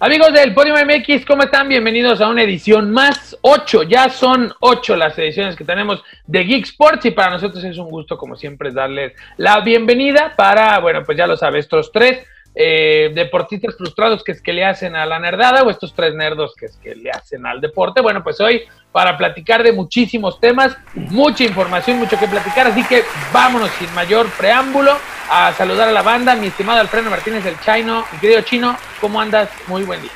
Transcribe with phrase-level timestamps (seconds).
[0.00, 1.68] Amigos del Podium MX, ¿cómo están?
[1.68, 6.66] Bienvenidos a una edición más, ocho, ya son ocho las ediciones que tenemos de Geek
[6.66, 11.18] Sports y para nosotros es un gusto, como siempre, darles la bienvenida para, bueno, pues
[11.18, 15.18] ya lo sabes, estos tres eh, deportistas frustrados que es que le hacen a la
[15.18, 18.00] nerdada o estos tres nerdos que es que le hacen al deporte.
[18.00, 18.62] Bueno, pues hoy
[18.92, 24.28] para platicar de muchísimos temas, mucha información, mucho que platicar, así que vámonos sin mayor
[24.38, 24.96] preámbulo
[25.30, 29.20] a saludar a la banda, mi estimado Alfredo Martínez del Chino, mi querido Chino, ¿cómo
[29.20, 29.48] andas?
[29.66, 30.10] Muy buen día.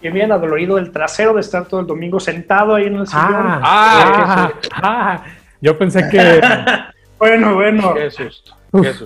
[0.00, 3.24] Bien, bien adolorido el trasero de estar todo el domingo sentado ahí en el sillón.
[3.24, 5.24] Ah, ah, ah
[5.60, 6.40] yo pensé que
[7.18, 7.94] Bueno, bueno.
[7.94, 8.56] Qué susto.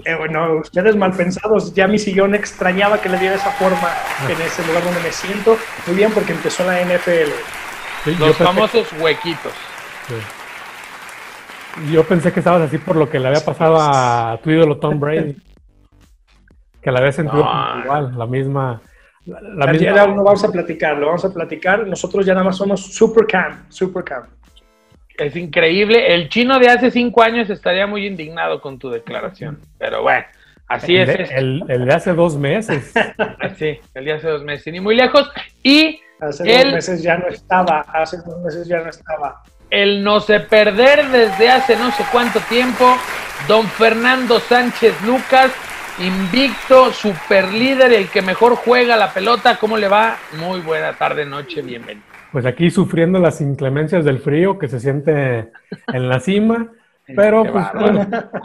[0.04, 3.88] Eh, bueno, ustedes mal pensados, ya mi sillón extrañaba que le diera esa forma
[4.28, 5.56] en ese lugar donde me siento.
[5.86, 7.30] Muy bien, porque empezó la NFL.
[8.18, 9.52] Los famosos huequitos.
[11.90, 15.00] Yo pensé que estabas así por lo que le había pasado a tu ídolo Tom
[15.00, 15.36] Brady.
[16.80, 17.46] que la había sentido
[17.82, 18.82] igual, la misma.
[19.24, 20.06] La, misma...
[20.08, 21.86] no vamos a platicar, lo vamos a platicar.
[21.86, 24.24] Nosotros ya nada más somos super cam, super cam.
[25.16, 26.14] Es increíble.
[26.14, 29.60] El chino de hace cinco años estaría muy indignado con tu declaración.
[29.78, 30.24] Pero bueno,
[30.66, 31.30] así es.
[31.30, 32.92] el, de hace dos meses.
[33.56, 35.30] Sí, el de hace dos meses, ni muy lejos.
[35.62, 36.00] Y.
[36.20, 37.80] Hace dos meses ya no estaba.
[37.80, 39.42] Hace dos meses ya no estaba.
[39.72, 42.84] El no se perder desde hace no sé cuánto tiempo.
[43.48, 45.50] Don Fernando Sánchez Lucas,
[45.98, 49.56] invicto, super líder, el que mejor juega la pelota.
[49.58, 50.18] ¿Cómo le va?
[50.38, 52.04] Muy buena tarde, noche, bienvenido.
[52.32, 55.48] Pues aquí sufriendo las inclemencias del frío que se siente
[55.86, 56.70] en la cima,
[57.16, 57.64] pero pues,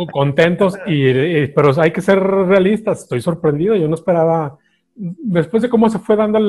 [0.10, 3.02] contentos y, pero hay que ser realistas.
[3.02, 4.60] Estoy sorprendido, yo no esperaba
[4.96, 6.40] después de cómo se fue dando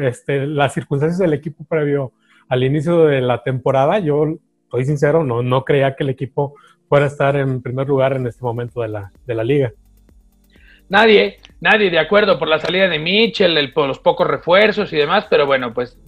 [0.00, 2.12] este, las circunstancias del equipo previo
[2.48, 4.36] al inicio de la temporada, yo
[4.70, 6.54] soy sincero, no, no creía que el equipo
[6.88, 9.72] fuera a estar en primer lugar en este momento de la, de la liga.
[10.88, 15.26] Nadie, nadie de acuerdo por la salida de Mitchell, por los pocos refuerzos y demás,
[15.30, 15.98] pero bueno, pues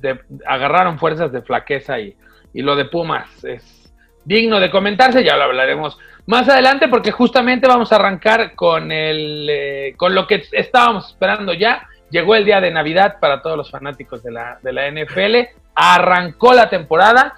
[0.47, 2.15] agarraron fuerzas de flaqueza y,
[2.53, 3.93] y lo de Pumas es
[4.25, 9.49] digno de comentarse, ya lo hablaremos más adelante porque justamente vamos a arrancar con, el,
[9.49, 11.89] eh, con lo que estábamos esperando ya.
[12.11, 15.37] Llegó el día de Navidad para todos los fanáticos de la, de la NFL,
[15.77, 17.37] arrancó la temporada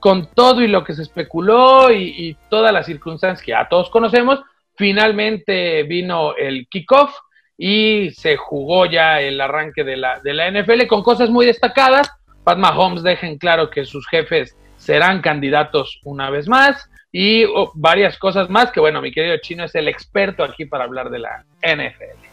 [0.00, 4.40] con, todo y lo que se especuló y, todas las circunstancias que ya todos conocemos,
[4.80, 7.14] Finalmente vino el kickoff
[7.58, 12.10] y se jugó ya el arranque de la, de la NFL con cosas muy destacadas.
[12.44, 18.16] Pat Mahomes dejen claro que sus jefes serán candidatos una vez más y oh, varias
[18.16, 21.44] cosas más que bueno, mi querido chino es el experto aquí para hablar de la
[21.62, 22.29] NFL.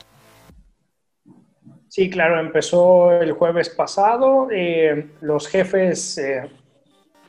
[1.98, 4.50] Sí, claro, empezó el jueves pasado.
[4.52, 6.48] Eh, los jefes, eh,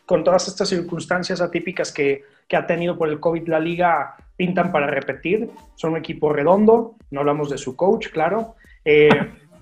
[0.05, 4.71] con todas estas circunstancias atípicas que, que ha tenido por el COVID la liga, pintan
[4.71, 8.57] para repetir, son un equipo redondo, no hablamos de su coach, claro.
[8.85, 9.09] Eh,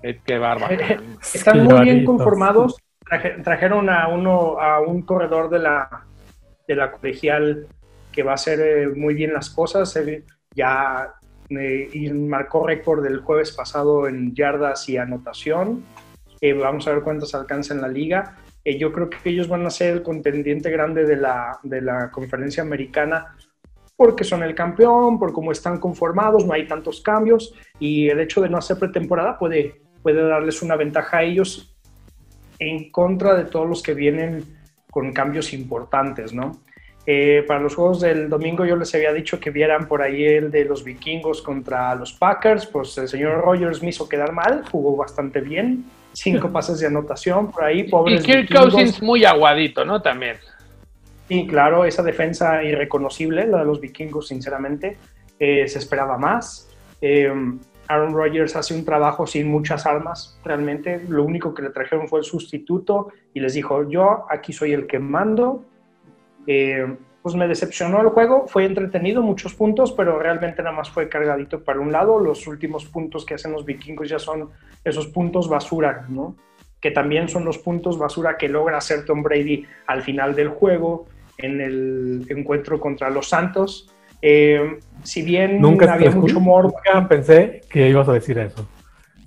[0.25, 0.75] Qué bárbaro.
[1.21, 2.75] están muy bien conformados,
[3.45, 6.03] trajeron a, uno, a un corredor de la,
[6.67, 7.65] de la colegial
[8.11, 9.97] que va a hacer eh, muy bien las cosas,
[10.53, 11.13] ya
[11.49, 15.83] y marcó récord del jueves pasado en yardas y anotación.
[16.41, 18.37] Eh, vamos a ver cuántos alcanza en la liga.
[18.63, 22.63] yo creo que ellos van a ser el contendiente grande de la, de la conferencia
[22.63, 23.35] americana
[23.97, 28.41] porque son el campeón, por cómo están conformados, no hay tantos cambios y el hecho
[28.41, 31.75] de no hacer pretemporada puede, puede darles una ventaja a ellos
[32.59, 34.43] en contra de todos los que vienen
[34.91, 36.59] con cambios importantes, ¿no?
[37.09, 40.51] Eh, para los juegos del domingo yo les había dicho que vieran por ahí el
[40.51, 44.97] de los vikingos contra los Packers, pues el señor Rogers me hizo quedar mal, jugó
[44.97, 50.01] bastante bien, cinco pases de anotación por ahí, pobres Y Kirk Cousins muy aguadito, ¿no?
[50.01, 50.35] También.
[51.29, 54.97] Sí, claro, esa defensa irreconocible, la de los vikingos, sinceramente,
[55.39, 56.69] eh, se esperaba más.
[56.99, 57.31] Eh,
[57.87, 61.01] Aaron Rodgers hace un trabajo sin muchas armas, realmente.
[61.07, 64.87] Lo único que le trajeron fue el sustituto y les dijo, yo aquí soy el
[64.87, 65.63] que mando.
[66.45, 66.95] Eh,
[67.27, 71.61] pues me decepcionó el juego, fue entretenido, muchos puntos, pero realmente nada más fue cargadito
[71.61, 72.19] para un lado.
[72.19, 74.49] Los últimos puntos que hacen los vikingos ya son
[74.81, 76.37] esos puntos basura, ¿no?
[76.79, 81.07] Que también son los puntos basura que logra hacer Tom Brady al final del juego
[81.37, 83.93] en el encuentro contra los Santos.
[84.21, 86.71] Eh, si bien nunca había mucho humor.
[86.73, 88.65] Nunca pensé que ibas a decir eso.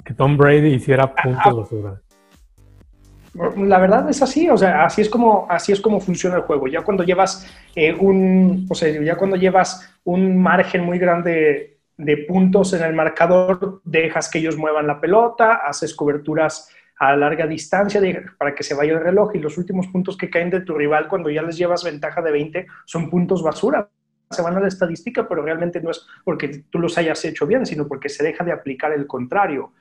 [0.02, 2.00] Que Tom Brady hiciera ah, puntos basura.
[3.56, 6.68] La verdad es así, o sea, así es como, así es como funciona el juego.
[6.68, 12.16] Ya cuando llevas eh, un, o sea, ya cuando llevas un margen muy grande de
[12.18, 18.00] puntos en el marcador, dejas que ellos muevan la pelota, haces coberturas a larga distancia
[18.36, 21.08] para que se vaya el reloj y los últimos puntos que caen de tu rival
[21.08, 23.88] cuando ya les llevas ventaja de 20 son puntos basura,
[24.30, 27.64] se van a la estadística, pero realmente no es porque tú los hayas hecho bien,
[27.64, 29.72] sino porque se deja de aplicar el contrario.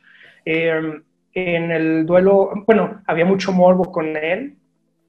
[0.45, 1.03] Em,
[1.33, 4.55] en el duelo, bueno, había mucho morbo con él.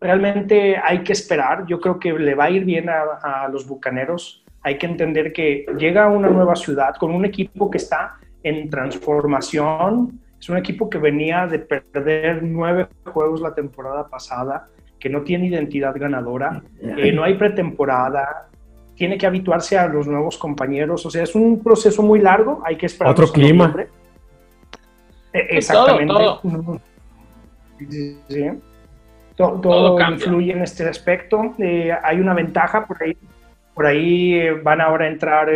[0.00, 1.67] Realmente hay que esperar.
[1.67, 4.44] Yo creo que le va a ir bien a, a los bucaneros.
[4.62, 8.70] Hay que entender que llega a una nueva ciudad con un equipo que está en
[8.70, 10.20] transformación.
[10.38, 14.69] Es un equipo que venía de perder nueve juegos la temporada pasada,
[14.99, 18.49] que no tiene identidad ganadora, eh, no hay pretemporada,
[18.94, 21.05] tiene que habituarse a los nuevos compañeros.
[21.06, 22.62] O sea, es un proceso muy largo.
[22.64, 23.12] Hay que esperar.
[23.12, 23.75] Otro clima.
[25.32, 26.12] Exactamente.
[29.37, 31.55] Todo, influye en este aspecto.
[31.59, 33.17] Eh, hay una ventaja por ahí.
[33.75, 35.49] Por ahí eh, van ahora a entrar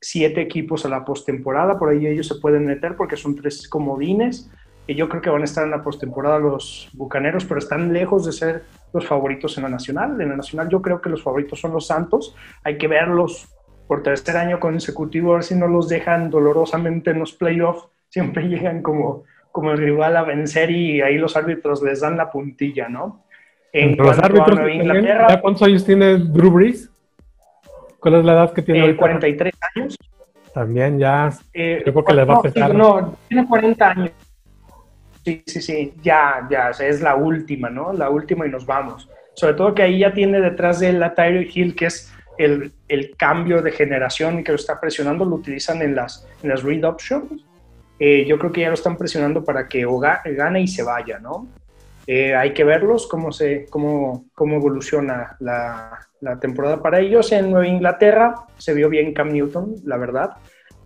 [0.00, 1.78] siete equipos a la postemporada.
[1.78, 4.50] Por ahí ellos se pueden meter porque son tres comodines.
[4.86, 8.26] Y yo creo que van a estar en la postemporada los bucaneros, pero están lejos
[8.26, 10.20] de ser los favoritos en la nacional.
[10.20, 12.34] En la nacional yo creo que los favoritos son los Santos.
[12.64, 13.48] Hay que verlos
[13.86, 18.42] por tercer año consecutivo, a ver si no los dejan dolorosamente en los playoffs siempre
[18.48, 22.88] llegan como, como el rival a vencer y ahí los árbitros les dan la puntilla,
[22.88, 23.24] ¿no?
[23.72, 26.90] En los árbitros Inglaterra, ¿cuántos años tiene Drew Brees?
[28.00, 28.90] ¿Cuál es la edad que tiene?
[28.90, 29.96] Eh, 43 años.
[30.52, 32.74] También ya, eh, creo que le va a pesar.
[32.74, 34.10] No, tiene 40 años.
[35.24, 37.92] Sí, sí, sí, ya, ya, es la última, ¿no?
[37.92, 39.08] La última y nos vamos.
[39.34, 43.14] Sobre todo que ahí ya tiene detrás de él a Hill, que es el, el,
[43.16, 46.82] cambio de generación y que lo está presionando, lo utilizan en las, en las read
[46.82, 47.44] options
[48.00, 49.86] eh, yo creo que ya lo están presionando para que
[50.24, 51.46] gane y se vaya, ¿no?
[52.06, 57.30] Eh, hay que verlos, cómo, se, cómo, cómo evoluciona la, la, temporada para ellos.
[57.30, 60.30] En Nueva Inglaterra se vio bien Cam Newton, la verdad,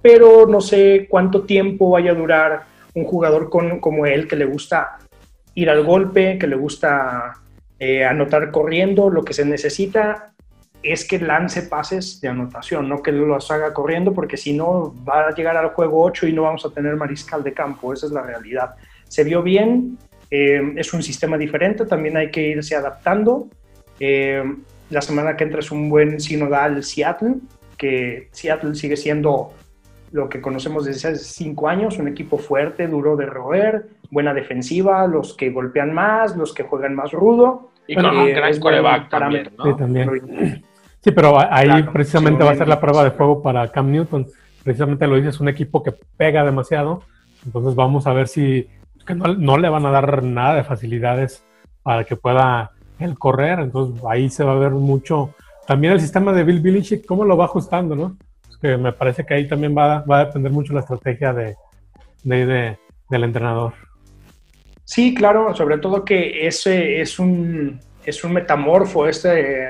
[0.02, 2.64] pero no sé cuánto tiempo vaya a durar
[2.94, 4.98] un jugador con, como él que le gusta
[5.54, 7.32] ir al golpe, que le gusta
[7.78, 10.33] eh, anotar corriendo, lo que se necesita
[10.84, 15.28] es que lance pases de anotación, no que los haga corriendo, porque si no va
[15.28, 18.12] a llegar al juego 8 y no vamos a tener mariscal de campo, esa es
[18.12, 18.74] la realidad.
[19.08, 19.96] Se vio bien,
[20.30, 23.48] eh, es un sistema diferente, también hay que irse adaptando.
[23.98, 24.44] Eh,
[24.90, 27.36] la semana que entra es un buen sinodal Seattle,
[27.78, 29.54] que Seattle sigue siendo
[30.12, 35.06] lo que conocemos desde hace cinco años, un equipo fuerte, duro de roer, buena defensiva,
[35.06, 37.70] los que golpean más, los que juegan más rudo.
[37.86, 39.64] Y con un gran coreback también, ¿no?
[39.64, 40.64] Sí, también.
[41.04, 44.26] Sí, pero ahí precisamente va a ser la prueba de fuego para Cam Newton.
[44.62, 47.02] Precisamente lo dices, un equipo que pega demasiado.
[47.44, 48.66] Entonces vamos a ver si
[49.14, 51.44] no, le van a dar nada de facilidades
[51.82, 53.60] para que pueda él correr.
[53.60, 55.34] Entonces ahí se va a ver mucho.
[55.66, 58.16] También el sistema de Bill Belichick, cómo lo va ajustando, ¿no?
[58.62, 61.54] que me parece que ahí también va, va a depender mucho la estrategia de,
[62.22, 62.78] de,
[63.10, 63.74] del entrenador.
[64.84, 69.68] Sí, claro, sobre todo que ese es un, es un metamorfo este,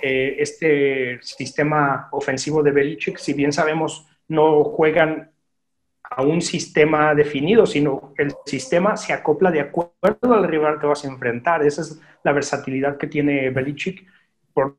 [0.00, 3.18] eh, este sistema ofensivo de Belichick.
[3.18, 5.30] Si bien sabemos, no juegan
[6.02, 11.04] a un sistema definido, sino el sistema se acopla de acuerdo al rival que vas
[11.04, 11.64] a enfrentar.
[11.64, 14.06] Esa es la versatilidad que tiene Belichick
[14.52, 14.76] por,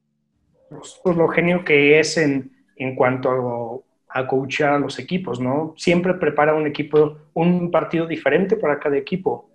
[1.05, 5.73] lo genio que es en, en cuanto a, a coachar a los equipos, ¿no?
[5.77, 9.49] Siempre prepara un equipo, un partido diferente para cada equipo.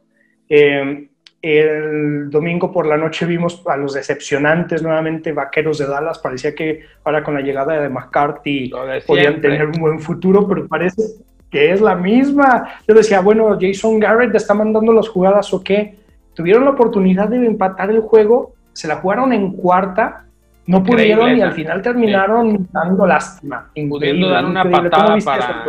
[0.48, 1.08] Eh,
[1.42, 6.20] el domingo por la noche vimos a los decepcionantes nuevamente vaqueros de Dallas.
[6.20, 8.70] Parecía que ahora con la llegada de McCarthy
[9.04, 11.02] podían tener un buen futuro, pero parece
[11.50, 12.68] que es la misma.
[12.86, 15.96] Yo decía, bueno, Jason Garrett está mandando las jugadas o qué.
[16.34, 20.24] Tuvieron la oportunidad de empatar el juego, se la jugaron en cuarta,
[20.66, 23.68] no pudieron y al final terminaron dando lástima.
[23.74, 25.64] Pudiendo dar una patada para...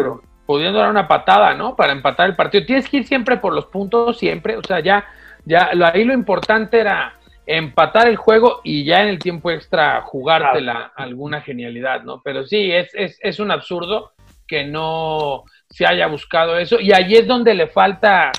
[0.46, 1.75] pudiendo dar una patada, ¿no?
[1.75, 2.63] Para empatar el partido.
[2.63, 4.56] Tienes que ir siempre por los puntos, siempre.
[4.56, 5.03] O sea, ya
[5.46, 7.14] ya ahí lo importante era
[7.46, 12.22] empatar el juego y ya en el tiempo extra jugártela alguna genialidad, ¿no?
[12.24, 14.14] Pero sí, es, es, es un absurdo
[14.48, 16.80] que no se haya buscado eso.
[16.80, 18.32] Y ahí es donde le falta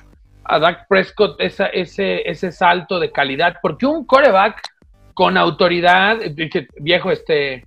[0.44, 4.62] a Dak Prescott esa, ese, ese salto de calidad, porque un coreback
[5.14, 7.66] con autoridad, dice, viejo, este,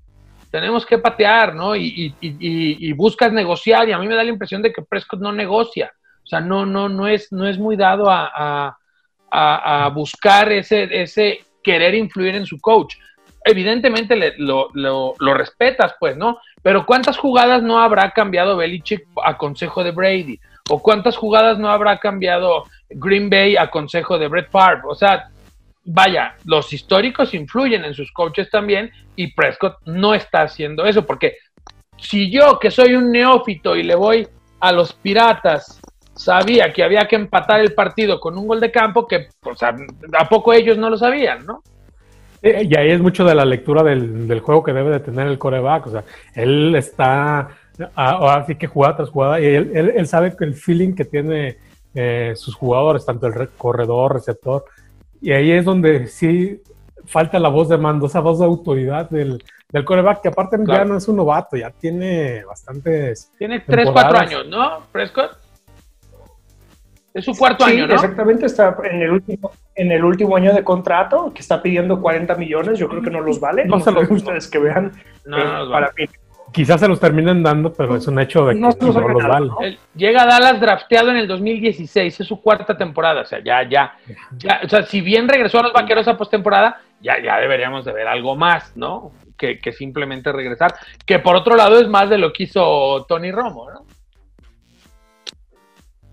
[0.52, 1.76] tenemos que patear, ¿no?
[1.76, 4.82] Y, y, y, y, buscas negociar, y a mí me da la impresión de que
[4.82, 5.92] Prescott no negocia,
[6.24, 8.77] o sea, no, no, no, es, no es muy dado a a,
[9.94, 12.96] buscar ese, ese querer influir en su coach.
[13.44, 16.40] Evidentemente lo, lo, respetas, pues, ¿no?
[16.62, 20.40] Pero ¿cuántas jugadas no habrá cambiado Belichick a consejo de Brady?
[20.70, 24.82] ¿O cuántas jugadas no habrá cambiado Green Bay a consejo de Brett Favre?
[24.88, 25.30] O sea,
[25.86, 31.38] vaya, los históricos influyen en sus coaches también y Prescott no está haciendo eso, porque
[31.98, 34.28] si yo, que soy un neófito y le voy
[34.60, 35.80] a los piratas
[36.18, 39.76] sabía que había que empatar el partido con un gol de campo que, pues, a,
[40.30, 41.62] poco ellos no lo sabían, ¿no?
[42.44, 45.88] y ahí es mucho de la lectura del, juego que debe de tener el coreback.
[45.88, 46.04] O sea,
[46.36, 47.50] él está
[47.96, 51.58] así que jugada tras jugada y él, él, sabe que el feeling que tiene
[51.94, 54.66] eh, sus jugadores, tanto el corredor, receptor,
[55.22, 56.62] y ahí es donde sí
[57.06, 60.86] falta la voz de mando, esa voz de autoridad del, del coreback, que aparte ya
[60.86, 63.32] no es un novato, ya tiene bastantes.
[63.38, 65.47] Tiene 3, 4 años, ¿no, Prescott?
[67.18, 67.96] Es su cuarto año, ¿no?
[67.96, 72.36] Exactamente, está en el último en el último año de contrato, que está pidiendo 40
[72.36, 73.66] millones, yo creo que no los vale.
[73.66, 74.92] No, se los ustedes que vean.
[75.26, 75.92] No, eh, para
[76.52, 79.78] Quizás se los terminen dando, pero es un hecho de que no, los vale.
[79.96, 83.98] Llega a Dallas drafteado en el 2016, es su cuarta temporada, o sea, ya, ya,
[84.38, 87.94] ya, o sea, si bien regresó a los vaqueros a postemporada, ya, ya deberíamos de
[87.94, 89.12] ver algo más, ¿no?
[89.38, 90.74] Que, que simplemente regresar,
[91.06, 93.87] que por otro lado es más de lo que hizo Tony Romo, ¿no?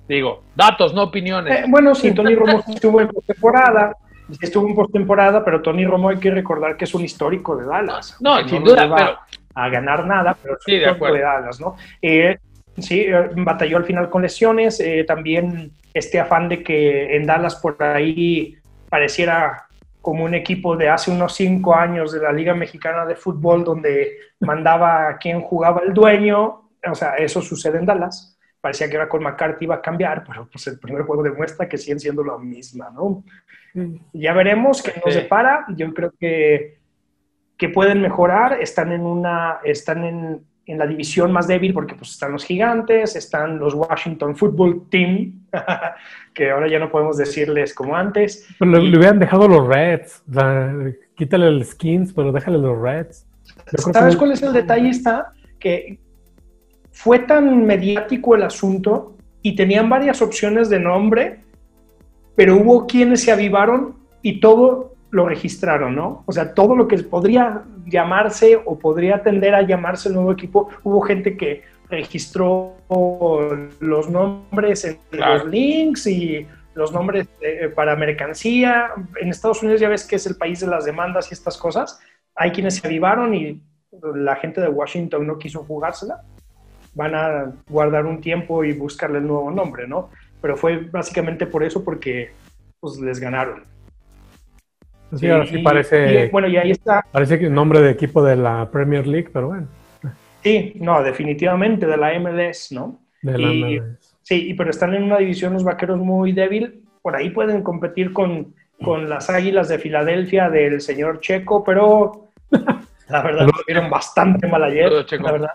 [0.09, 1.61] Digo, datos, no opiniones.
[1.61, 3.97] Eh, bueno, sí, Tony Romo estuvo en postemporada,
[4.41, 8.17] estuvo en postemporada, pero Tony Romo hay que recordar que es un histórico de Dallas.
[8.21, 9.19] No, sin duda, pero...
[9.57, 11.77] A ganar nada, pero es un histórico de, Dallas, ¿no?
[12.03, 12.37] Eh,
[12.77, 17.81] sí, eh, batalló al final con lesiones, también este afán de que en Dallas por
[17.81, 18.57] ahí
[18.89, 19.67] pareciera
[20.03, 24.19] como un equipo de hace unos cinco años de la Liga Mexicana de Fútbol donde
[24.41, 28.34] mandaba a quien jugaba el dueño, o sea, eso sucede en Dallas
[28.65, 31.77] parecía que era con McCarthy iba a cambiar, pero pues el primer juego demuestra que
[31.77, 33.23] siguen siendo la misma, ¿no?
[33.75, 33.97] Mm.
[34.15, 35.67] Ya veremos qué nos separa.
[35.77, 36.79] Yo creo que,
[37.59, 38.59] que pueden mejorar.
[38.63, 43.17] Están en una, están en, en, la división más débil porque pues están los gigantes,
[43.17, 45.43] están los Washington Football Team,
[46.33, 48.49] que ahora ya no podemos decirles como antes.
[48.59, 50.23] Pero le, hubieran dejado los Reds.
[51.17, 53.27] quítale el skins, pero déjale los Reds.
[53.93, 54.89] ¿Sabes cuál es el detalle?
[54.89, 55.99] Está que
[56.95, 61.41] fue tan mediático el asunto y tenían varias opciones de nombre,
[62.37, 66.23] pero hubo quienes se avivaron y todo lo registraron, ¿no?
[66.27, 70.69] O sea, todo lo que podría llamarse o podría tender a llamarse el nuevo equipo,
[70.85, 72.77] hubo gente que registró
[73.81, 78.91] los nombres en los links y los nombres eh, para mercancía.
[79.21, 82.01] En Estados Unidos ya ves que es el país de las demandas y estas cosas.
[82.37, 83.61] Hay quienes se avivaron y
[84.15, 86.23] la gente de Washington no quiso jugársela
[86.95, 90.11] van a guardar un tiempo y buscarle el nuevo nombre, ¿no?
[90.41, 92.33] Pero fue básicamente por eso, porque
[92.81, 93.65] pues les ganaron.
[95.17, 96.29] Sí, ahora sí parece.
[96.29, 97.05] bueno, y ahí está.
[97.11, 99.69] Parece que el nombre de equipo de la Premier League, pero bueno.
[100.43, 103.01] Sí, no, definitivamente de la MLS, ¿no?
[103.23, 104.17] De la MLS.
[104.23, 106.83] Sí, pero están en una división los vaqueros muy débil.
[107.03, 112.29] Por ahí pueden competir con, con las águilas de Filadelfia del señor Checo, pero
[113.09, 114.91] la verdad, lo bastante mal ayer.
[115.21, 115.51] La verdad.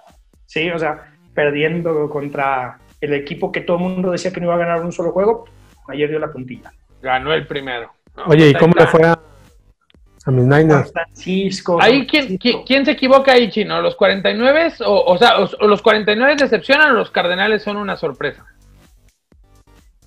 [0.46, 4.56] Sí, o sea, perdiendo contra el equipo que todo el mundo decía que no iba
[4.56, 5.46] a ganar un solo juego,
[5.88, 6.72] ayer dio la puntilla.
[7.02, 7.92] Ganó el primero.
[8.26, 9.18] Oye, ¿y cómo le fue a,
[10.28, 10.92] mis Niners?
[10.92, 11.82] Francisco.
[11.82, 13.82] Ahí, ¿quién, ¿quién, se equivoca ahí, Chino?
[13.82, 14.74] ¿Los 49?
[14.86, 18.46] O, o sea, o, ¿los 49 decepcionan o los Cardenales son una sorpresa?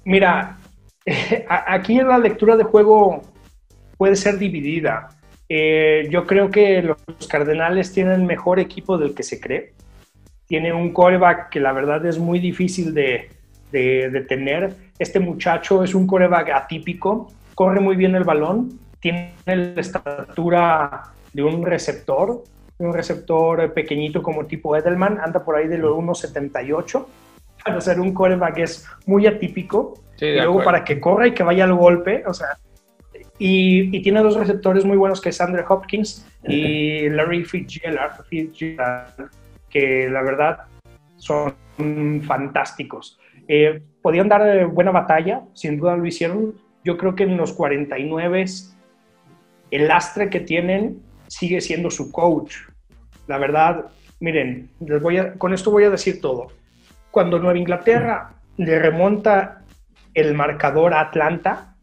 [0.05, 0.59] Mira,
[1.49, 3.23] aquí en la lectura de juego
[3.97, 5.09] puede ser dividida.
[5.49, 9.73] Eh, yo creo que los Cardenales tienen mejor equipo del que se cree
[10.53, 13.31] tiene un coreback que la verdad es muy difícil de,
[13.71, 14.75] de, tener.
[14.99, 21.43] Este muchacho es un coreback atípico, corre muy bien el balón, tiene la estatura de
[21.43, 22.45] un receptor,
[22.77, 27.07] un receptor pequeñito como tipo Edelman, anda por ahí de los 1.78.
[27.65, 29.95] Para ser un coreback es muy atípico.
[30.21, 32.59] y luego para que corra y que vaya al golpe, o sea,
[33.39, 39.31] y, y, tiene dos receptores muy buenos que es Andrew Hopkins y Larry Fitzgerald, Fitzgerald
[39.73, 40.59] que la verdad
[41.17, 41.55] son
[42.23, 43.19] fantásticos.
[43.49, 46.55] Eh, podían dar eh, buena batalla, sin duda lo hicieron.
[46.85, 48.45] Yo creo que en los 49
[49.71, 52.57] el lastre que tienen sigue siendo su coach.
[53.27, 53.87] La verdad,
[54.21, 56.49] miren, les voy a, con esto voy a decir todo.
[57.11, 59.63] Cuando Nueva Inglaterra le remonta
[60.15, 61.77] el marcador a Atlanta,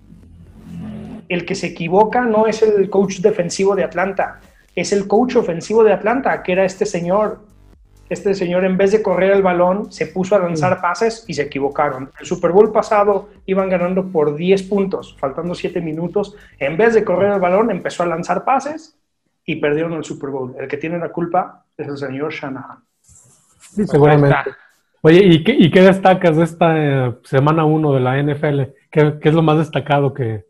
[1.30, 4.40] el que se equivoca no es el coach defensivo de Atlanta,
[4.76, 7.49] es el coach ofensivo de Atlanta, que era este señor
[8.10, 10.82] este señor en vez de correr el balón se puso a lanzar mm.
[10.82, 12.12] pases y se equivocaron.
[12.20, 16.36] El Super Bowl pasado iban ganando por 10 puntos, faltando 7 minutos.
[16.58, 18.98] En vez de correr el balón empezó a lanzar pases
[19.46, 20.56] y perdieron el Super Bowl.
[20.60, 22.80] El que tiene la culpa es el señor Shanahan.
[23.02, 24.52] Sí, seguramente.
[25.02, 28.62] Oye, ¿y qué, ¿y qué, destacas de esta eh, semana 1 de la NFL?
[28.92, 30.46] ¿Qué, ¿Qué, es lo más destacado que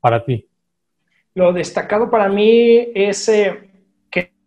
[0.00, 0.48] para ti?
[1.34, 3.71] Lo destacado para mí es eh,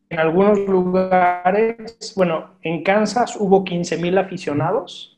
[0.09, 5.17] en algunos lugares, bueno, en Kansas hubo 15 mil aficionados.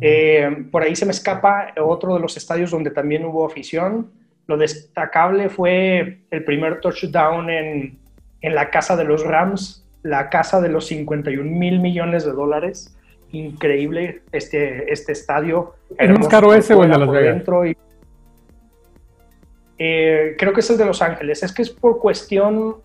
[0.00, 4.10] Eh, por ahí se me escapa otro de los estadios donde también hubo afición.
[4.46, 7.98] lo destacable fue el primer touchdown en,
[8.40, 12.96] en la casa de los Rams, la casa de los 51 mil millones de dólares.
[13.32, 15.74] Increíble este, este estadio.
[15.96, 17.42] ¿Es más caro ese o el de Las Vegas?
[19.78, 21.42] Eh, creo que es el de Los Ángeles.
[21.42, 22.76] Es que es por cuestión,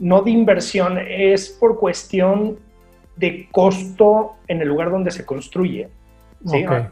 [0.00, 2.58] no de inversión, es por cuestión
[3.16, 5.88] de costo en el lugar donde se construye.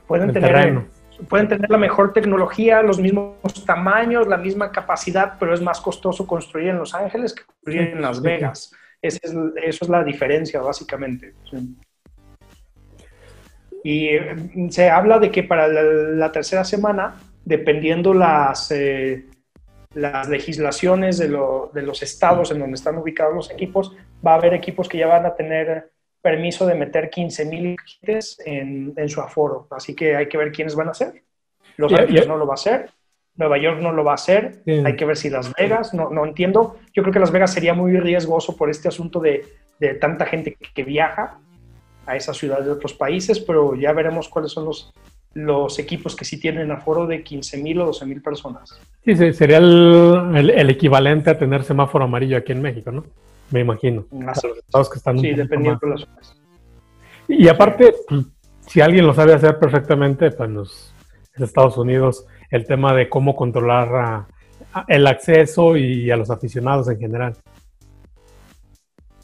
[0.07, 0.85] Pueden tener
[1.29, 6.27] pueden tener la mejor tecnología, los mismos tamaños, la misma capacidad, pero es más costoso
[6.27, 8.73] construir en Los Ángeles que construir en Las Vegas.
[9.03, 11.35] es, eso es la diferencia, básicamente.
[13.83, 19.27] Y mm, se habla de que para la, tercera semana, dependiendo las, eh,
[19.95, 24.55] las legislaciones de, de, los estados en donde están ubicados los equipos, va a haber
[24.55, 27.77] equipos que ya van a tener permiso de meter 15 mil
[28.45, 29.67] en, en su aforo.
[29.71, 31.23] Así que hay que ver quiénes van a ser.
[31.77, 32.91] Los Ángeles no lo va a hacer.
[33.37, 34.63] Nueva York no lo va a hacer.
[34.67, 36.77] Hay que ver si Las Vegas, no, no entiendo.
[36.93, 39.47] Yo creo que Las Vegas sería muy riesgoso por este asunto de,
[39.79, 41.39] de tanta gente que viaja
[42.05, 44.93] a esa ciudad de otros países, pero ya veremos cuáles son los,
[45.35, 48.81] los equipos que sí tienen aforo de 15 mil o 12 mil personas.
[49.05, 53.05] Sí, sería el, el, equivalente a tener semáforo amarillo aquí en México, ¿no?
[53.51, 54.07] me imagino.
[54.73, 56.37] los que están sí, dependiendo de las zonas.
[57.29, 58.27] Y aparte, pues,
[58.67, 60.93] si alguien lo sabe hacer perfectamente, pues los
[61.37, 64.27] Estados Unidos, el tema de cómo controlar
[64.87, 67.37] el acceso y a los aficionados en general.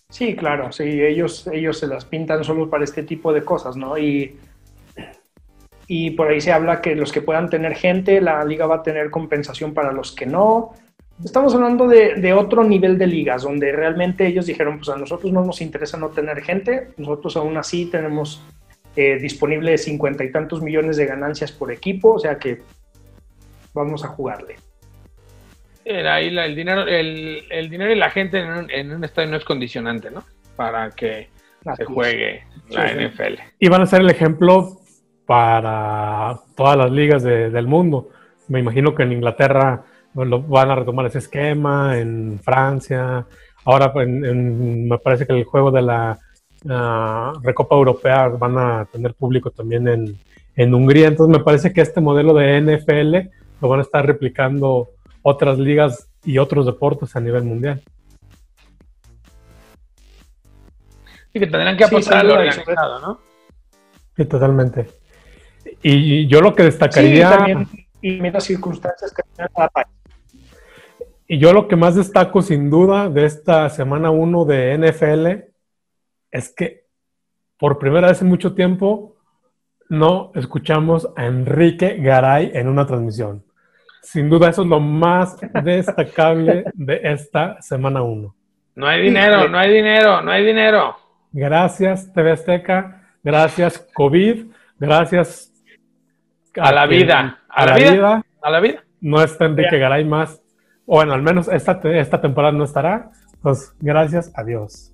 [0.09, 3.99] Sí, claro, sí, ellos, ellos se las pintan solo para este tipo de cosas, ¿no?
[3.99, 4.39] Y,
[5.87, 8.83] y por ahí se habla que los que puedan tener gente, la liga va a
[8.83, 10.73] tener compensación para los que no,
[11.23, 15.45] Estamos hablando de, otro nivel de ligas, donde realmente ellos dijeron, pues a nosotros no
[15.45, 18.43] nos interesa no tener gente, nosotros aún así tenemos
[18.97, 22.63] eh, disponible cincuenta y tantos millones de ganancias por equipo, o sea que
[23.73, 24.57] vamos a jugarle.
[25.87, 30.25] Ahí el, dinero, el, dinero y la gente en un, estadio no es condicionante, ¿no?
[30.57, 31.29] Para que
[31.77, 33.35] se juegue la NFL.
[33.61, 34.81] Y van a ser el ejemplo
[35.27, 38.11] para todas las ligas del mundo.
[38.49, 39.85] Me imagino que en Inglaterra
[40.15, 43.27] van a retomar ese esquema en Francia.
[43.65, 46.19] Ahora pues, me parece que el juego de la
[47.43, 50.19] Recopa Europea van a tener público también en,
[50.57, 51.09] en, Hungría.
[51.09, 54.91] Entonces me parece que este modelo de NFL lo van a estar replicando
[55.23, 57.83] otras ligas y otros deportes a nivel mundial.
[61.33, 63.21] Y que tendrán que apostar organizado, ¿no?
[64.17, 65.04] Sí, totalmente.
[65.87, 67.31] Y yo lo que destacaría...
[67.31, 67.69] Sí, también,
[68.01, 69.89] y las circunstancias que tiene cada país.
[71.27, 75.27] Y yo lo que más destaco sin duda de esta semana 1 de NFL
[76.31, 76.85] es que
[77.59, 79.17] por primera vez en mucho tiempo
[79.91, 83.45] no escuchamos a Enrique Garay en una transmisión.
[84.03, 88.35] Sin duda eso es lo más destacable de esta semana 1.
[88.77, 90.97] No hay dinero, no hay dinero, no hay dinero.
[91.33, 94.47] Gracias TV Azteca, gracias COVID,
[94.79, 95.54] gracias
[96.57, 98.85] a, la vida, a, la, vida, a la vida.
[99.01, 100.41] No está Enrique Garay más
[100.87, 103.11] bueno, al menos esta, esta temporada no estará.
[103.41, 104.93] Pues gracias a Dios.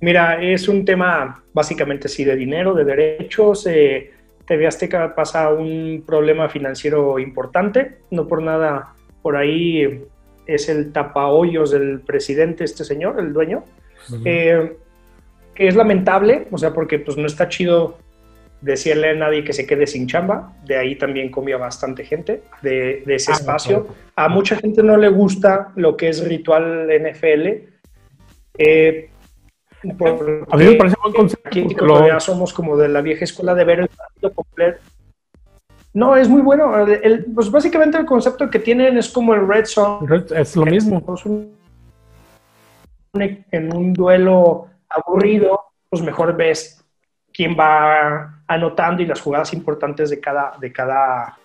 [0.00, 3.66] Mira, es un tema básicamente sí de dinero, de derechos.
[3.66, 4.12] Eh,
[4.46, 7.98] TV Azteca pasa un problema financiero importante.
[8.10, 10.04] No por nada, por ahí
[10.46, 13.64] es el tapahoyos del presidente, este señor, el dueño.
[14.24, 14.76] Eh,
[15.54, 17.96] que es lamentable, o sea, porque pues no está chido
[18.64, 23.04] decirle a nadie que se quede sin chamba, de ahí también comió bastante gente de,
[23.06, 23.86] ese ah, espacio.
[24.16, 27.46] A mucha gente no le gusta lo que es ritual NFL.
[28.56, 29.10] Eh,
[30.50, 31.46] a mí me parece buen concepto.
[31.46, 31.66] Aquí
[32.20, 34.80] somos como de la vieja escuela de ver el partido completo.
[35.92, 36.72] No, es muy bueno.
[37.34, 40.24] pues básicamente el concepto que tienen es como el Red Zone.
[40.34, 41.04] Es lo mismo.
[43.12, 46.83] en un duelo aburrido, pues mejor ves
[47.34, 51.36] quién va anotando y las jugadas importantes de cada, de cada,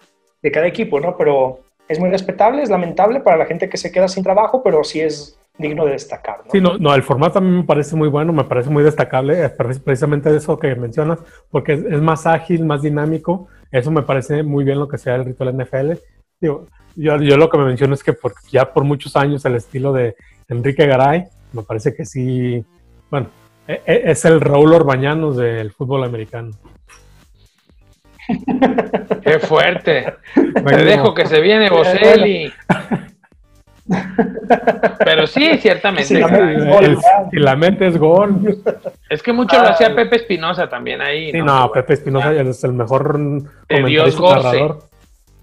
[0.42, 1.18] de cada equipo, ¿no?
[1.18, 4.84] Pero es muy respetable, es lamentable para la gente que se queda sin trabajo, pero
[4.84, 6.42] sí es digno de destacar.
[6.46, 6.52] ¿no?
[6.52, 9.50] Sí, no, no, el formato a mí me parece muy bueno, me parece muy destacable,
[9.50, 14.80] precisamente eso que mencionas, porque es, más ágil, más dinámico, eso me parece muy bien
[14.80, 15.94] lo que sea el ritual NFL.
[16.40, 19.56] Digo, yo, yo lo que me menciono es que por, ya por muchos años el
[19.56, 20.16] estilo de
[20.48, 22.64] Enrique Garay, me parece que sí,
[23.10, 23.28] bueno,
[23.86, 26.52] es el Raúl Orbañanos del fútbol americano.
[29.24, 30.14] Qué fuerte.
[30.64, 32.52] Me dejo que se viene Boselli.
[35.00, 36.06] Pero sí, ciertamente.
[36.06, 38.62] Si la, mente es gol.
[39.10, 41.32] Es que mucho lo hacía Pepe Espinosa también ahí.
[41.32, 43.20] Sí, no, Pepe Espinosa es el mejor
[43.68, 44.80] comentarista narrador.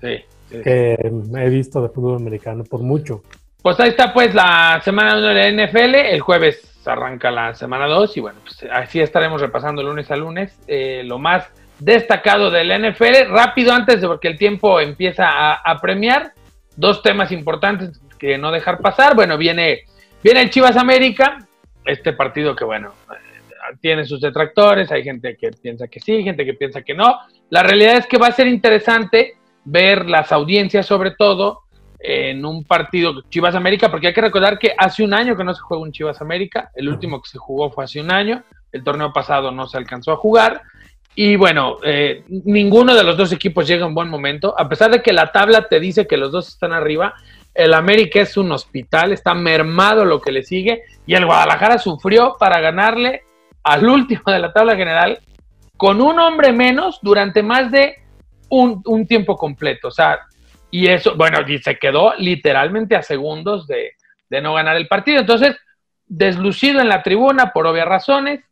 [0.01, 0.25] Sí.
[0.63, 0.97] que
[1.39, 3.23] he visto de fútbol americano, por mucho.
[3.63, 7.87] Pues ahí está pues la semana 1 de la NFL, el jueves arranca la semana
[7.87, 12.69] 2 y bueno, pues así estaremos repasando lunes a lunes eh, lo más destacado del
[12.69, 13.29] NFL.
[13.29, 16.33] Rápido antes de porque el tiempo empieza a, a, premiar,
[16.77, 19.15] dos temas importantes que no dejar pasar.
[19.15, 19.85] Bueno, viene,
[20.23, 21.39] viene el Chivas América,
[21.85, 22.95] este partido que bueno,
[23.81, 27.19] tiene sus detractores, hay gente que piensa que sí, gente que piensa que no.
[27.51, 31.63] La realidad es que va a ser interesante ver las audiencias sobre todo
[32.09, 35.53] en un partido Chivas América, porque hay que recordar que hace un año que no
[35.53, 38.85] se juega un Chivas América, el último que se jugó fue hace un año, el
[38.85, 40.63] torneo pasado no se alcanzó a jugar,
[41.17, 45.03] y bueno, eh, ninguno de los dos equipos llega en buen momento, a pesar de
[45.03, 47.15] que la tabla te dice que los dos están arriba,
[47.53, 52.37] el América es un hospital, está mermado lo que le sigue, y el Guadalajara sufrió
[52.39, 53.23] para ganarle
[53.65, 55.19] al último de la tabla general
[55.77, 57.97] con un hombre menos durante más de
[58.49, 60.21] un, un tiempo completo, o sea,
[60.79, 63.93] y eso, bueno, y se quedó literalmente a segundos de,
[64.43, 65.21] no ganar el partido.
[65.21, 65.57] Entonces,
[66.05, 68.45] deslucido en la tribuna por obvias razones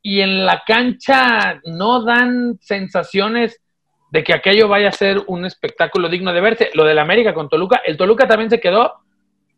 [0.00, 3.60] y en la cancha no dan sensaciones
[4.12, 6.70] de que aquello vaya a ser un espectáculo digno de verse.
[6.74, 8.94] Lo del América con Toluca, el Toluca también se quedó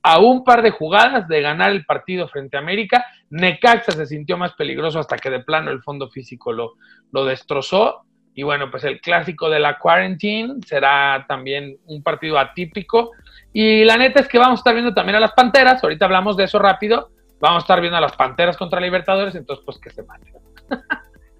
[0.03, 3.05] a un par de jugadas de ganar el partido frente a América.
[3.29, 6.77] Necaxa se sintió más peligroso hasta que de plano el fondo físico lo,
[7.13, 8.07] lo destrozó.
[8.35, 13.11] Y bueno, pues el clásico de la quarantine será también un partido atípico.
[13.53, 16.37] Y la neta es que vamos a estar viendo también a las Panteras, ahorita hablamos
[16.37, 19.91] de eso rápido, vamos a estar viendo a las Panteras contra Libertadores, entonces pues que
[19.91, 20.35] se maten.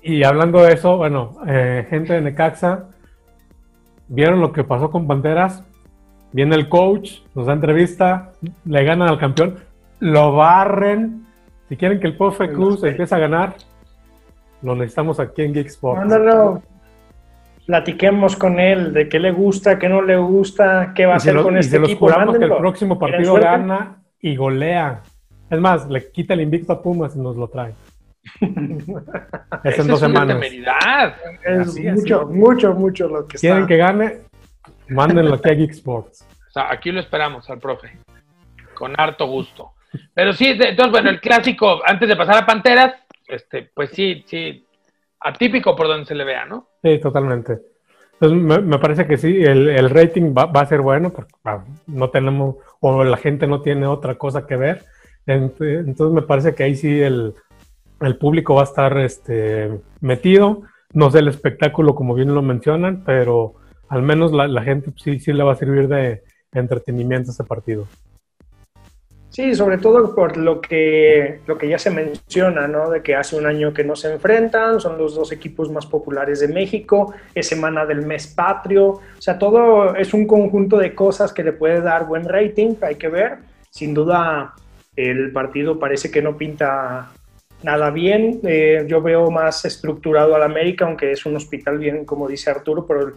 [0.03, 2.87] y hablando de eso, bueno, eh, gente de Necaxa,
[4.09, 5.63] ¿vieron lo que pasó con Panteras?
[6.33, 8.33] Viene el coach, nos da entrevista,
[8.65, 9.61] le ganan al campeón,
[10.01, 11.27] lo barren.
[11.69, 13.55] Si quieren que el Profe Cruz empiece a ganar,
[14.63, 16.03] lo necesitamos aquí en Geek Sports
[17.67, 21.37] platiquemos con él de qué le gusta, qué no le gusta, qué va a hacer
[21.37, 22.09] con este equipo.
[22.09, 25.03] que el próximo partido gana y golea.
[25.49, 27.75] Es más, le quita el invicto a Pumas y nos lo trae.
[29.65, 30.43] es en dos semanas.
[31.45, 34.19] Es mucho, mucho, mucho lo que Quieren que gane,
[34.89, 36.27] mándenlo aquí a Geek Sports.
[36.51, 37.97] O sea, aquí lo esperamos al profe.
[38.75, 39.75] Con harto gusto.
[40.13, 42.95] Pero sí, entonces, bueno, el clásico, antes de pasar a Panteras,
[43.29, 44.67] este, pues sí, sí,
[45.21, 46.69] atípico por donde se le vea, ¿no?
[46.83, 47.59] Sí, totalmente.
[48.21, 51.33] Entonces, me, parece que sí, el, rating va, a ser bueno, porque
[51.87, 54.85] no tenemos, o la gente no tiene otra cosa que ver.
[55.27, 57.35] Entonces, me parece que ahí sí el,
[58.19, 60.63] público va a estar este, metido.
[60.93, 63.55] No sé el espectáculo, como bien lo mencionan, pero
[63.89, 67.87] al menos la, gente sí, sí le va a servir de entretenimiento ese partido.
[69.41, 72.91] Sí, sobre todo por lo que, lo que ya se menciona, ¿no?
[72.91, 76.41] De que hace un año que no se enfrentan, son los dos equipos más populares
[76.41, 81.33] de México, es semana del mes patrio, o sea, todo es un conjunto de cosas
[81.33, 83.39] que le puede dar buen rating, hay que ver.
[83.71, 84.53] Sin duda,
[84.95, 87.11] el partido parece que no pinta
[87.63, 88.41] nada bien.
[88.43, 92.85] Eh, yo veo más estructurado al América, aunque es un hospital bien, como dice Arturo,
[92.87, 93.15] pero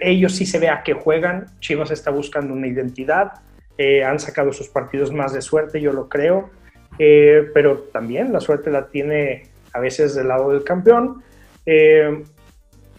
[0.00, 1.44] ellos sí se ve a que juegan.
[1.60, 3.32] Chivas está buscando una identidad
[3.78, 6.50] eh, han sacado sus partidos más de suerte, yo lo creo,
[6.98, 11.22] eh, pero también la suerte la tiene a veces del lado del campeón.
[11.64, 12.22] Eh,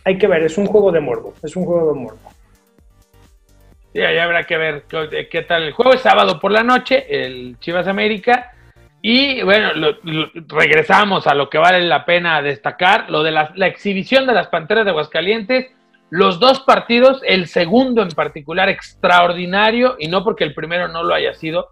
[0.04, 2.34] hay que ver, es un juego de morbo, es un juego de morbo.
[3.94, 4.84] Sí, ahí habrá que ver
[5.30, 5.94] qué, tal el juego.
[5.94, 8.52] Es sábado por la noche, el Chivas América.
[9.04, 9.70] Y bueno,
[10.48, 14.48] regresamos a lo que vale la pena destacar, lo de la, la exhibición de las
[14.48, 15.72] Panteras de Aguascalientes
[16.14, 21.16] los dos partidos, el segundo en particular, extraordinario, y no porque el primero no lo
[21.16, 21.70] haya sido,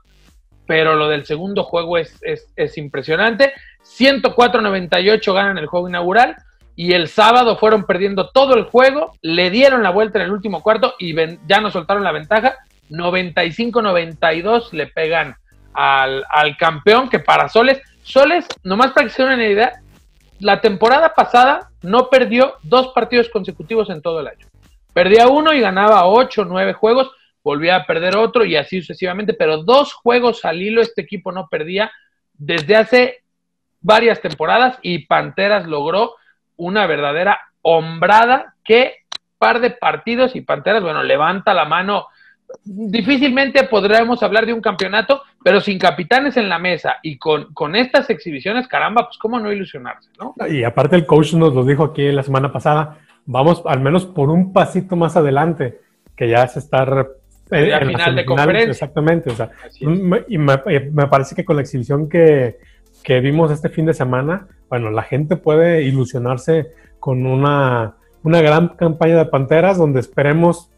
[0.65, 3.54] pero lo del segundo juego es, es, impresionante.
[3.84, 6.38] 104-98 ganan el juego inaugural
[6.75, 10.63] y el sábado fueron perdiendo todo el juego, le dieron la vuelta en el último
[10.63, 12.56] cuarto y ya no soltaron la ventaja.
[12.89, 15.36] 95-92 le pegan
[15.75, 19.82] al, al, campeón, que para Soles, Soles, nomás para que se den una idea,
[20.41, 24.47] la temporada pasada no perdió dos partidos consecutivos en todo el año.
[24.93, 27.12] Perdía uno y ganaba ocho, nueve juegos,
[27.43, 31.47] volvía a perder otro y así sucesivamente, pero dos juegos al hilo este equipo no
[31.47, 31.91] perdía
[32.34, 33.23] desde hace
[33.82, 36.15] varias temporadas y Panteras logró
[36.58, 38.95] una verdadera hombrada que
[39.38, 42.08] par de partidos y Panteras, bueno, levanta la mano
[42.64, 47.76] difícilmente podremos hablar de un campeonato, pero sin capitanes en la mesa y con, con,
[47.76, 50.36] estas exhibiciones, caramba, pues cómo no ilusionarse, ¿no?
[50.48, 54.30] Y aparte el coach nos lo dijo aquí la semana pasada, vamos al menos por
[54.30, 55.80] un pasito más adelante,
[56.16, 57.08] que ya es estar
[57.50, 58.72] en, en final de conferencia.
[58.72, 62.58] Exactamente, o sea, y me, me, parece que con la exhibición que,
[63.04, 68.70] que vimos este fin de semana, bueno, la gente puede ilusionarse con una, una gran
[68.70, 70.70] campaña de Panteras donde esperemos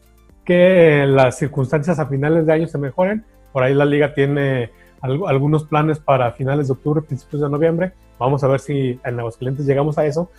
[0.44, 3.24] que las circunstancias a finales de año se mejoren.
[3.52, 7.92] Por ahí la liga tiene algunos planes para finales de octubre, principios de noviembre.
[8.18, 10.30] Vamos a ver si en Aguascalientes llegamos a eso.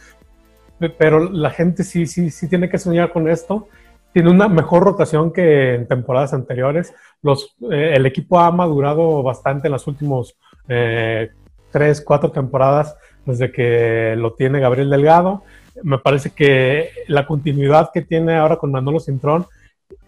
[0.98, 3.68] Pero la gente sí, sí, sí tiene que soñar con esto.
[4.12, 6.94] Tiene una mejor rotación que en temporadas anteriores.
[7.22, 10.36] Los, eh, el equipo ha madurado bastante en las últimas
[10.68, 11.30] eh,
[11.72, 15.44] tres, cuatro temporadas desde que lo tiene Gabriel Delgado.
[15.84, 19.46] Me parece que la continuidad que tiene ahora con Manolo Cintrón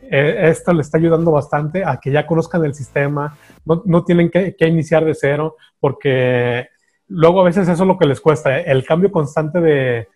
[0.10, 4.56] eh, esto le está ayudando bastante a que ya conozcan el sistema, no, tienen que,
[4.60, 6.68] iniciar de cero, porque
[7.08, 10.08] luego a veces eso es lo que les cuesta, el cambio constante de,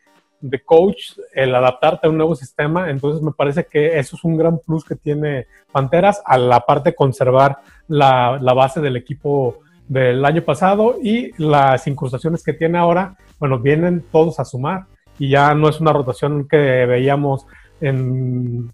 [0.66, 4.60] coach, el adaptarte a un nuevo sistema, entonces me parece que eso es un gran
[4.60, 10.24] plus que tiene Panteras, a la parte de conservar la, la base del equipo del
[10.24, 14.86] año pasado y las incrustaciones que tiene ahora, bueno, vienen todos a sumar
[15.20, 17.46] y ya no es una rotación que veíamos
[17.82, 18.72] en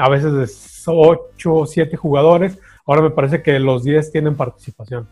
[0.00, 0.48] a veces de
[0.86, 2.58] 8 o 7 jugadores.
[2.86, 5.08] Ahora me parece que los 10 tienen participación.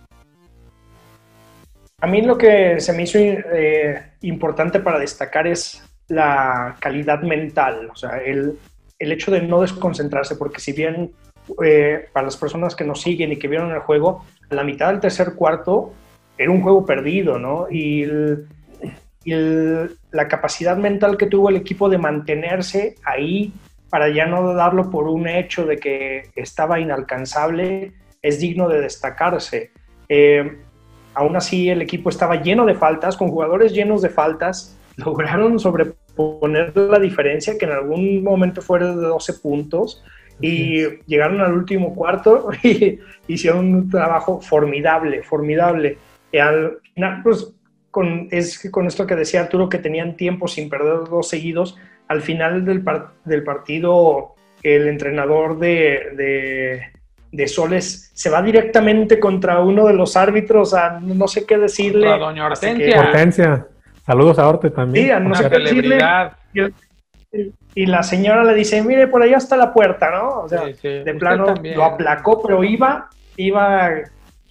[2.01, 7.91] A mí lo que se me hizo eh, importante para destacar es la calidad mental,
[7.93, 8.59] o sea, el,
[8.99, 11.13] el hecho de no desconcentrarse, porque si bien
[11.63, 15.01] eh, para las personas que nos siguen y que vieron el juego, la mitad del
[15.01, 15.93] tercer cuarto
[16.37, 17.67] era un juego perdido, ¿no?
[17.71, 18.07] Y
[19.25, 23.53] la capacidad mental que tuvo el equipo de mantenerse ahí
[23.91, 29.71] para ya no darlo por un hecho de que estaba inalcanzable, es digno de destacarse.
[30.09, 30.59] Eh,
[31.15, 36.77] aún así, el equipo estaba lleno de faltas, con jugadores llenos de faltas, lograron sobreponer
[36.77, 40.03] la diferencia, que en algún momento fue de 12 puntos,
[40.41, 45.99] y llegaron al último cuarto y hicieron un trabajo formidable, formidable.
[46.31, 47.53] Y al final, pues,
[47.91, 51.77] con, es con esto que decía Arturo, que tenían tiempo sin perder dos seguidos,
[52.09, 52.83] al final del,
[53.25, 56.91] del partido el entrenador de,
[57.31, 62.09] de, Soles se va directamente contra uno de los árbitros a no sé qué decirle.
[62.09, 63.67] A doña Hortensia.
[64.05, 65.05] Saludos a Orte también.
[65.05, 65.99] Sí, a no sé qué decirle.
[67.75, 70.41] Y, la señora le dice, mire, por allá está la puerta, ¿no?
[70.41, 73.91] O sea, de plano lo aplacó, pero iba, iba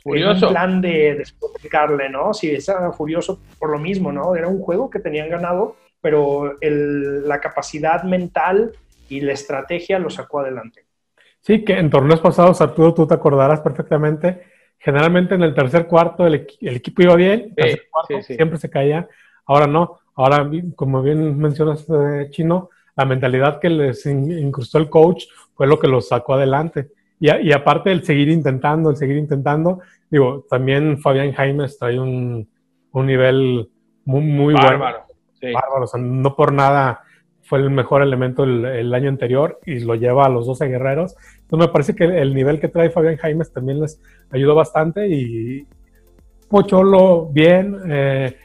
[0.04, 0.48] furioso.
[0.48, 2.34] en plan de despotricarle, ¿no?
[2.34, 4.36] Sí, estaba furioso por lo mismo, ¿no?
[4.36, 5.76] Era un juego que tenían ganado
[6.08, 8.72] pero la capacidad mental
[9.10, 10.86] y la estrategia lo sacó adelante.
[11.42, 14.42] Sí, que en torneos pasados, Arturo, tú te acordarás perfectamente,
[14.80, 17.54] generalmente en el tercer cuarto el, equipo iba bien,
[18.22, 19.06] siempre se caía,
[19.46, 25.26] ahora no, ahora como bien mencionas, eh, Chino, la mentalidad que les incrustó el coach
[25.56, 26.92] fue lo que los sacó adelante.
[27.20, 32.48] Y, aparte el seguir intentando, el seguir intentando, digo, también Fabián Jaimes trae un,
[32.94, 33.70] nivel
[34.06, 35.07] muy, muy bueno
[35.42, 35.84] bárbaro.
[35.84, 37.02] O sea, no por nada
[37.48, 41.16] fue el mejor elemento el, año anterior y lo lleva a los 12 guerreros.
[41.42, 45.66] Entonces me parece que el nivel que trae Fabián Jaimes también les ayudó bastante y
[46.50, 48.38] Pocholo bien, eh,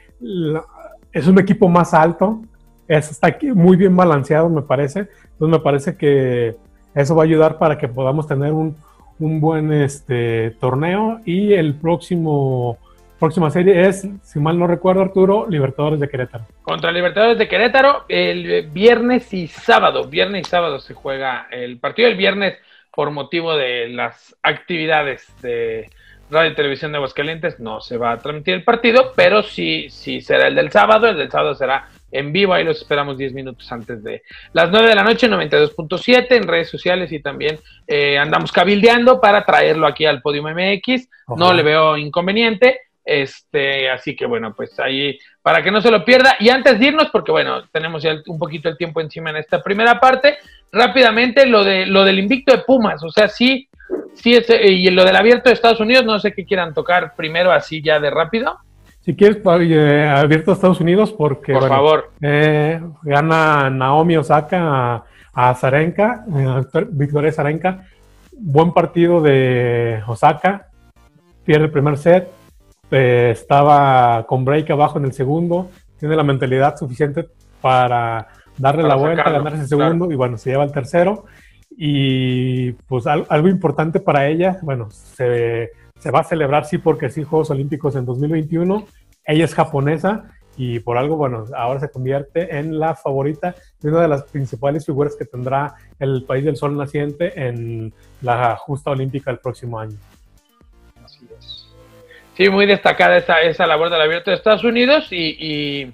[1.11, 2.41] es un equipo más alto,
[2.87, 5.07] está aquí muy bien balanceado me parece.
[5.33, 6.55] Entonces me parece que
[6.95, 8.75] eso va a ayudar para que podamos tener un,
[9.19, 12.77] un buen este, torneo y el próximo
[13.23, 16.45] próxima serie es, si mal no recuerdo, Arturo, Libertadores de Querétaro.
[16.61, 20.09] Contra Libertadores de Querétaro, el viernes y sábado.
[20.09, 22.09] Viernes y sábado se juega el partido.
[22.09, 22.57] El viernes,
[22.93, 25.89] por motivo de las actividades de
[26.29, 30.19] Radio y Televisión de Aguascalientes, no se va a transmitir el partido, pero sí, sí
[30.19, 31.07] será el del sábado.
[31.07, 32.53] El del sábado será en vivo.
[32.53, 36.69] Ahí los esperamos 10 minutos antes de las 9 de la noche, 92.7 en redes
[36.69, 37.57] sociales y también
[37.87, 41.07] eh, andamos cabildeando para traerlo aquí al Podium MX.
[41.37, 42.81] No le veo inconveniente.
[43.05, 46.35] Este, así que bueno, pues ahí para que no se lo pierda.
[46.39, 49.61] Y antes de irnos, porque bueno, tenemos ya un poquito el tiempo encima en esta
[49.61, 50.37] primera parte,
[50.71, 53.67] rápidamente lo de lo del invicto de Pumas, o sea, sí,
[54.13, 57.13] sí es, eh, y lo del abierto de Estados Unidos, no sé qué quieran tocar
[57.15, 58.57] primero así ya de rápido.
[59.01, 62.11] Si quieres, eh, abierto a Estados Unidos, porque por favor.
[62.21, 66.23] eh, gana Naomi Osaka a, Zarenka,
[66.89, 67.85] Victoria Zarenka,
[68.31, 70.67] buen partido de Osaka,
[71.43, 72.29] pierde el primer set,
[72.91, 75.69] eh, estaba con break abajo en el segundo,
[75.99, 77.27] tiene la mentalidad suficiente
[77.61, 81.25] para darle la vuelta, ganar ese segundo y bueno, se lleva el tercero.
[81.75, 87.23] Y pues algo importante para ella, bueno, se, se, va a celebrar sí porque sí
[87.23, 88.85] Juegos Olímpicos en 2021.
[89.25, 94.01] Ella es japonesa y por algo, bueno, ahora se convierte en la favorita de una
[94.01, 99.31] de las principales figuras que tendrá el país del sol naciente en la justa olímpica
[99.31, 99.97] el próximo año.
[102.35, 105.93] Sí, muy destacada esa, esa labor del abierto de Estados Unidos y,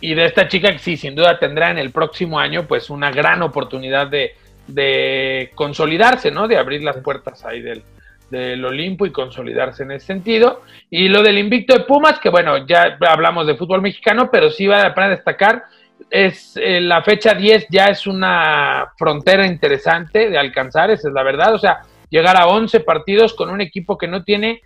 [0.00, 3.10] y, de esta chica que sí, sin duda tendrá en el próximo año pues una
[3.10, 4.34] gran oportunidad de,
[4.66, 6.46] de consolidarse, ¿no?
[6.46, 7.82] De abrir las puertas ahí del,
[8.30, 10.62] del Olimpo y consolidarse en ese sentido.
[10.90, 14.66] Y lo del invicto de Pumas, que bueno, ya hablamos de fútbol mexicano, pero sí
[14.66, 15.64] vale la pena destacar,
[16.10, 21.22] es eh, la fecha 10 ya es una frontera interesante de alcanzar, esa es la
[21.22, 24.60] verdad, o sea, llegar a 11 partidos con un equipo que no tiene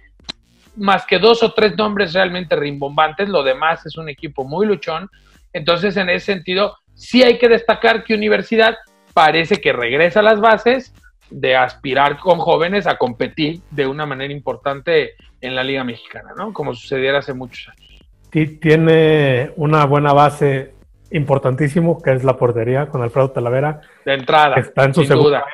[0.79, 5.09] más que dos o tres nombres realmente rimbombantes, lo demás es un equipo muy luchón,
[5.53, 8.77] entonces en ese sentido sí hay que destacar que Universidad
[9.13, 10.95] parece que regresa a las bases,
[11.31, 16.53] de aspirar con jóvenes a competir de una manera importante en la Liga Mexicana, ¿no?
[16.53, 18.61] Como sucediera hace muchos años.
[18.61, 20.75] Tiene una buena base
[21.11, 23.81] importantísimo, que es la portería con Alfredo Talavera.
[24.05, 24.57] De entrada.
[24.57, 25.45] está en su segunda.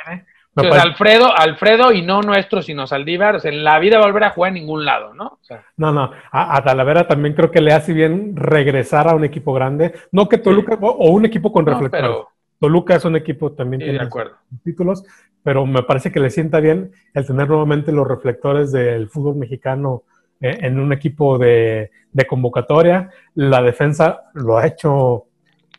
[0.57, 4.49] Alfredo, Alfredo y no nuestro, sino Saldívar, en la vida va a volver a jugar
[4.51, 5.39] en ningún lado, ¿no?
[5.77, 9.95] no, no, a, Talavera también creo que le hace bien regresar a un equipo grande,
[10.13, 12.27] no que Toluca, o, un equipo con reflectores.
[12.61, 14.37] Toluca es un equipo también tiene de acuerdo.
[14.63, 15.05] títulos,
[15.43, 20.05] pero me parece que le sienta bien el tener nuevamente los reflectores del fútbol mexicano
[20.41, 21.91] eh, en un equipo de,
[22.29, 23.11] convocatoria.
[23.35, 25.27] La defensa lo ha hecho,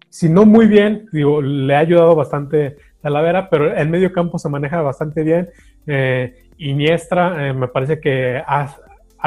[0.10, 4.50] si no muy bien, digo, le ha ayudado bastante Talavera, pero en medio campo se
[4.50, 5.52] maneja bastante bien.
[5.86, 8.76] Eh, Iniestra eh, me parece que ha,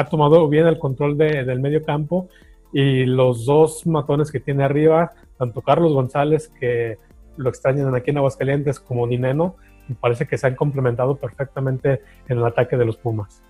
[0.09, 2.27] tomado bien el control del medio campo
[2.73, 6.97] y los dos matones que tiene arriba, tanto Carlos González, que
[7.37, 9.55] lo extrañan aquí en Aguascalientes, como Dineno,
[9.87, 13.41] me parece que se han complementado perfectamente en el ataque de los Pumas.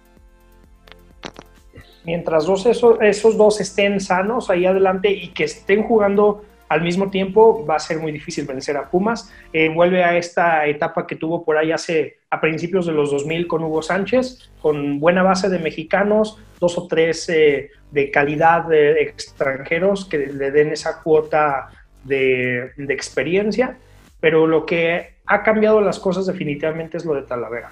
[2.05, 7.09] Mientras dos, esos, esos dos estén sanos ahí adelante y que estén jugando al mismo
[7.09, 9.33] tiempo, va a ser muy difícil vencer a Pumas.
[9.51, 13.47] Eh, vuelve a esta etapa que tuvo por ahí hace a principios de los 2000
[13.47, 19.01] con Hugo Sánchez, con buena base de mexicanos, dos o tres eh, de calidad de
[19.01, 21.69] extranjeros que le den esa cuota
[22.03, 23.77] de experiencia,
[24.19, 27.71] pero lo que ha cambiado las cosas definitivamente es lo de Talavera.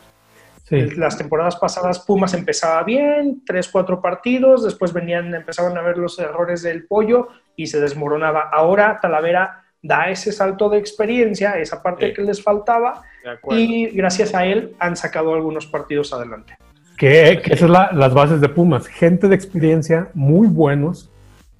[0.70, 6.20] Las temporadas pasadas Pumas empezaba bien, tres, cuatro partidos, después venían, empezaban a ver los
[6.20, 8.50] errores del pollo y se desmoronaba.
[8.52, 13.04] Ahora Talavera da ese salto de experiencia, esa parte que les faltaba,
[13.50, 16.58] y gracias a él han sacado algunos partidos adelante.
[16.98, 21.12] Que, que esas son las bases de Pumas, gente de experiencia muy buenos,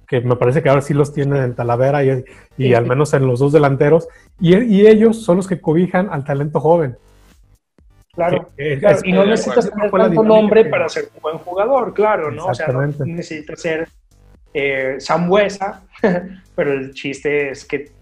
[0.06, 2.24] que me parece que ahora sí los tienen en Talavera y,
[2.56, 4.08] y al menos en los dos delanteros,
[4.40, 6.96] y, y, ellos son los que cobijan al talento joven.
[8.18, 8.48] Claro,
[9.04, 12.46] y no necesitas tener tanto nombre para ser un buen jugador, claro, ¿no?
[12.46, 13.88] O sea, no necesitas ser
[14.52, 15.82] eh, Sambuesa,
[16.56, 17.92] pero el chiste es que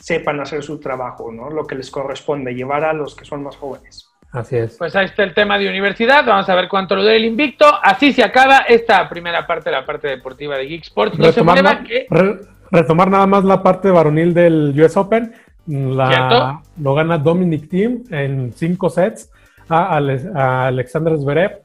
[0.00, 1.48] sepan hacer su trabajo, ¿no?
[1.48, 4.08] Lo que les corresponde, llevar a los que son más jóvenes.
[4.32, 4.76] Así es.
[4.78, 6.24] Pues ahí está el tema de universidad.
[6.26, 7.66] Vamos a ver cuánto lo dé el invicto.
[7.82, 11.18] Así se acaba esta primera parte, la parte deportiva de Geek Sports.
[11.18, 12.08] No retomar, que...
[12.72, 15.32] retomar nada más la parte varonil del US Open.
[15.66, 19.30] La, lo gana Dominic Thiem en cinco sets
[19.68, 21.62] a, Alexander Zverev.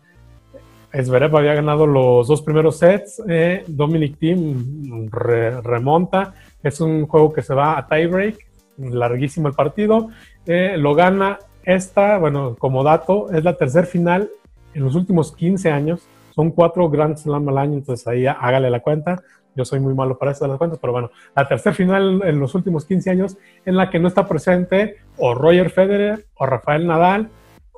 [0.93, 3.21] Zverev había ganado los dos primeros sets.
[3.27, 6.33] Eh, Dominic Thiem remonta.
[6.63, 8.37] Es un juego que se va a tiebreak.
[8.77, 10.09] Larguísimo el partido.
[10.45, 14.29] Eh, lo gana esta, bueno, como dato, es la tercer final
[14.73, 16.07] en los últimos 15 años.
[16.33, 19.21] Son cuatro Grand Slam al año, entonces ahí hágale la cuenta.
[19.53, 22.39] Yo soy muy malo para eso de las cuentas, pero bueno, la tercera final en
[22.39, 26.85] los últimos 15 años en la que no está presente o Roger Federer o Rafael
[26.85, 27.29] Nadal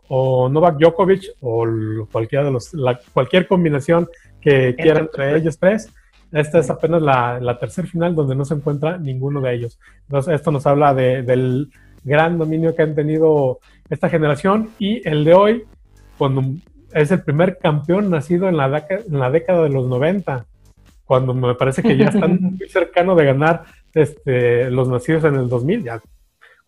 [0.10, 1.66] o Novak Djokovic o
[2.12, 2.72] cualquiera de los,
[3.14, 4.10] cualquier combinación
[4.42, 5.90] que quiera entre ellos tres.
[6.32, 9.80] Esta es apenas la, la tercera final donde no se encuentra ninguno de ellos.
[10.02, 11.70] Entonces, esto nos habla del
[12.04, 15.64] gran dominio que han tenido esta generación y el de hoy,
[16.18, 16.44] cuando
[16.94, 20.46] es el primer campeón nacido en la, en la década de los 90,
[21.06, 25.50] cuando me parece que ya están muy cercano de ganar este, los nacidos en el
[25.50, 26.02] 2000, ya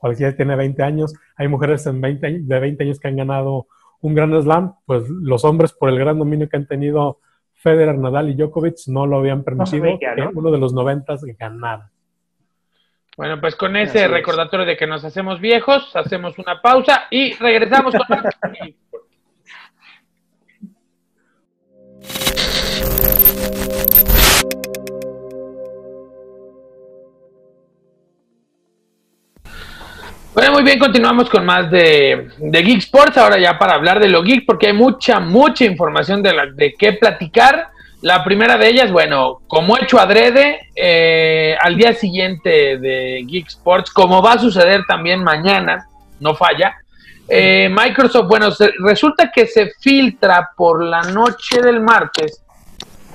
[0.01, 3.67] cualquiera tiene 20 años, hay mujeres en 20, de 20 años que han ganado
[4.01, 7.19] un gran slam, pues los hombres por el gran dominio que han tenido
[7.53, 11.91] Federer, Nadal y Djokovic no lo habían permitido que uno de los 90 ganara.
[13.15, 17.93] Bueno, pues con ese recordatorio de que nos hacemos viejos, hacemos una pausa y regresamos
[17.93, 18.07] con
[30.33, 34.07] Bueno, muy bien, continuamos con más de, de, Geek Sports, ahora ya para hablar de
[34.07, 37.67] lo geek, porque hay mucha, mucha información de, la, de qué platicar.
[38.01, 43.91] La primera de ellas, bueno, como hecho adrede, eh, al día siguiente de Geek Sports,
[43.91, 45.85] como va a suceder también mañana,
[46.21, 46.77] no falla,
[47.27, 52.41] eh, Microsoft, bueno, resulta que se filtra por la noche del martes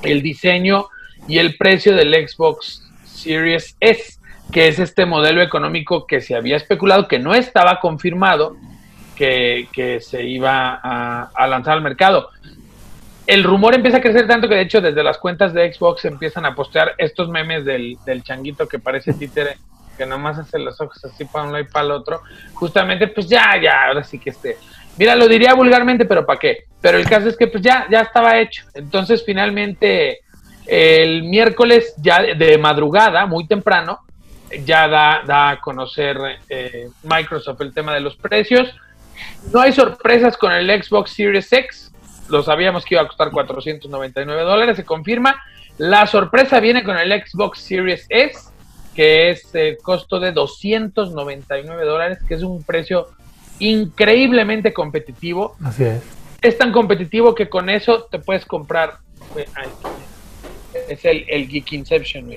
[0.02, 0.86] el diseño
[1.26, 4.15] y el precio del Xbox Series S,
[4.52, 8.56] que es este modelo económico que se había especulado, que no estaba confirmado,
[9.16, 12.30] que, que se iba a, lanzar al mercado.
[13.26, 16.46] El rumor empieza a crecer tanto que de hecho desde las cuentas de Xbox empiezan
[16.46, 19.56] a postear estos memes del, del changuito que parece títere,
[19.98, 22.22] que nomás hace los ojos así para un lado y para el otro.
[22.54, 24.58] Justamente, pues ya, ya, ahora sí que este.
[24.96, 26.66] Mira, lo diría vulgarmente, pero ¿para qué?
[26.80, 28.64] Pero el caso es que pues ya, ya estaba hecho.
[28.74, 30.20] Entonces finalmente
[30.66, 34.00] el miércoles ya de madrugada, muy temprano,
[34.64, 36.18] ya da, da a conocer
[36.48, 38.68] eh, Microsoft el tema de los precios.
[39.52, 41.92] No hay sorpresas con el Xbox Series X.
[42.28, 45.42] Lo sabíamos que iba a costar 499 dólares, se confirma.
[45.78, 48.50] La sorpresa viene con el Xbox Series S,
[48.94, 53.08] que es el costo de 299 dólares, que es un precio
[53.58, 55.56] increíblemente competitivo.
[55.62, 56.02] Así es.
[56.40, 58.98] Es tan competitivo que con eso te puedes comprar.
[60.88, 62.30] Es el, el Geek Inception,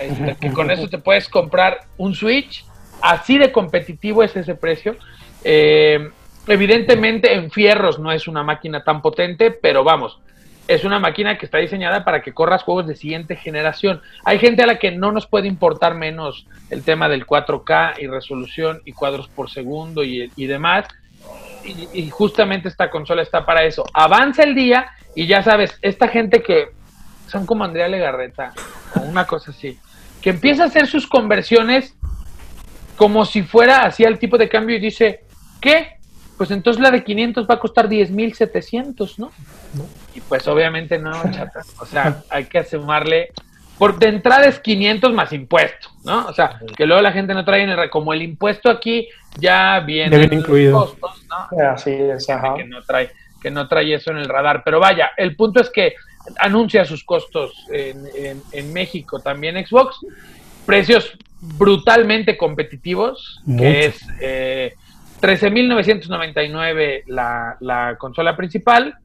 [0.00, 2.64] este, que con eso te puedes comprar un Switch.
[3.00, 4.96] Así de competitivo es ese precio.
[5.44, 6.10] Eh,
[6.46, 10.18] evidentemente en fierros no es una máquina tan potente, pero vamos,
[10.66, 14.02] es una máquina que está diseñada para que corras juegos de siguiente generación.
[14.24, 18.06] Hay gente a la que no nos puede importar menos el tema del 4K y
[18.06, 20.86] resolución y cuadros por segundo y, demás.
[21.64, 23.84] y, justamente esta consola está para eso.
[23.94, 26.68] Avanza el día y ya sabes, esta gente que
[27.28, 28.52] son como Andrea Legarreta
[28.94, 29.78] o una cosa así
[30.22, 31.94] que empieza a hacer sus conversiones
[32.96, 35.24] como si fuera así al tipo de cambio y dice,
[35.60, 35.98] ¿qué?
[36.36, 39.30] Pues entonces la de 500 va a costar 10.700, ¿no?
[39.74, 39.86] ¿no?
[40.14, 41.62] Y pues obviamente no, chata.
[41.80, 43.30] O sea, hay que sumarle,
[43.78, 46.26] por de entrada es 500 más impuesto, ¿no?
[46.26, 49.08] O sea, que luego la gente no trae en el, como el impuesto aquí
[49.38, 50.80] ya viene incluido.
[50.80, 51.70] Costos, ¿no?
[51.70, 53.10] Así es, que no trae
[53.40, 54.62] que no trae eso en el radar.
[54.64, 55.94] Pero vaya, el punto es que
[56.38, 59.96] anuncia sus costos en, México también Xbox,
[60.66, 64.74] precios brutalmente competitivos, que es eh,
[65.20, 68.96] 13.999 la, la consola principal,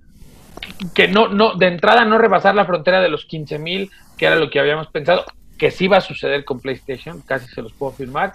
[0.94, 4.50] que no, no, de entrada no rebasar la frontera de los 15.000, que era lo
[4.50, 5.26] que habíamos pensado,
[5.58, 8.34] que sí va a suceder con PlayStation, casi se los puedo firmar,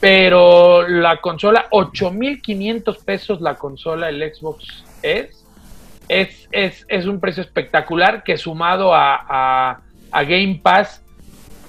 [0.00, 5.43] pero la consola, 8.500 pesos la consola, el Xbox es,
[6.08, 9.80] es, es, es un precio espectacular que sumado a,
[10.10, 11.02] a, Game Pass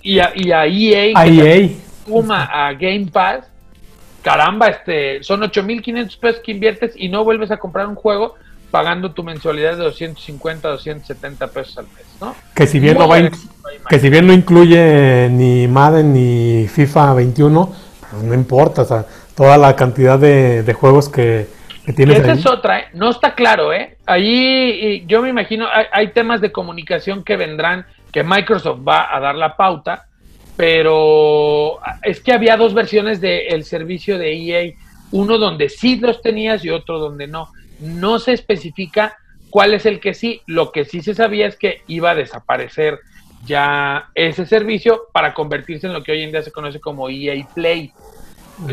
[0.02, 1.76] y a, y a EA, e
[2.06, 3.48] suma a Game Pass,
[4.22, 8.36] caramba, este, son 8.500 pesos que inviertes y no vuelves a comprar un juego
[8.72, 12.36] pagando tu mensualidad de 250, 270 pesos al mes, ¿no?
[12.54, 13.18] Que si bien, no, va
[13.90, 17.74] que si bien no incluye ni Madden ni FIFA 21,
[18.12, 21.48] pues no importa, o sea, toda la cantidad de, de juegos que,
[21.88, 22.86] esa es otra, ¿eh?
[22.94, 23.98] no está claro, ¿eh?
[24.06, 29.36] Ahí yo me imagino, hay, temas de comunicación que vendrán, que Microsoft va a dar
[29.36, 30.08] la pauta,
[30.58, 34.74] pero es que había dos versiones del servicio de EA,
[35.12, 37.50] uno donde sí los tenías y otro donde no.
[37.80, 39.18] No se especifica
[39.50, 43.00] cuál es el que sí, lo que sí se sabía es que iba a desaparecer
[43.46, 47.46] ya ese servicio para convertirse en lo que hoy en día se conoce como EA
[47.54, 47.92] Play.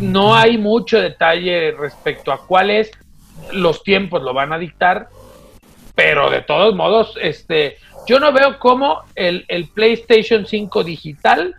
[0.01, 2.91] No hay mucho detalle respecto a cuál es,
[3.53, 5.09] los tiempos lo van a dictar,
[5.95, 7.77] pero de todos modos, este,
[8.07, 11.55] yo no veo cómo el, PlayStation 5 digital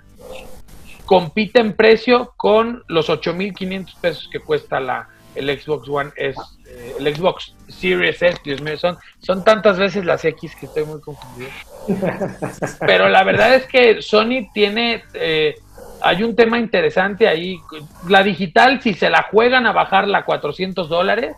[1.05, 6.95] compite en precio con los 8.500 pesos que cuesta la, el Xbox One S, eh,
[6.99, 10.99] el Xbox Series S, Dios mío, son, son tantas veces las X que estoy muy
[11.01, 11.49] confundido.
[12.79, 15.55] Pero la verdad es que Sony tiene, eh,
[16.01, 17.59] hay un tema interesante ahí,
[18.07, 21.35] la digital, si se la juegan a bajar a 400 dólares,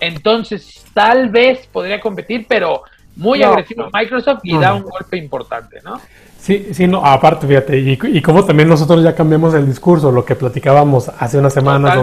[0.00, 2.82] entonces, tal vez podría competir, pero
[3.16, 6.00] muy agresivo Microsoft y da un golpe importante, ¿no?
[6.38, 10.36] Sí, sí, no, aparte, fíjate, y, como también nosotros ya cambiamos el discurso, lo que
[10.36, 11.98] platicábamos hace unas semanas,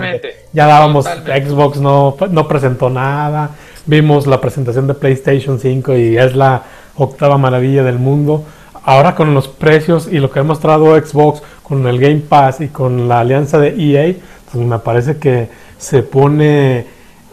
[0.52, 3.52] ya dábamos, Xbox no, no presentó nada,
[3.86, 6.64] vimos la presentación de PlayStation 5 y es la
[6.98, 8.44] octava maravilla del mundo.
[8.84, 12.68] Ahora con los precios y lo que ha mostrado Xbox con el Game Pass y
[12.68, 14.14] con la alianza de EA,
[14.52, 16.86] pues me parece que se pone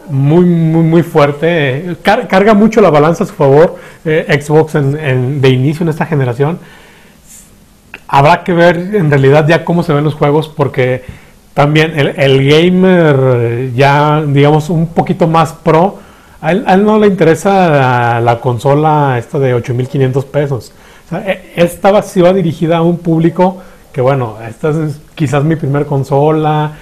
[0.09, 1.97] muy, muy, muy fuerte.
[2.01, 6.59] carga mucho la balanza a su favor eh, Xbox en, de inicio en esta generación.
[8.07, 11.03] Habrá que ver en realidad ya cómo se ven los juegos porque
[11.53, 15.99] también el, gamer ya, digamos, un poquito más pro,
[16.41, 20.73] a él, no le interesa la, consola esta de 8.500 pesos.
[21.11, 23.61] E, esta va, va dirigida a un público
[23.93, 26.73] que, bueno, esta es quizás mi primer consola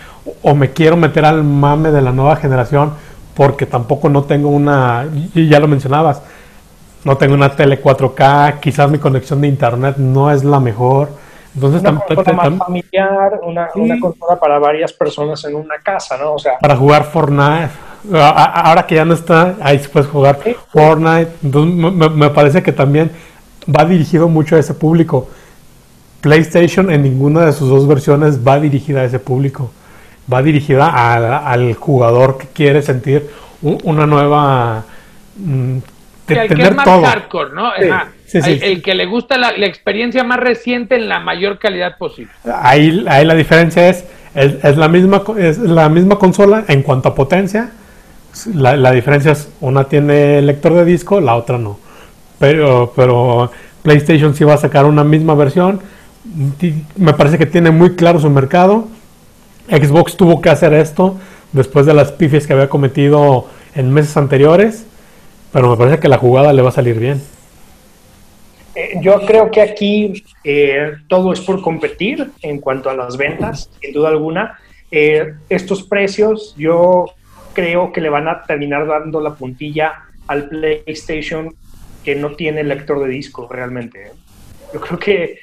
[0.42, 2.94] o me quiero meter al mame de la nueva generación
[3.36, 6.22] porque tampoco no tengo una, y ya lo mencionabas,
[7.04, 11.10] no tengo una tele 4K, quizás mi conexión de internet no es la mejor.
[11.54, 16.34] Entonces, una consola más familiar, una, una, consola para varias personas en una casa, ¿no?
[16.34, 17.72] O sea, para jugar Fortnite.
[18.14, 20.40] ahora que ya no está, ahí se puedes jugar
[20.72, 21.32] Fortnite.
[21.44, 23.12] Entonces, me, parece que también
[23.68, 25.28] va dirigido mucho a ese público.
[26.22, 29.72] PlayStation en ninguna de sus dos versiones va dirigida a ese público.
[30.32, 30.88] Va dirigida
[31.50, 33.30] al jugador que quiere sentir
[33.62, 34.84] una nueva.
[35.38, 35.78] Mm,
[36.28, 37.72] el que es más hardcore, ¿no?
[37.76, 42.32] el, que le gusta la, experiencia más reciente en la mayor calidad posible.
[42.62, 47.16] Ahí, ahí la diferencia es, es, la misma, es la misma consola en cuanto a
[47.16, 47.72] potencia.
[48.54, 51.80] La, la, diferencia es, una tiene lector de disco, la otra no.
[52.40, 53.52] Pero, pero
[53.84, 55.82] PlayStation sí va a sacar una misma versión.
[56.96, 58.88] Me parece que tiene muy claro su mercado.
[59.72, 61.18] Xbox tuvo que hacer esto
[61.52, 64.86] después de las pifias que había cometido en meses anteriores.
[65.52, 67.22] Pero me parece que la jugada le va a salir bien.
[68.76, 73.70] Eh, yo creo que aquí eh, todo es por competir en cuanto a las ventas,
[73.82, 74.60] sin duda alguna.
[74.92, 77.06] Eh, estos precios yo
[77.54, 79.94] creo que le van a terminar dando la puntilla
[80.28, 81.54] al PlayStation
[82.04, 84.12] que no tiene lector de disco realmente.
[84.74, 85.40] Yo creo que,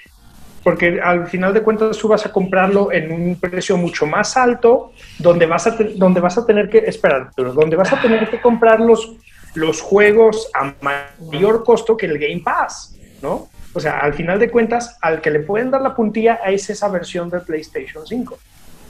[0.68, 4.92] porque al final de cuentas tú vas a comprarlo en un precio mucho más alto,
[5.18, 8.78] donde vas a, donde vas a tener que, esperar, donde vas a tener que comprar
[8.78, 9.16] los,
[9.54, 12.94] los juegos a mayor costo que el Game Pass.
[13.22, 13.48] ¿no?
[13.72, 16.88] O sea, al final de cuentas, al que le pueden dar la puntilla es esa
[16.88, 18.38] versión de PlayStation 5,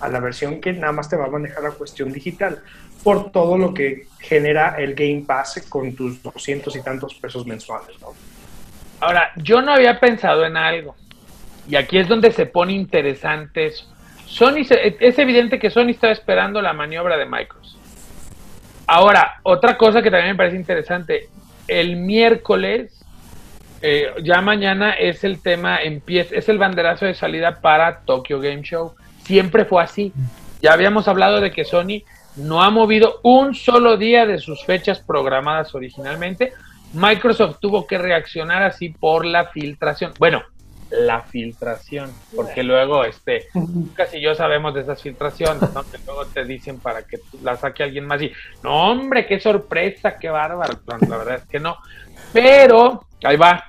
[0.01, 2.61] a la versión que nada más te va a manejar la cuestión digital,
[3.05, 8.01] por todo lo que genera el Game Pass con tus 200 y tantos pesos mensuales,
[8.01, 8.09] ¿no?
[8.99, 10.97] Ahora, yo no había pensado en algo,
[11.69, 13.85] y aquí es donde se pone interesante eso.
[14.27, 14.67] Sony,
[15.01, 17.79] es evidente que Sony estaba esperando la maniobra de Microsoft.
[18.87, 21.29] Ahora, otra cosa que también me parece interesante,
[21.67, 23.05] el miércoles
[23.81, 28.63] eh, ya mañana es el tema, empieza, es el banderazo de salida para Tokyo Game
[28.63, 28.95] Show.
[29.23, 30.13] Siempre fue así.
[30.61, 32.03] Ya habíamos hablado de que Sony
[32.37, 36.53] no ha movido un solo día de sus fechas programadas originalmente.
[36.93, 40.13] Microsoft tuvo que reaccionar así por la filtración.
[40.19, 40.43] Bueno,
[40.91, 43.49] la filtración, porque luego este
[43.95, 45.83] casi yo sabemos de esas filtraciones, ¿no?
[45.83, 48.33] que luego te dicen para que la saque alguien más y
[48.63, 51.77] no hombre, qué sorpresa, qué bárbaro, la verdad es que no.
[52.33, 53.65] Pero ahí va.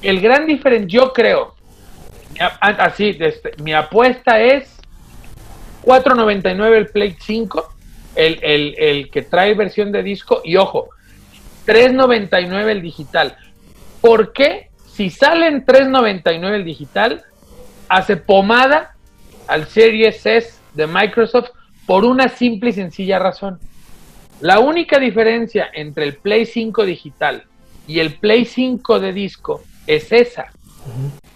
[0.00, 1.54] El gran diferencia, yo creo,
[2.60, 4.76] así, este, mi apuesta es
[5.84, 7.74] 4.99 el Play 5,
[8.16, 10.90] el, el, el que trae versión de disco y ojo,
[11.66, 13.36] 3.99 el digital.
[14.00, 14.70] ¿Por qué?
[14.94, 17.24] Si sale en 3.99 el digital,
[17.88, 18.94] hace pomada
[19.48, 21.50] al Series S de Microsoft
[21.84, 23.58] por una simple y sencilla razón.
[24.40, 27.42] La única diferencia entre el Play 5 digital
[27.88, 30.52] y el Play 5 de disco es esa.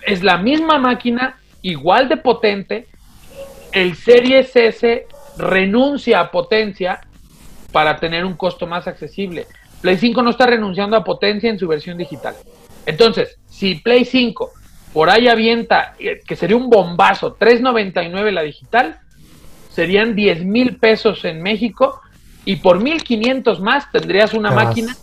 [0.07, 2.87] Es la misma máquina, igual de potente.
[3.73, 5.07] El Series S
[5.37, 7.01] renuncia a potencia
[7.73, 9.49] para tener un costo más accesible.
[9.81, 12.37] Play 5 no está renunciando a potencia en su versión digital.
[12.89, 14.51] Entonces, si Play 5
[14.95, 18.99] por ahí avienta, eh, que sería un bombazo, 3.99 la digital,
[19.69, 22.01] serían 10 mil pesos en México
[22.47, 24.97] y por 1.500 más tendrías una máquina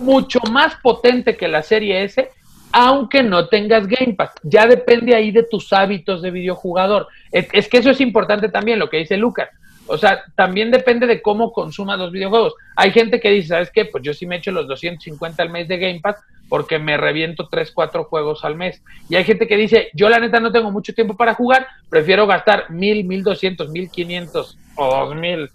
[0.00, 2.28] mucho más potente que la serie S,
[2.72, 4.32] aunque no tengas Game Pass.
[4.42, 7.08] Ya depende ahí de tus hábitos de videojugador.
[7.32, 9.48] Es, que eso es importante también, lo que dice Lucas.
[9.86, 12.52] O sea, también depende de cómo consumas los videojuegos.
[12.76, 13.86] Hay gente que dice, ¿sabes qué?
[13.86, 16.16] Pues yo sí me echo los 250 al mes de Game Pass
[16.50, 18.82] porque me reviento 3, 4 juegos al mes.
[19.08, 22.26] Y hay gente que dice, yo la neta no tengo mucho tiempo para jugar, prefiero
[22.26, 25.50] gastar 1000, 1200, 1500 o 2000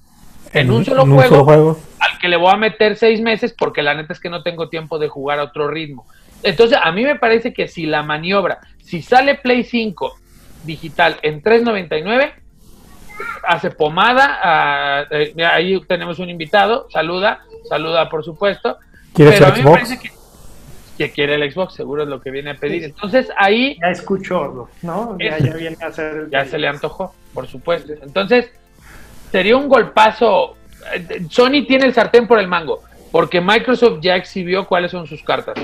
[0.53, 4.13] en, un, solo, juego, al que le voy a meter seis meses porque la neta
[4.13, 6.07] es que no tengo tiempo de jugar a otro ritmo.
[6.43, 10.15] Entonces, a mí me parece que si la maniobra, si sale Play 5
[10.63, 12.31] digital en 3.99,
[13.43, 18.77] hace pomada, ah, eh, ahí tenemos un invitado, saluda, saluda por supuesto.
[19.13, 20.11] ¿Quiere pero a mí me parece que,
[21.13, 22.83] quiere el Xbox, seguro es lo que viene a pedir.
[22.83, 23.77] Entonces ahí...
[23.81, 25.17] Ya escuchó, ¿no?
[25.19, 26.29] Ya, ya viene a hacer...
[26.31, 27.93] Ya se le antojó, por supuesto.
[28.01, 28.49] Entonces
[29.31, 30.55] sería un golpazo.
[31.29, 35.55] Sony tiene el sartén por el mango, porque Microsoft ya exhibió cuáles son sus cartas.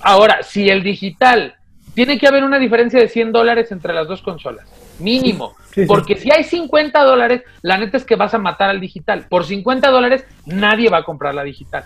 [0.00, 1.54] Ahora, si el digital,
[1.94, 4.66] tiene que haber una diferencia de 100 dólares entre las dos consolas,
[4.98, 5.56] mínimo.
[5.86, 9.26] porque si hay 50 dólares, la neta es que vas a matar al digital.
[9.28, 11.84] Por 50 dólares, nadie va a comprar la digital.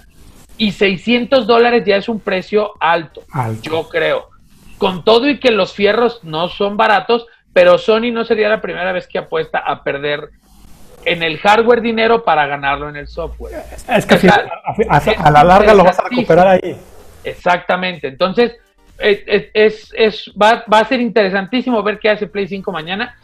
[0.63, 4.31] Y 600 dólares ya es un precio alto, alto, yo creo.
[4.79, 8.93] Con todo y que los fierros no son baratos, pero Sony no sería la primera
[8.93, 10.31] vez que apuesta a perder
[11.05, 13.61] en el hardware dinero para ganarlo en el software.
[13.89, 16.77] Es que a, la larga lo vas a recuperar ahí.
[17.25, 18.07] Exactamente.
[18.07, 18.53] Entonces,
[19.01, 23.17] es, es, va, va, a ser interesantísimo ver qué hace Play 5 mañana.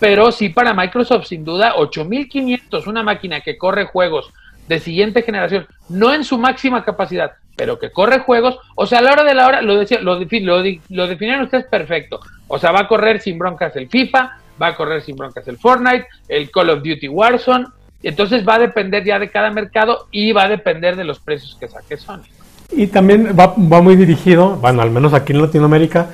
[0.00, 4.32] pero sí para Microsoft sin duda 8500, una máquina que corre juegos
[4.68, 9.02] de siguiente generación, no en su máxima capacidad, pero que corre juegos, o sea, a
[9.02, 12.80] la hora de la hora, lo, decía, lo, lo, definieron ustedes perfecto, o sea, va
[12.80, 16.70] a correr sin broncas el FIFA, va a correr sin broncas el Fortnite, el Call
[16.70, 17.66] of Duty Warzone,
[18.02, 21.56] entonces va a depender ya de cada mercado y va a depender de los precios
[21.58, 22.22] que saque Sony.
[22.70, 26.08] Y también va, muy dirigido, bueno, al menos aquí en Latinoamérica,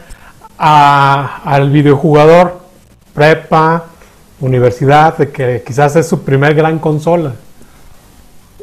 [0.58, 2.60] al videojugador,
[3.14, 3.86] prepa,
[4.40, 7.34] universidad, de que quizás es su primer gran consola.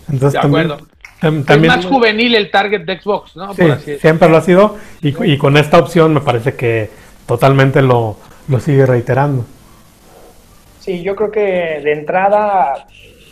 [0.09, 0.77] Entonces, de acuerdo.
[1.19, 3.53] También, es más juvenil el target de Xbox, ¿no?
[3.55, 6.91] Sí, siempre lo ha sido y, con esta opción me parece que
[7.25, 8.17] totalmente lo,
[8.59, 9.43] sigue reiterando.
[10.79, 12.87] Sí, yo creo que de entrada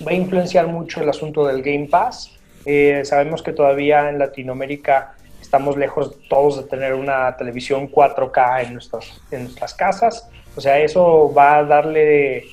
[0.06, 2.36] va a influenciar mucho el asunto del Game Pass.
[2.66, 8.74] Eh, sabemos que todavía en Latinoamérica estamos lejos todos de tener una televisión 4K en
[8.74, 10.28] nuestras, en nuestras casas.
[10.56, 12.46] O sea, eso va a darle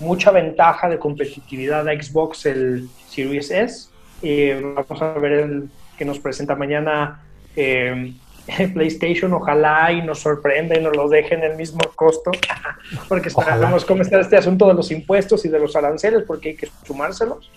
[0.00, 3.88] mucha ventaja de competitividad a Xbox el Series S
[4.22, 7.20] eh, vamos a ver el que nos presenta mañana
[7.56, 8.12] eh,
[8.74, 9.32] PlayStation.
[9.32, 12.30] Ojalá y nos sorprenda y nos lo deje en el mismo costo,
[13.08, 16.56] porque sabemos cómo está este asunto de los impuestos y de los aranceles, porque hay
[16.56, 17.50] que sumárselos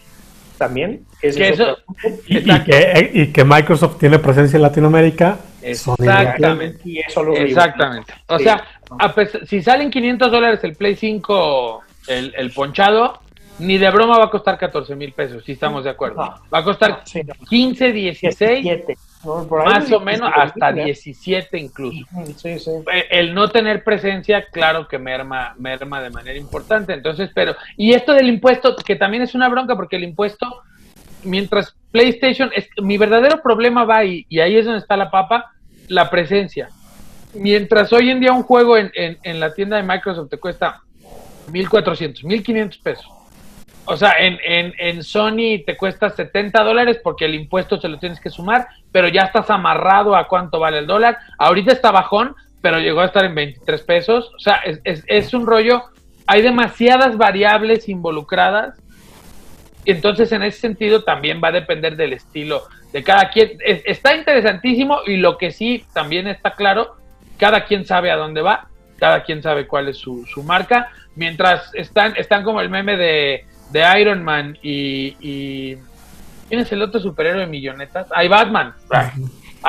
[0.58, 1.06] también.
[2.28, 5.40] y, que, Microsoft tiene presencia en Latinoamérica.
[5.62, 6.82] Exactamente.
[6.86, 8.14] Exactamente.
[8.28, 8.64] O sea,
[9.48, 13.22] si salen 500 dólares el Play 5, el, el ponchado,
[13.62, 16.18] ni de broma va a costar 14 mil pesos, si estamos de acuerdo.
[16.54, 17.04] Va a costar
[17.48, 18.66] 15, 16,
[19.66, 22.06] más o menos hasta 17 incluso.
[22.92, 26.94] Eh, el no tener presencia, claro que merma, merma de manera importante.
[26.94, 30.64] Entonces, pero, y esto del impuesto, que también es una bronca, porque el impuesto,
[31.24, 35.52] mientras PlayStation, es, mi verdadero problema va ahí, y ahí es donde está la papa,
[35.88, 36.70] la presencia.
[37.34, 40.82] Mientras hoy en día un juego en, en, en la tienda de Microsoft te cuesta
[41.50, 43.22] 1.400, 1.500 pesos
[43.86, 47.98] o sea, en, en, en, Sony te cuesta 70 dólares porque el impuesto se lo
[47.98, 51.18] tienes que sumar, pero ya estás amarrado a cuánto vale el dólar.
[51.38, 54.32] Ahorita está bajón, pero llegó a estar en 23 pesos.
[54.36, 55.84] O sea, es, es, es un rollo.
[56.28, 58.80] Hay demasiadas variables involucradas.
[59.86, 62.64] Entonces, en ese sentido, también va a depender del estilo
[62.94, 63.58] de cada quien.
[63.66, 66.98] está interesantísimo y lo que sí también está claro,
[67.38, 68.68] cada quien sabe a dónde va,
[68.98, 70.92] cada quien sabe cuál es su, su marca.
[71.16, 75.78] Mientras están, están como el meme de de Iron Man y, y
[76.48, 78.08] ¿quién es el otro superhéroe de millonetas?
[78.14, 78.74] Hay Batman.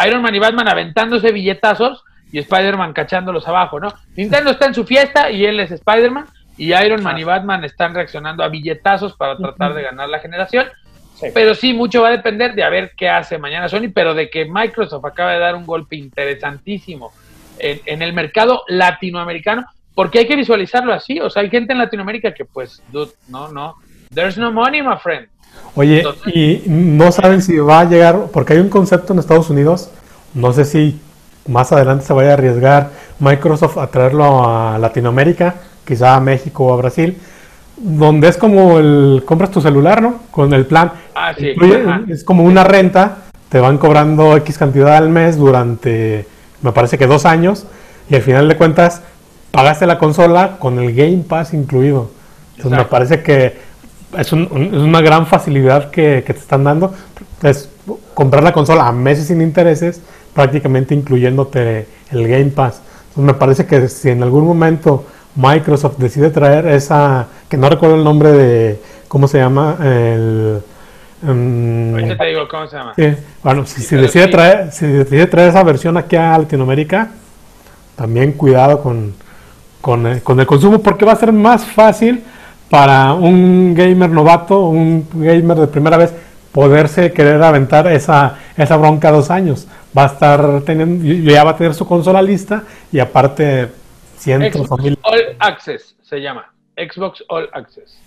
[0.06, 3.92] Iron Man y Batman aventándose billetazos y Spider-Man cachándolos abajo, ¿no?
[4.16, 6.26] Nintendo está en su fiesta y él es Spider-Man
[6.56, 10.66] y Iron Man y Batman están reaccionando a billetazos para tratar de ganar la generación.
[11.34, 14.28] Pero sí, mucho va a depender de a ver qué hace mañana Sony, pero de
[14.28, 17.12] que Microsoft acaba de dar un golpe interesantísimo
[17.58, 21.20] en, en el mercado latinoamericano, porque hay que visualizarlo así.
[21.20, 22.82] O sea, hay gente en Latinoamérica que, pues,
[23.28, 23.76] no, no,
[24.14, 25.26] There's no money, my friend.
[25.74, 29.90] Oye, y no saben si va a llegar, porque hay un concepto en Estados Unidos,
[30.34, 31.00] no sé si
[31.48, 36.74] más adelante se vaya a arriesgar Microsoft a traerlo a Latinoamérica, quizá a México o
[36.74, 37.16] a Brasil,
[37.76, 40.20] donde es como el compras tu celular, ¿no?
[40.30, 40.92] Con el plan.
[41.14, 41.54] Ah, sí.
[42.08, 43.18] es como una renta,
[43.48, 46.26] te van cobrando X cantidad al mes durante,
[46.60, 47.66] me parece que dos años,
[48.10, 49.02] y al final de cuentas
[49.52, 52.10] pagaste la consola con el Game Pass incluido.
[52.56, 53.56] Entonces me parece que
[54.18, 56.92] es, una gran facilidad que, te están dando.
[57.42, 57.68] Es
[58.14, 60.00] comprar la consola a meses sin intereses,
[60.34, 62.80] prácticamente incluyéndote el Game Pass.
[63.10, 65.04] Entonces me parece que si en algún momento
[65.36, 69.76] Microsoft decide traer esa, que no recuerdo el nombre de, ¿cómo se llama?
[69.80, 70.62] El,
[71.22, 72.94] um, te digo cómo se llama.
[73.42, 77.10] bueno, si, decide traer, si decide traer esa versión aquí a Latinoamérica,
[77.96, 79.14] también cuidado con,
[79.82, 82.22] con, con el consumo porque va a ser más fácil
[82.70, 86.14] para un gamer novato, un gamer de primera vez,
[86.52, 89.68] poderse querer aventar esa, esa bronca dos años.
[89.96, 93.68] Va a estar teniendo, ya va a tener su consola lista y aparte
[94.16, 94.98] cientos o mil.
[95.02, 96.50] All Access se llama.
[96.76, 97.98] Xbox All Access.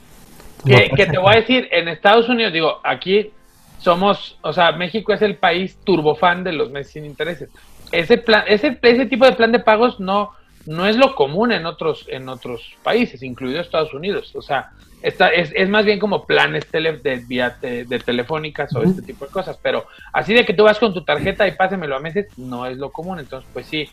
[0.66, 3.32] Que, que, te voy a decir, en Estados Unidos, digo, aquí
[3.78, 7.50] somos, o sea, México es el país turbofan de los meses sin intereses.
[7.92, 10.32] Ese plan, ese, ese tipo de plan de pagos no,
[10.66, 14.36] no es lo común en otros, en otros países, incluido Estados Unidos.
[14.36, 18.82] O sea, esta, es, es más bien como planes tele, de, vía de telefónicas o
[18.82, 19.59] este tipo de cosas.
[19.61, 22.78] Pero así de que tú vas con tu tarjeta y pásemelo a meses, no es
[22.78, 23.20] lo común.
[23.20, 23.88] Entonces, pues sí,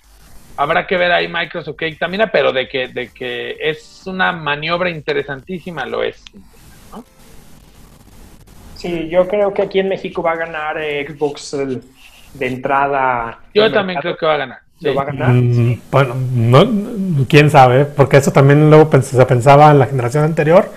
[0.56, 4.88] habrá que ver ahí Microsoft que también, pero de que, de que es una maniobra
[4.88, 6.24] interesantísima, lo es.
[6.90, 7.04] ¿no?
[8.76, 11.56] Sí, yo creo que aquí en México va a ganar eh, Xbox
[12.32, 13.40] de entrada.
[13.52, 15.28] Yo también creo que va a ganar lo va a ganar.
[15.30, 20.70] Mm, bueno, no, quién sabe, porque eso también luego se pensaba en la generación anterior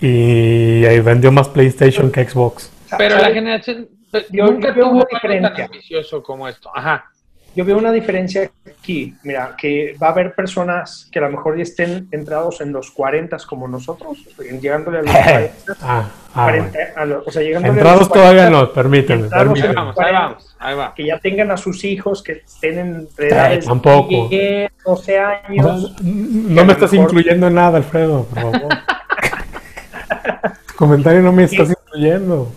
[0.00, 2.70] y ahí vendió más PlayStation que Xbox.
[2.98, 3.88] Pero la generación
[4.30, 5.70] yo, nunca veo una diferencia.
[6.22, 6.70] como esto.
[6.74, 7.11] Ajá.
[7.54, 11.56] Yo veo una diferencia aquí, mira, que va a haber personas que a lo mejor
[11.56, 14.18] ya estén entrados en los 40 como nosotros,
[14.60, 15.52] llegándole a los 40.
[15.82, 16.52] ah, ah,
[17.26, 19.28] o sea, llegándole entrados todavía no, permítanme.
[19.30, 20.94] Ahí vamos, ahí vamos, ahí va.
[20.94, 24.28] Que ya tengan a sus hijos que estén entre edades tampoco.
[24.28, 25.94] 10, 12 años.
[26.02, 28.68] no me estás incluyendo en nada, Alfredo, por favor.
[30.76, 32.50] comentario no me estás incluyendo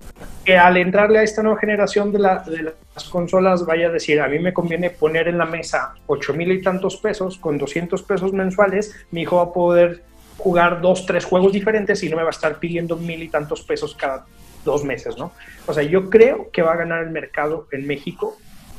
[0.46, 4.38] que al entrarle a esta nueva generación de, las consolas vaya a decir, a mí
[4.38, 8.96] me conviene poner en la mesa 8 mil y tantos pesos, con 200 pesos mensuales,
[9.12, 10.04] mi hijo va a poder
[10.38, 13.64] jugar dos, tres juegos diferentes y no me va a estar pidiendo mil y tantos
[13.64, 14.26] pesos cada
[14.64, 15.32] dos meses, ¿no?
[15.66, 18.38] O sea, yo creo que va a ganar el mercado en México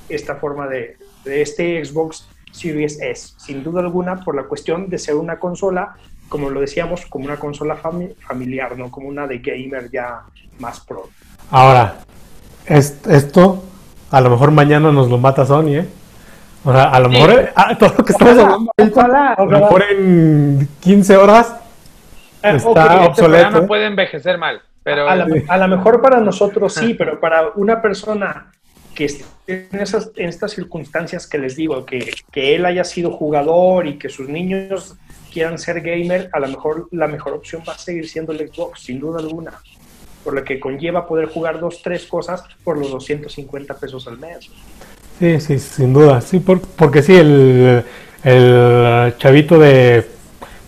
[0.09, 4.99] esta forma de, de este Xbox Series S, sin duda alguna, por la cuestión de
[4.99, 5.97] ser una consola,
[6.29, 10.23] como lo decíamos, como una consola familiar, no como una de gamer ya
[10.59, 11.09] más pro.
[11.51, 11.99] Ahora,
[12.67, 13.63] esto
[14.11, 15.89] a lo mejor mañana nos lo mata Sony, ¿eh?
[16.65, 20.69] O sea, a lo mejor ah, todo lo que estamos hablando a lo mejor en
[20.81, 21.55] 15 horas
[22.43, 23.51] eh, está este obsoleto.
[23.51, 23.67] No ¿eh?
[23.69, 25.09] puede envejecer mal, pero...
[25.09, 28.51] A, lo mejor para nosotros sí, pero para una persona
[28.97, 33.13] que esté en, esas, en estas circunstancias que les digo, que, que él haya sido
[33.13, 34.97] jugador y que sus niños
[35.33, 38.81] quieran ser gamer, a lo mejor la mejor opción va a seguir siendo el Xbox,
[38.81, 39.53] sin duda alguna
[40.27, 44.51] por lo que conlleva poder jugar dos, tres cosas por los 250 pesos al mes.
[45.21, 46.21] Sí, sí, sin duda.
[46.21, 47.85] Sí, porque sí, el,
[48.25, 50.05] el chavito de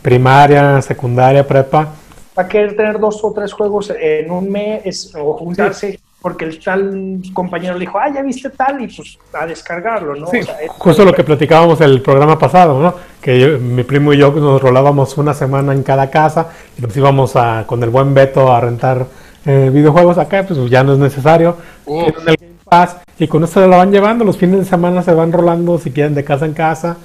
[0.01, 1.93] primaria, secundaria, prepa.
[2.39, 6.63] Va a querer tener dos o tres juegos en un mes o juntarse porque el
[6.63, 10.29] tal compañero le dijo, ah, ya viste tal, y pues a descargarlo, ¿no?
[10.29, 12.95] Sí, justo lo que platicábamos el programa pasado, ¿no?
[13.21, 17.35] Que mi primo y yo nos rolábamos una semana en cada casa y nos íbamos
[17.35, 19.07] a, con el buen Beto a rentar
[19.45, 21.57] eh, videojuegos acá, pues ya no es necesario.
[21.87, 25.33] el Game Pass y con esto lo van llevando, los fines de semana se van
[25.33, 26.97] rolando si quieren de casa en casa,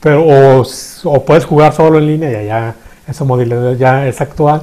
[0.00, 2.74] pero o, puedes jugar solo en línea, ya, ya
[3.08, 4.62] esa modalidad ya es actual.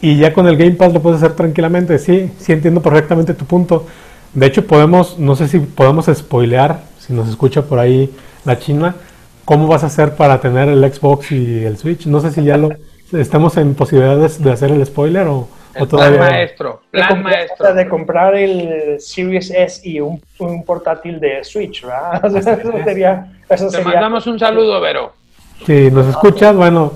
[0.00, 3.44] Y ya con el Game Pass lo puedes hacer tranquilamente, sí, sí entiendo perfectamente tu
[3.44, 3.86] punto.
[4.34, 8.12] De hecho, podemos, no sé si podemos spoilear, si nos escucha por ahí
[8.44, 8.96] la China,
[9.44, 12.06] cómo vas a hacer para tener el Xbox y el Switch.
[12.06, 12.70] No sé si ya lo
[13.12, 17.74] estamos en posibilidades de hacer el spoiler o, plan maestro, plan maestro.
[17.74, 20.20] De comprar el Series S y un,
[20.64, 22.24] portátil de Switch, ¿verdad?
[22.36, 25.12] eso sería, Te mandamos un saludo, Vero.
[25.66, 26.92] Si nos escuchas, bueno,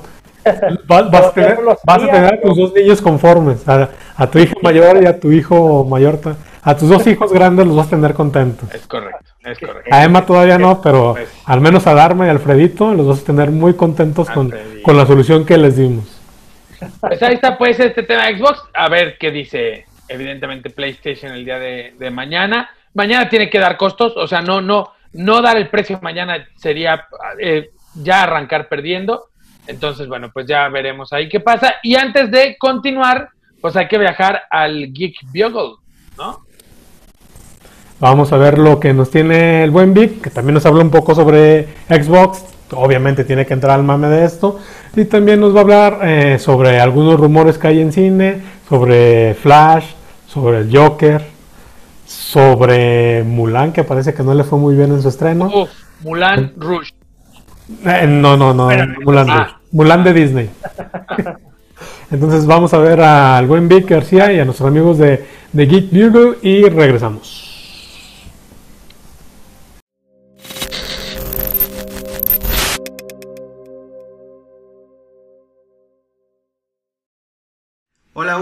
[0.86, 3.88] vas, a, tener, a tus dos niños conformes, a,
[4.30, 6.18] tu hijo mayor y a tu hijo mayor,
[6.62, 8.72] a tus dos hijos grandes los vas a tener contentos.
[8.74, 9.90] Es correcto, es correcto.
[9.90, 11.28] A Emma todavía no, pero pues.
[11.44, 14.52] al menos a Darma y a Alfredito los vas a tener muy contentos con,
[14.82, 16.15] con la solución que les dimos.
[17.00, 18.62] Pues ahí está pues este tema de Xbox.
[18.74, 22.70] A ver qué dice evidentemente PlayStation el día de, mañana.
[22.94, 27.06] Mañana tiene que dar costos, o sea, no, no, no dar el precio mañana sería
[27.38, 29.28] eh, ya arrancar perdiendo.
[29.66, 31.76] Entonces, bueno, pues ya veremos ahí qué pasa.
[31.82, 35.76] Y antes de continuar, pues hay que viajar al Geek Bugle,
[36.16, 36.46] ¿no?
[37.98, 40.90] Vamos a ver lo que nos tiene el buen Vic, que también nos habla un
[40.90, 44.58] poco sobre Xbox, obviamente tiene que entrar al mame de esto.
[44.94, 49.34] Y también nos va a hablar eh, sobre algunos rumores que hay en cine, sobre
[49.34, 49.86] Flash,
[50.26, 51.22] sobre el Joker,
[52.04, 55.50] sobre Mulan, que parece que no le fue muy bien en su estreno.
[56.02, 56.92] Mulan Rouge.
[57.84, 58.68] Eh, no, no, no,
[59.04, 59.30] Mulan.
[59.30, 59.60] Ah.
[59.72, 60.50] Mulan de Disney.
[62.10, 65.90] Entonces vamos a ver al buen Vic García y a nuestros amigos de, de Geek
[65.90, 67.45] Bugle y regresamos.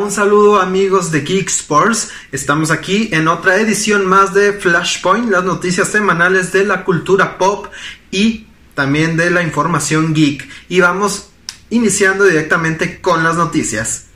[0.05, 2.11] Un saludo amigos de Geek Sports.
[2.31, 7.69] Estamos aquí en otra edición más de Flashpoint, las noticias semanales de la cultura pop
[8.11, 10.47] y también de la información geek.
[10.69, 11.31] Y vamos
[11.71, 14.09] iniciando directamente con las noticias.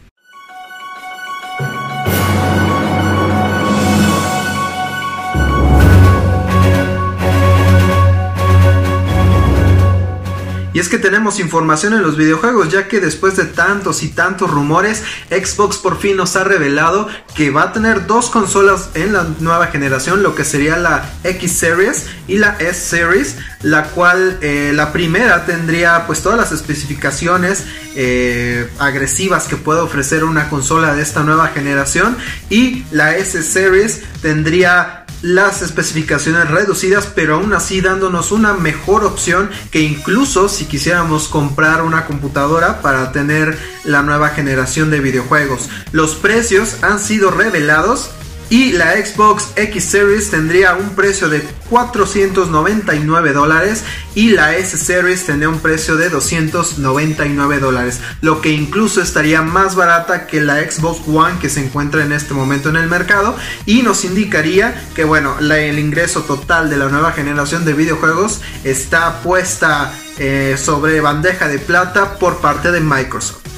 [10.73, 14.51] Y es que tenemos información en los videojuegos, ya que después de tantos y tantos
[14.51, 19.27] rumores, Xbox por fin nos ha revelado que va a tener dos consolas en la
[19.41, 24.73] nueva generación, lo que sería la X Series y la S Series, la cual eh,
[24.75, 27.65] la primera tendría pues todas las especificaciones
[27.97, 32.17] eh, agresivas que puede ofrecer una consola de esta nueva generación
[32.51, 39.51] y la S Series tendría las especificaciones reducidas, pero aún así dándonos una mejor opción
[39.71, 45.69] que incluso si quisiéramos comprar una computadora para tener la nueva generación de videojuegos.
[45.93, 48.11] Los precios han sido revelados
[48.51, 53.85] y la Xbox X Series tendría un precio de 499 dólares
[54.15, 59.75] y la S Series tendría un precio de 299 dólares, lo que incluso estaría más
[59.75, 63.37] barata que la Xbox One que se encuentra en este momento en el mercado
[63.67, 69.21] y nos indicaría que bueno, el ingreso total de la nueva generación de videojuegos está
[69.23, 73.58] puesta eh, sobre bandeja de plata por parte de Microsoft.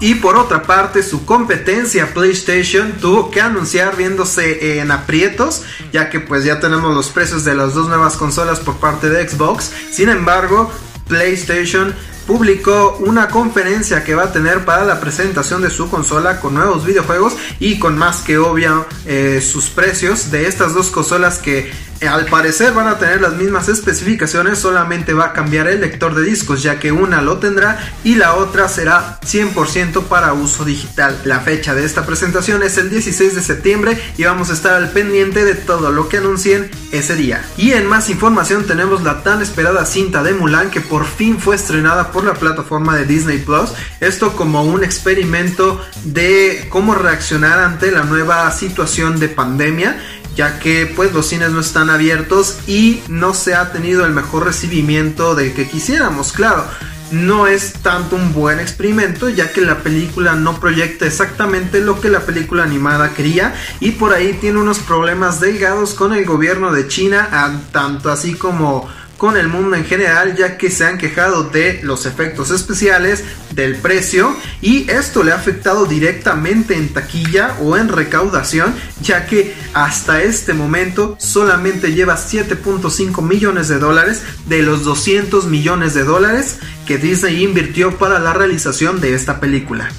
[0.00, 6.20] Y por otra parte, su competencia PlayStation tuvo que anunciar viéndose en aprietos, ya que
[6.20, 9.70] pues ya tenemos los precios de las dos nuevas consolas por parte de Xbox.
[9.92, 10.72] Sin embargo,
[11.06, 11.94] PlayStation
[12.26, 16.86] publicó una conferencia que va a tener para la presentación de su consola con nuevos
[16.86, 21.70] videojuegos y con más que obvia eh, sus precios de estas dos consolas que
[22.06, 26.22] al parecer van a tener las mismas especificaciones, solamente va a cambiar el lector de
[26.22, 31.20] discos, ya que una lo tendrá y la otra será 100% para uso digital.
[31.24, 34.90] La fecha de esta presentación es el 16 de septiembre y vamos a estar al
[34.90, 37.44] pendiente de todo lo que anuncien ese día.
[37.56, 41.56] Y en más información tenemos la tan esperada cinta de Mulan que por fin fue
[41.56, 43.72] estrenada por la plataforma de Disney Plus.
[44.00, 49.98] Esto como un experimento de cómo reaccionar ante la nueva situación de pandemia
[50.36, 54.44] ya que pues los cines no están abiertos y no se ha tenido el mejor
[54.44, 56.64] recibimiento del que quisiéramos, claro.
[57.10, 62.08] No es tanto un buen experimento ya que la película no proyecta exactamente lo que
[62.08, 66.86] la película animada quería y por ahí tiene unos problemas delgados con el gobierno de
[66.86, 68.88] China, tanto así como
[69.20, 73.76] con el mundo en general ya que se han quejado de los efectos especiales, del
[73.76, 80.22] precio y esto le ha afectado directamente en taquilla o en recaudación ya que hasta
[80.22, 86.96] este momento solamente lleva 7.5 millones de dólares de los 200 millones de dólares que
[86.96, 89.90] Disney invirtió para la realización de esta película.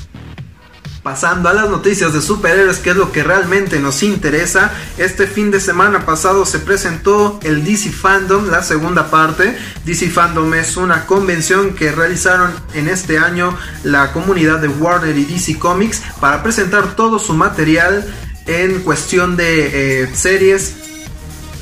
[1.04, 5.50] Pasando a las noticias de superhéroes, que es lo que realmente nos interesa, este fin
[5.50, 9.58] de semana pasado se presentó el DC Fandom, la segunda parte.
[9.84, 15.26] DC Fandom es una convención que realizaron en este año la comunidad de Warner y
[15.26, 18.06] DC Comics para presentar todo su material
[18.46, 20.76] en cuestión de eh, series,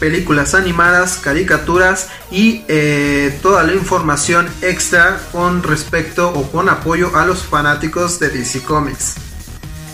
[0.02, 7.26] películas animadas, caricaturas y eh, toda la información extra con respecto o con apoyo a
[7.26, 9.29] los fanáticos de DC Comics.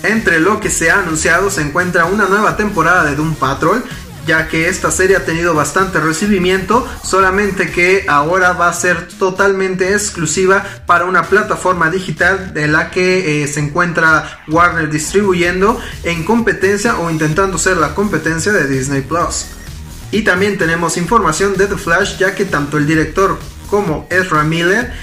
[0.08, 3.84] Entre lo que se ha anunciado se encuentra una nueva temporada de Doom Patrol,
[4.28, 9.94] ya que esta serie ha tenido bastante recibimiento, solamente que ahora va a ser totalmente
[9.94, 16.98] exclusiva para una plataforma digital de la que eh, se encuentra Warner distribuyendo en competencia
[17.00, 19.48] o intentando ser la competencia de Disney Plus.
[20.12, 23.38] Y también tenemos información de The Flash, ya que tanto el director
[23.70, 24.94] como Ezra Miller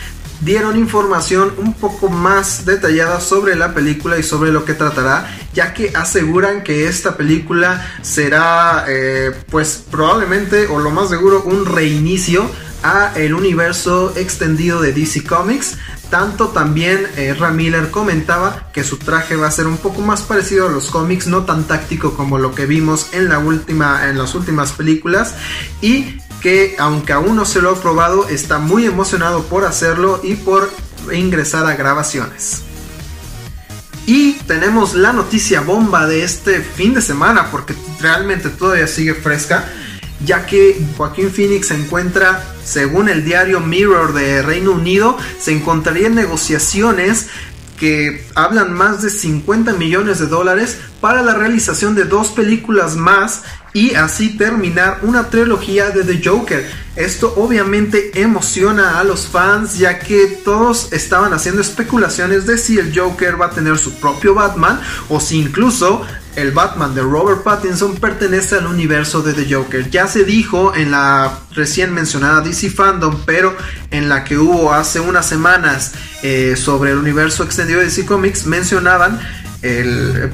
[0.44, 5.72] dieron información un poco más detallada sobre la película y sobre lo que tratará, ya
[5.72, 12.50] que aseguran que esta película será eh, pues probablemente o lo más seguro un reinicio
[12.82, 15.78] a el universo extendido de DC Comics.
[16.10, 20.68] Tanto también eh, Miller comentaba que su traje va a ser un poco más parecido
[20.68, 24.34] a los cómics, no tan táctico como lo que vimos en la última, en las
[24.34, 25.34] últimas películas.
[25.80, 30.34] Y que aunque aún no se lo ha probado, está muy emocionado por hacerlo y
[30.34, 30.70] por
[31.12, 32.62] ingresar a grabaciones.
[34.06, 39.64] Y tenemos la noticia bomba de este fin de semana, porque realmente todavía sigue fresca,
[40.24, 46.08] ya que Joaquín Phoenix se encuentra, según el diario Mirror de Reino Unido, se encontraría
[46.08, 47.28] en negociaciones
[47.78, 53.42] que hablan más de 50 millones de dólares para la realización de dos películas más
[53.74, 56.68] y así terminar una trilogía de The Joker.
[56.94, 62.96] Esto obviamente emociona a los fans ya que todos estaban haciendo especulaciones de si el
[62.96, 66.04] Joker va a tener su propio Batman o si incluso
[66.36, 69.90] el Batman de Robert Pattinson pertenece al universo de The Joker.
[69.90, 73.54] Ya se dijo en la recién mencionada DC Fandom, pero
[73.90, 75.92] en la que hubo hace unas semanas
[76.22, 79.20] eh, sobre el universo extendido de DC Comics, mencionaban
[79.62, 80.30] el,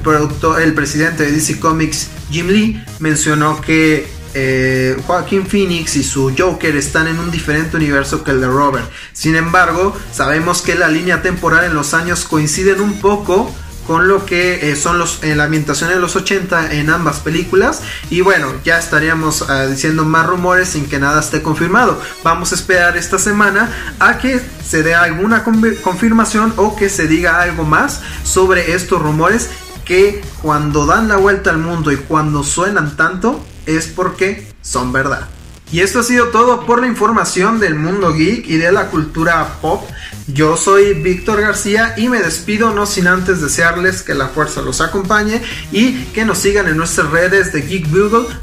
[0.61, 6.75] el presidente de DC Comics, Jim Lee, mencionó que eh, Joaquín Phoenix y su Joker
[6.75, 8.89] están en un diferente universo que el de Robert.
[9.13, 13.53] Sin embargo, sabemos que la línea temporal en los años coinciden un poco
[13.89, 17.81] con lo que eh, son los, en la ambientación de los 80 en ambas películas.
[18.11, 21.99] Y bueno, ya estaríamos ah, diciendo más rumores sin que nada esté confirmado.
[22.23, 23.67] Vamos a esperar esta semana
[23.97, 29.49] a que se dé alguna confirmación o que se diga algo más sobre estos rumores
[29.85, 35.27] que cuando dan la vuelta al mundo y cuando suenan tanto es porque son verdad.
[35.71, 39.55] Y esto ha sido todo por la información del mundo geek y de la cultura
[39.61, 39.87] pop.
[40.33, 44.79] Yo soy Víctor García y me despido no sin antes desearles que la fuerza los
[44.79, 47.87] acompañe y que nos sigan en nuestras redes de Geek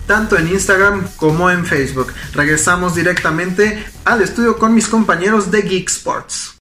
[0.07, 2.12] tanto en Instagram como en Facebook.
[2.32, 6.57] Regresamos directamente al estudio con mis compañeros de Geek Sports.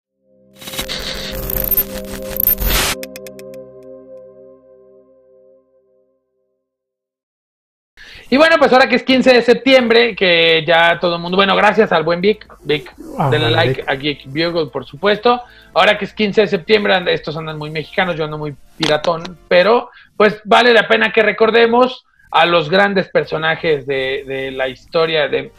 [8.29, 11.55] Y bueno, pues ahora que es 15 de septiembre, que ya todo el mundo, bueno,
[11.55, 15.41] gracias al buen Vic, Vic, ah, denle like a Geek Bugle, por supuesto.
[15.73, 19.89] Ahora que es 15 de septiembre, estos andan muy mexicanos, yo ando muy piratón, pero
[20.17, 25.51] pues vale la pena que recordemos a los grandes personajes de, la historia de,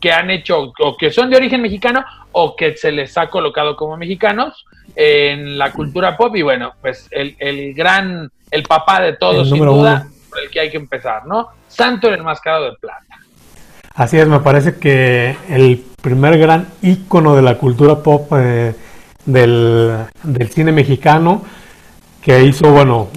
[0.00, 3.76] que, han hecho o que son de origen mexicano o que se les ha colocado
[3.76, 4.64] como mexicanos
[4.96, 6.34] en la cultura pop.
[6.34, 10.60] Y bueno, pues el, el gran, el papá de todos, sin duda, por el que
[10.60, 11.48] hay que empezar, ¿no?
[11.68, 13.04] Santo el enmascarado de plata.
[13.94, 18.74] Así es, me parece que el primer gran ícono de la cultura pop eh,
[19.24, 20.08] del,
[20.50, 21.42] cine mexicano
[22.20, 23.08] que hizo, bueno,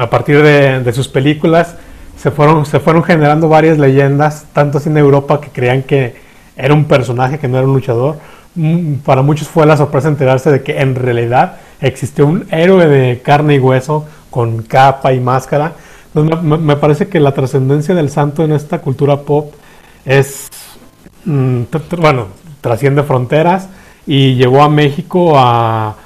[0.00, 1.76] a partir de, sus películas,
[2.16, 6.16] se fueron, se fueron generando varias leyendas, tanto en Europa que creían que
[6.56, 8.16] era un personaje, que no era un luchador.
[8.56, 13.20] Mm, para muchos fue la sorpresa enterarse de que en realidad existió un héroe de
[13.22, 15.74] carne y hueso con capa y máscara
[16.14, 19.52] me, parece que la trascendencia del santo en esta cultura pop
[20.04, 20.48] es,
[21.24, 21.62] mm,
[21.98, 22.28] bueno,
[22.60, 23.68] trasciende fronteras
[24.06, 25.96] y llevó a México a,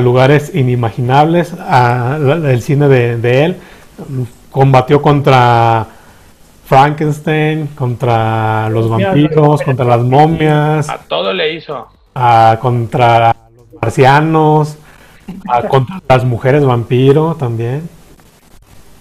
[0.00, 3.56] lugares inimaginables, el cine de, él,
[4.50, 5.86] combatió contra
[6.64, 10.88] Frankenstein, contra los vampiros, contra las momias.
[10.88, 11.88] A todo le hizo.
[12.60, 14.78] contra los marcianos,
[15.68, 17.99] contra las mujeres vampiro también.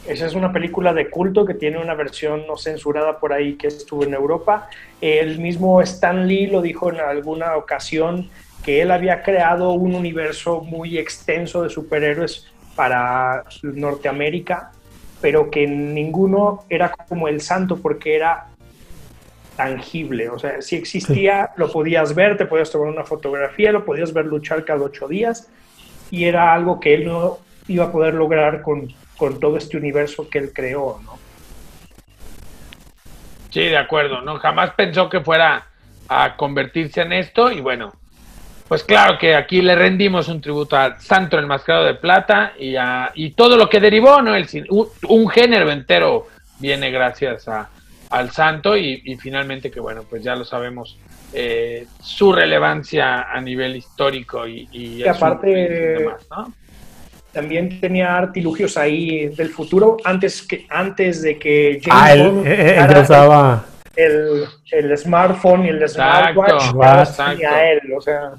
[0.09, 3.67] Esa es una película de culto que tiene una versión no censurada por ahí que
[3.67, 4.67] estuvo en Europa.
[4.99, 8.27] El mismo Stan Lee lo dijo en alguna ocasión
[8.63, 14.71] que él había creado un universo muy extenso de superhéroes para Norteamérica,
[15.21, 18.47] pero que ninguno era como el santo porque era
[19.55, 20.29] tangible.
[20.29, 24.25] O sea, si existía, lo podías ver, te podías tomar una fotografía, lo podías ver
[24.25, 25.51] luchar cada ocho días
[26.09, 27.37] y era algo que él no
[27.67, 31.19] iba a poder lograr con con todo este universo que él creó, ¿no?
[33.51, 34.37] Sí, de acuerdo, ¿no?
[34.39, 35.67] Jamás pensó que fuera
[36.07, 37.91] a convertirse en esto y bueno,
[38.67, 42.75] pues claro que aquí le rendimos un tributo al Santo el Mascarado de Plata y,
[42.75, 44.35] a, y todo lo que derivó, ¿no?
[44.35, 44.47] El,
[45.07, 46.27] un, género entero
[46.59, 47.69] viene gracias a,
[48.11, 50.97] al Santo y, finalmente que bueno, pues ya lo sabemos,
[51.33, 56.53] eh, su relevancia a nivel histórico y, y, aparte, demás, ¿no?
[57.31, 63.65] También tenía artilugios ahí del futuro antes que antes de que James ah, Bond usaba
[63.95, 68.31] el, el, smartphone y el smartwatch tenía él, o sea,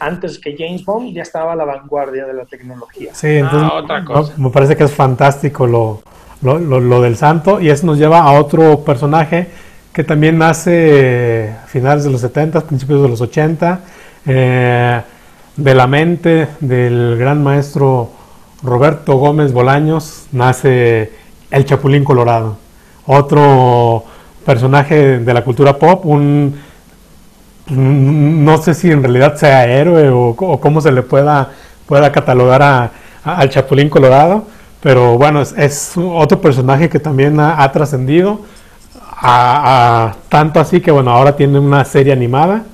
[0.00, 3.14] antes que James Bond ya estaba a la vanguardia de la tecnología.
[3.14, 4.32] Sí, entonces ah, otra cosa.
[4.36, 6.02] me parece que es fantástico lo,
[6.42, 9.48] lo, lo, del santo y eso nos lleva a otro personaje
[9.92, 13.80] que también nace a finales de los 70, principios de los 80,
[14.26, 15.00] eh,
[15.56, 18.10] de la mente del gran maestro
[18.66, 21.12] Roberto Gómez Bolaños nace
[21.50, 22.56] el Chapulín Colorado,
[23.06, 24.04] otro
[24.44, 26.04] personaje de la cultura pop,
[27.68, 31.50] no sé si en realidad sea héroe o, cómo se le pueda,
[31.86, 32.90] pueda catalogar
[33.24, 34.44] al Chapulín Colorado,
[34.80, 38.40] pero bueno, es, otro personaje que también ha, trascendido,
[40.28, 42.64] tanto así que bueno, ahora tiene una serie animada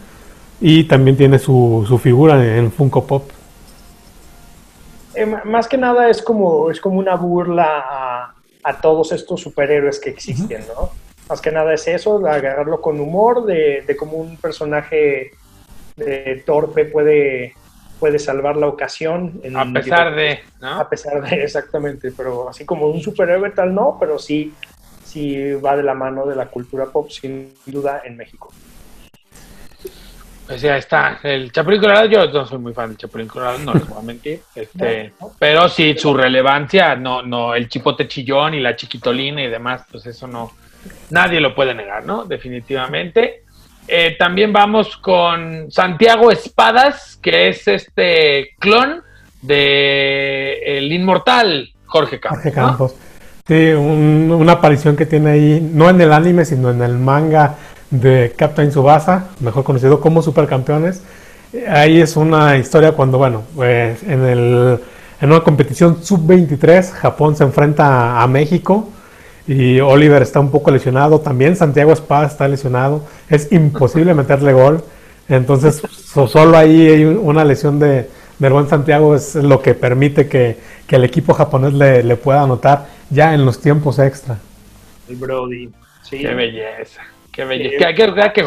[0.60, 3.24] y también tiene su, su figura en Funko Pop.
[5.14, 8.34] Eh, más que nada es como, es como una burla
[8.64, 10.90] a, todos estos superhéroes que existen, ¿no?
[11.28, 15.32] Más que nada es eso, de agarrarlo con humor, de, de cómo un personaje
[15.96, 17.54] de torpe puede,
[17.98, 19.40] puede salvar la ocasión.
[19.54, 20.80] a pesar de, ¿no?
[20.80, 24.52] A pesar de, exactamente, pero así como un superhéroe tal no, pero sí,
[25.04, 28.50] sí va de la mano de la cultura pop, sin duda, en México.
[30.46, 31.20] Pues ya está.
[31.22, 34.02] El Chapulín Colorado, yo no soy muy fan del Chapulín Colorado, no les voy a
[34.02, 34.40] mentir.
[34.54, 39.84] Este, pero sí, su relevancia, no, no, el chipote chillón y la chiquitolina y demás,
[39.90, 40.52] pues eso no,
[41.10, 42.24] nadie lo puede negar, ¿no?
[42.24, 43.44] Definitivamente.
[43.88, 49.02] Eh, también vamos con Santiago Espadas, que es este clon
[49.42, 52.42] de el inmortal Jorge Campos.
[52.42, 52.94] Jorge Campos.
[53.46, 57.56] Sí, una aparición que tiene ahí, no en el anime, sino en el manga
[57.92, 61.02] de Captain Subasa, mejor conocido como Supercampeones.
[61.68, 64.80] Ahí es una historia cuando, bueno, pues en el,
[65.20, 68.88] en una competición sub-23, Japón se enfrenta a, México
[69.46, 74.82] y Oliver está un poco lesionado también, Santiago Espada está lesionado, es imposible meterle gol,
[75.28, 75.82] entonces
[76.26, 81.04] solo ahí hay una lesión de, del buen Santiago es lo que permite que, el
[81.04, 84.38] equipo japonés le, pueda anotar ya en los tiempos extra.
[85.08, 85.70] El Brody,
[86.02, 86.18] sí.
[86.18, 87.00] Qué belleza,
[87.32, 87.88] qué belleza.
[87.88, 88.44] Hay que recordar que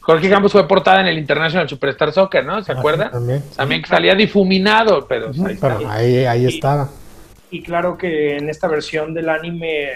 [0.00, 2.62] Jorge Campos fue portada en el International Superstar Soccer, ¿no?
[2.62, 3.10] ¿Se ah, acuerda?
[3.10, 3.42] también.
[3.56, 5.30] También salía difuminado, pero,
[5.88, 6.88] ahí, ahí, estaba.
[7.50, 9.88] Y claro que en esta versión del anime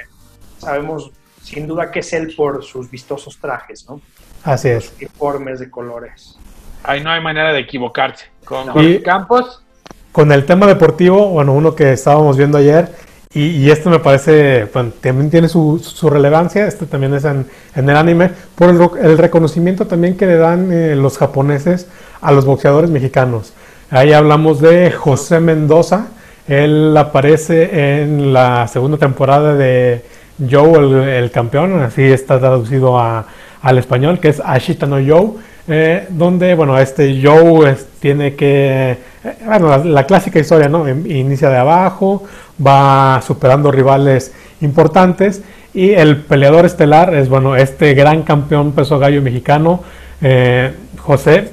[0.59, 1.11] sabemos
[1.43, 4.01] sin duda que es él por sus vistosos trajes, ¿no?
[4.45, 4.95] Así es.
[4.99, 6.37] uniformes de colores.
[6.85, 8.27] Ahí no hay manera de equivocarse.
[8.45, 9.63] Con Jorge Campos.
[10.11, 12.95] Con el tema deportivo, bueno, uno que estábamos viendo ayer,
[13.35, 14.67] y, esto me parece,
[15.01, 15.81] también tiene su,
[16.11, 18.69] relevancia, este también es en, el anime, por
[19.01, 21.87] el, reconocimiento también que le dan eh, los japoneses
[22.21, 23.55] a los boxeadores mexicanos.
[23.91, 26.09] Ahí hablamos de José Mendoza,
[26.47, 30.05] él aparece en la segunda temporada de
[30.51, 35.33] Joe el, campeón, así está traducido al español, que es Ashita no Joe,
[35.69, 40.89] eh, donde, bueno, este Joe tiene que, eh, bueno, la, clásica historia, ¿no?
[40.89, 42.25] Inicia de abajo,
[42.65, 45.43] va superando rivales importantes
[45.75, 49.83] y el peleador estelar es, bueno, este gran campeón peso gallo mexicano,
[50.21, 51.51] eh, José,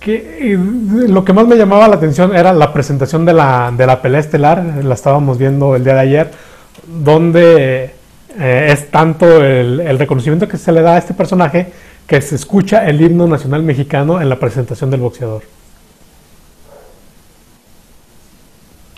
[0.00, 0.58] que
[1.08, 4.20] lo que más me llamaba la atención era la presentación de la, de la pelea
[4.20, 6.30] estelar, la estábamos viendo el día de ayer,
[6.86, 7.98] donde
[8.38, 11.72] eh, es tanto el, reconocimiento que se le da a este personaje
[12.06, 15.42] que se escucha el himno nacional mexicano en la presentación del boxeador.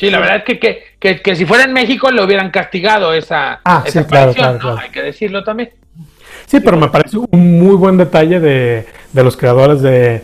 [0.00, 3.84] Sí, la verdad es que, que, si fuera en México le hubieran castigado esa, ah,
[3.86, 5.72] sí, claro, claro, Hay que decirlo también.
[6.46, 10.22] Sí, pero me parece un muy buen detalle de, los creadores de,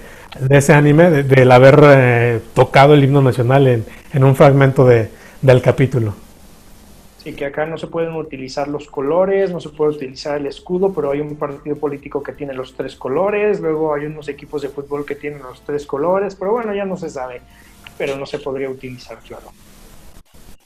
[0.49, 5.11] ese anime, del haber eh, tocado el himno nacional en, en un fragmento de,
[5.43, 6.15] del capítulo.
[7.19, 10.95] Sí, que acá no se pueden utilizar los colores, no se puede utilizar el escudo,
[10.95, 14.71] pero hay un partido político que tiene los tres colores, luego hay unos equipos de
[14.71, 17.43] fútbol que tienen los tres colores, pero bueno, ya no se sabe,
[17.97, 19.53] pero no se podría utilizar, claro.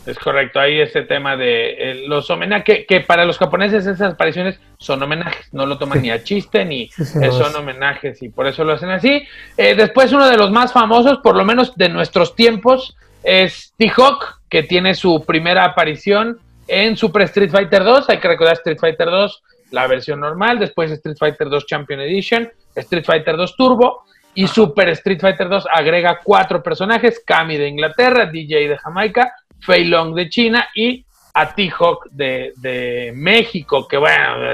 [0.07, 4.59] Es correcto, ahí ese tema de eh, los homenajes, que, para los japoneses esas apariciones
[4.79, 8.73] son homenajes, no lo toman ni a chiste ni son homenajes y por eso lo
[8.73, 9.23] hacen así.
[9.57, 14.41] Eh, después uno de los más famosos, por lo menos de nuestros tiempos, es T-Hawk,
[14.49, 18.09] que tiene su primera aparición en Super Street Fighter 2.
[18.09, 22.51] Hay que recordar Street Fighter 2, la versión normal, después Street Fighter 2 Champion Edition,
[22.75, 24.05] Street Fighter 2 Turbo
[24.35, 29.85] y Super Street Fighter 2 agrega cuatro personajes, Kami de Inglaterra, DJ de Jamaica, Fei
[29.85, 31.05] Long de China y
[31.35, 34.53] a T-Hawk de, México, que bueno,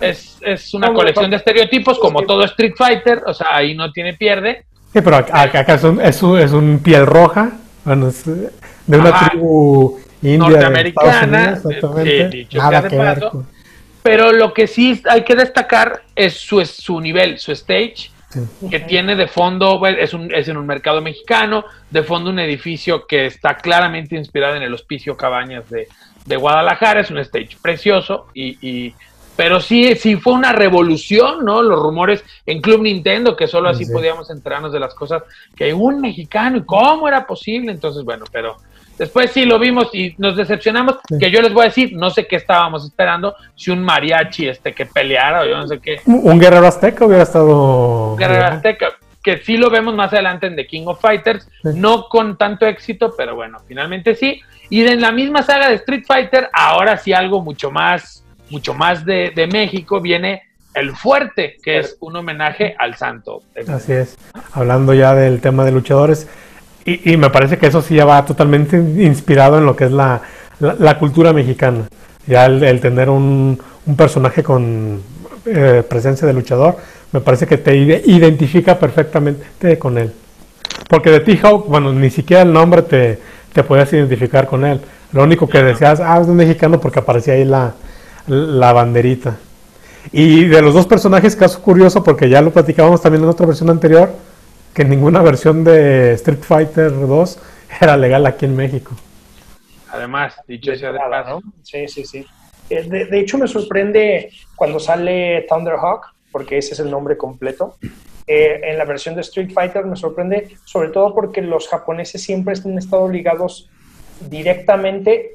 [0.00, 4.14] es, es, una colección de estereotipos como todo Street Fighter, o sea, ahí no tiene
[4.14, 4.64] pierde.
[4.92, 7.52] Sí, pero acá, es, un, es, un, piel roja,
[7.84, 11.60] bueno, es de una tribu india norteamericana,
[14.02, 18.10] pero lo que sí hay que destacar es su, su nivel, su stage,
[18.70, 23.06] que tiene de fondo, es, un, es en un mercado mexicano, de fondo un edificio
[23.06, 25.88] que está claramente inspirado en el Hospicio Cabañas de,
[26.36, 28.94] Guadalajara, es un stage precioso, y,
[29.34, 31.62] pero sí, sí fue una revolución, ¿no?
[31.62, 35.22] Los rumores en Club Nintendo, que solo así podíamos enterarnos de las cosas,
[35.56, 37.72] que un mexicano, ¿y cómo era posible?
[37.72, 38.56] Entonces, bueno, pero
[38.98, 42.26] Después sí lo vimos y nos decepcionamos, que yo les voy a decir, no sé
[42.26, 46.00] qué estábamos esperando, si un mariachi este que peleara o yo no sé qué.
[46.04, 48.16] Un guerrero azteca hubiera estado...
[48.16, 48.88] guerrero azteca,
[49.22, 53.14] que sí lo vemos más adelante en The King of Fighters, no con tanto éxito,
[53.16, 54.40] pero bueno, finalmente sí.
[54.68, 59.04] Y en la misma saga de Street Fighter, ahora sí algo mucho más, mucho más
[59.04, 60.42] de, de México, viene
[60.74, 63.42] el fuerte, que es un homenaje al santo.
[63.68, 64.16] Así es.
[64.52, 66.28] Hablando ya del tema de luchadores,
[67.04, 70.20] y, me parece que eso sí ya va totalmente inspirado en lo que es la,
[70.98, 71.88] cultura mexicana.
[72.26, 73.58] Ya el, tener un,
[73.96, 75.00] personaje con
[75.46, 76.76] eh, presencia de luchador,
[77.12, 80.12] me parece que te identifica perfectamente con él.
[80.88, 83.18] Porque de T-Hawk, bueno, ni siquiera el nombre te,
[83.52, 84.80] te puedes identificar con él.
[85.12, 87.74] Lo único que decías, ah, es un mexicano porque aparecía ahí la,
[88.26, 89.36] la banderita.
[90.12, 93.70] Y de los dos personajes, caso curioso, porque ya lo platicábamos también en otra versión
[93.70, 94.10] anterior,
[94.78, 97.38] que ninguna versión de Street Fighter 2
[97.80, 98.94] era legal aquí en México.
[99.90, 101.42] Además, dicho sea de paso.
[101.64, 102.24] Sí, sí, sí.
[102.70, 107.76] Eh, de, hecho, me sorprende cuando sale Thunderhawk, porque ese es el nombre completo.
[108.28, 112.54] Eh, en la versión de Street Fighter me sorprende, sobre todo porque los japoneses siempre
[112.64, 113.68] han estado ligados
[114.30, 115.32] directamente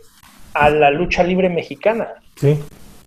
[0.53, 2.13] a la lucha libre mexicana.
[2.37, 2.57] Sí.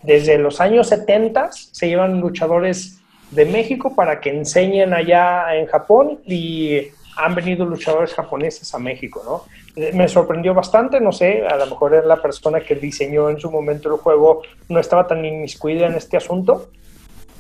[0.03, 3.01] Desde los años 70 se llevan luchadores
[3.31, 9.23] de México para que enseñen allá en Japón y han venido luchadores japoneses a México,
[9.25, 9.43] ¿no?
[9.75, 13.51] Eh, me sorprendió bastante, no sé, a lo mejor la persona que diseñó en su
[13.51, 16.69] momento el juego no estaba tan inmiscuida en este asunto,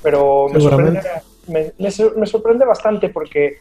[0.03, 1.01] pero me sorprende,
[1.79, 3.59] me, sorprende bastante porque,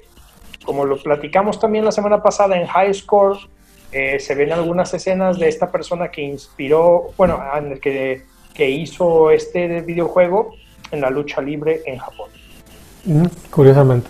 [0.64, 3.38] como lo platicamos también la semana pasada en High Score,
[3.92, 7.42] eh, se ven algunas escenas de esta persona que inspiró, bueno,
[7.82, 8.24] que,
[8.54, 10.54] que hizo este videojuego
[10.92, 12.30] en la lucha libre en Japón.
[13.50, 14.10] curiosamente.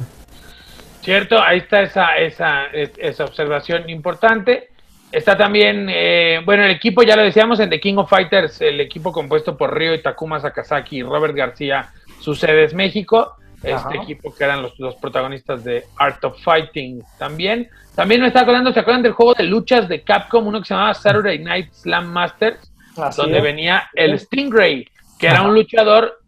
[1.02, 4.70] Cierto, ahí está esa, esa, esa observación importante.
[5.12, 8.82] Está también, eh, bueno, el equipo, ya lo decíamos, en The King of Fighters, el
[8.82, 11.90] equipo compuesto por Ryo Takuma Sakazaki y Robert García,
[12.20, 13.36] su sede es México.
[13.64, 17.70] Este equipo que eran los, los, protagonistas de Art of Fighting también.
[17.96, 20.46] También me está acordando, ¿se acuerdan del juego de luchas de Capcom?
[20.46, 22.72] Uno que se llamaba Saturday Night Slam Masters,
[23.16, 24.88] donde venía el Stingray,
[25.18, 26.20] que era un luchador,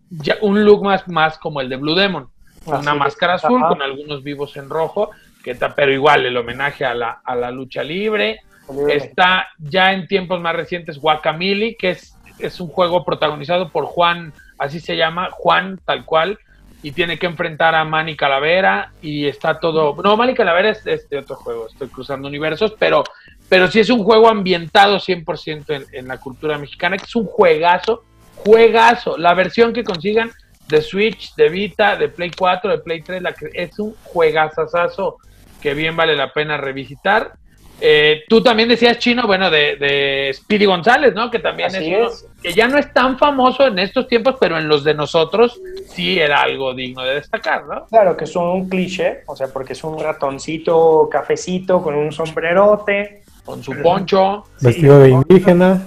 [0.41, 2.29] un look más, más como el de Blue Demon.
[2.65, 5.11] Una máscara azul con algunos vivos en rojo,
[5.43, 8.41] que está, pero igual el homenaje a la, a la lucha libre.
[8.89, 14.33] Está ya en tiempos más recientes Guacamili, que es, es un juego protagonizado por Juan,
[14.57, 16.37] así se llama, Juan tal cual,
[16.83, 19.95] y tiene que enfrentar a Manny Calavera y está todo...
[20.03, 23.05] No, Manny Calavera es este otro juego, estoy cruzando universos, pero,
[23.47, 27.25] pero sí es un juego ambientado 100% en, en la cultura mexicana, que es un
[27.25, 28.03] juegazo,
[28.43, 29.17] juegazo.
[29.17, 30.31] La versión que consigan
[30.67, 35.17] de Switch, de Vita, de Play 4, de Play 3, la que es un juegazazazo
[35.61, 37.33] que bien vale la pena revisitar.
[37.79, 41.29] Eh, tú también decías chino, bueno, de, de Speedy González, ¿no?
[41.29, 44.83] Que también es, que ya no es tan famoso en estos tiempos, pero en los
[44.83, 47.85] de nosotros sí era algo digno de destacar, ¿no?
[47.85, 53.21] Claro, que es un cliché, o sea, porque es un ratoncito cafecito con un sombrerote.
[53.45, 54.43] Con su poncho.
[54.59, 55.85] Vestido de indígena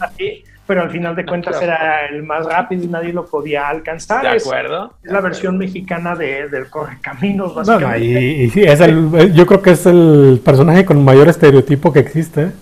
[0.71, 4.23] pero al final de cuentas era el más rápido y nadie lo podía alcanzar.
[4.23, 4.95] De acuerdo.
[5.03, 7.99] Es, la versión mexicana de, del Correcaminos, básicamente.
[8.05, 12.53] y, sí, es el, yo creo que es el personaje con mayor estereotipo que existe.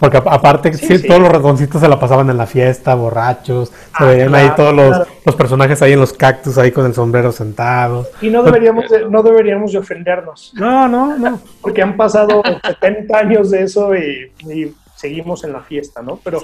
[0.00, 4.04] Porque aparte, sí, todos los ratoncitos se la pasaban en la fiesta, borrachos, se ah,
[4.04, 8.08] veían ahí todos los, los, personajes ahí en los cactus, ahí con el sombrero sentado.
[8.20, 10.52] Y no deberíamos de, no deberíamos de ofendernos.
[10.56, 11.40] No, no, no.
[11.60, 16.20] Porque han pasado 70 años de eso y seguimos en la fiesta, ¿no?
[16.22, 16.40] Pero,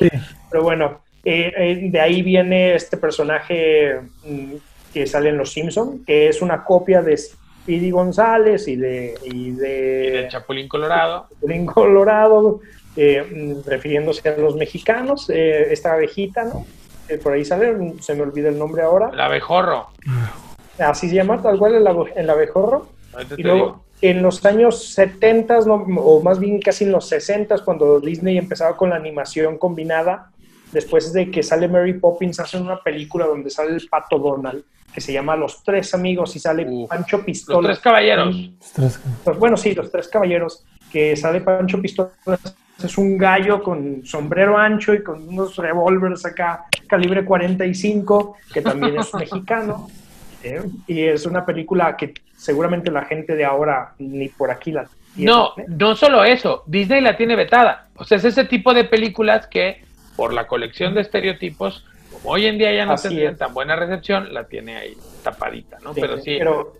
[0.50, 4.54] pero bueno, eh, eh, de ahí viene este personaje mm,
[4.92, 9.14] que sale en Los Simpson, que es una copia de Speedy González y de...
[9.24, 11.28] Y de, Chapulín Colorado.
[11.30, 12.60] Chapulín Colorado,
[12.96, 16.66] eh, mm, refiriéndose a los mexicanos, esta abejita, ¿no?
[17.22, 19.10] por ahí sale, se me olvida el nombre ahora.
[19.12, 19.86] El abejorro.
[20.78, 22.88] Así se llama, tal cual, el, abejorro.
[23.36, 28.38] Y luego, en los años 70, o más bien casi en los 60, cuando Disney
[28.38, 30.30] empezaba con la animación combinada,
[30.72, 35.00] después de que sale Mary Poppins, hacen una película donde sale el pato Donald, que
[35.00, 37.56] se llama Los Tres Amigos, y sale Pancho Pistola.
[37.58, 38.50] Los Tres Caballeros.
[39.24, 42.10] Pues, bueno, sí, Los Tres Caballeros, que sale Pancho Pistola.
[42.82, 49.00] Es un gallo con sombrero ancho y con unos revólveres acá, calibre 45, que también
[49.00, 49.88] es mexicano.
[50.42, 50.62] ¿Eh?
[50.86, 55.30] Y es una película que seguramente la gente de ahora ni por aquí la tiene.
[55.30, 57.88] No, no solo eso, Disney la tiene vetada.
[57.96, 59.82] O sea, es ese tipo de películas que
[60.16, 64.32] por la colección de estereotipos, como hoy en día ya no tendrían tan buena recepción,
[64.32, 65.92] la tiene ahí tapadita, ¿no?
[65.94, 66.74] pero sí, pero,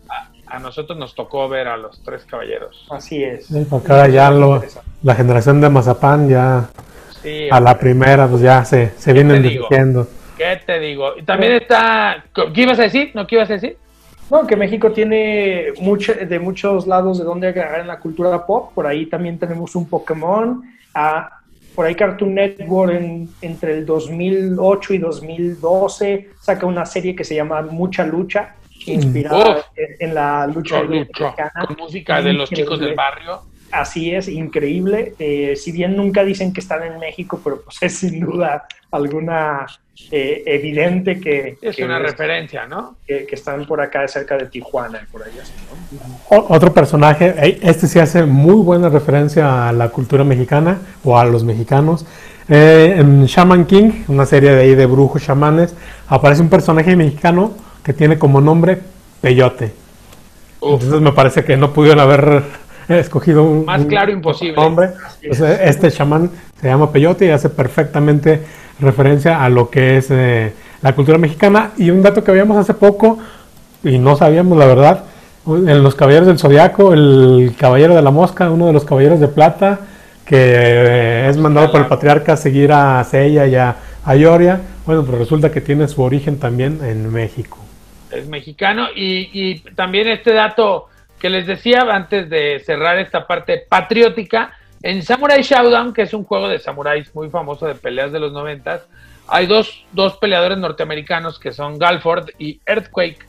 [0.47, 2.87] a, nosotros nos tocó ver a los tres caballeros.
[2.91, 3.49] Así es.
[3.69, 6.71] porque ahora ya la generación de Mazapán ya
[7.51, 10.09] a la primera pues ya se, se vienen diciendo.
[10.39, 11.19] ¿Qué te digo?
[11.19, 12.25] Y también está.
[12.55, 13.11] ¿Qué ibas a decir?
[13.15, 13.77] ¿No qué ibas a decir?
[14.31, 18.73] No, que México tiene mucho, de muchos lados de donde agarrar en la cultura pop.
[18.75, 20.63] Por ahí también tenemos un Pokémon.
[20.95, 21.41] Ah,
[21.75, 23.01] por ahí Cartoon Network
[23.41, 28.57] entre el 2008 y 2012 saca una serie que se llama Mucha Lucha,
[28.87, 31.35] inspirada en, la lucha, lucha,
[31.67, 33.43] Con música de los chicos del barrio.
[33.71, 35.15] Así es, increíble.
[35.19, 39.67] Eh, si bien nunca dicen que están en México, pero pues es sin duda alguna
[40.11, 41.59] eh, evidente que...
[41.61, 42.97] Es una referencia, ¿no?
[43.07, 45.43] Que, están por acá cerca de Tijuana y por allá.
[46.29, 51.45] Otro personaje, este sí hace muy buena referencia a la cultura mexicana o a los
[51.45, 52.07] mexicanos.
[52.49, 55.75] Eh, en Shaman King, una serie de ahí de brujos chamanes,
[56.07, 58.79] aparece un personaje mexicano que tiene como nombre
[59.21, 59.73] Peyote.
[60.63, 62.43] Entonces me parece que no pudieron haber
[62.89, 64.57] escogido un, más claro imposible.
[64.57, 64.91] nombre.
[65.21, 68.43] este chamán se llama Peyote y hace perfectamente
[68.81, 70.53] referencia a lo que es eh,
[70.83, 71.73] la cultura mexicana.
[71.77, 73.19] Y un dato que habíamos hace poco,
[73.85, 75.05] y no sabíamos la verdad,
[75.47, 79.29] en los Caballeros del Zodiaco, el Caballero de la Mosca, uno de los Caballeros de
[79.29, 79.81] Plata,
[80.25, 84.61] que eh, es mandado por el patriarca a seguir a Sella y a, a Ioria,
[84.85, 87.59] bueno, pues resulta que tiene su origen también en México.
[88.11, 90.87] Es mexicano y, y también este dato
[91.19, 96.25] que les decía antes de cerrar esta parte patriótica, en Samurai Showdown, que es un
[96.25, 98.87] juego de samuráis muy famoso de peleas de los noventas,
[99.27, 103.27] hay dos, dos peleadores norteamericanos que son Galford y Earthquake.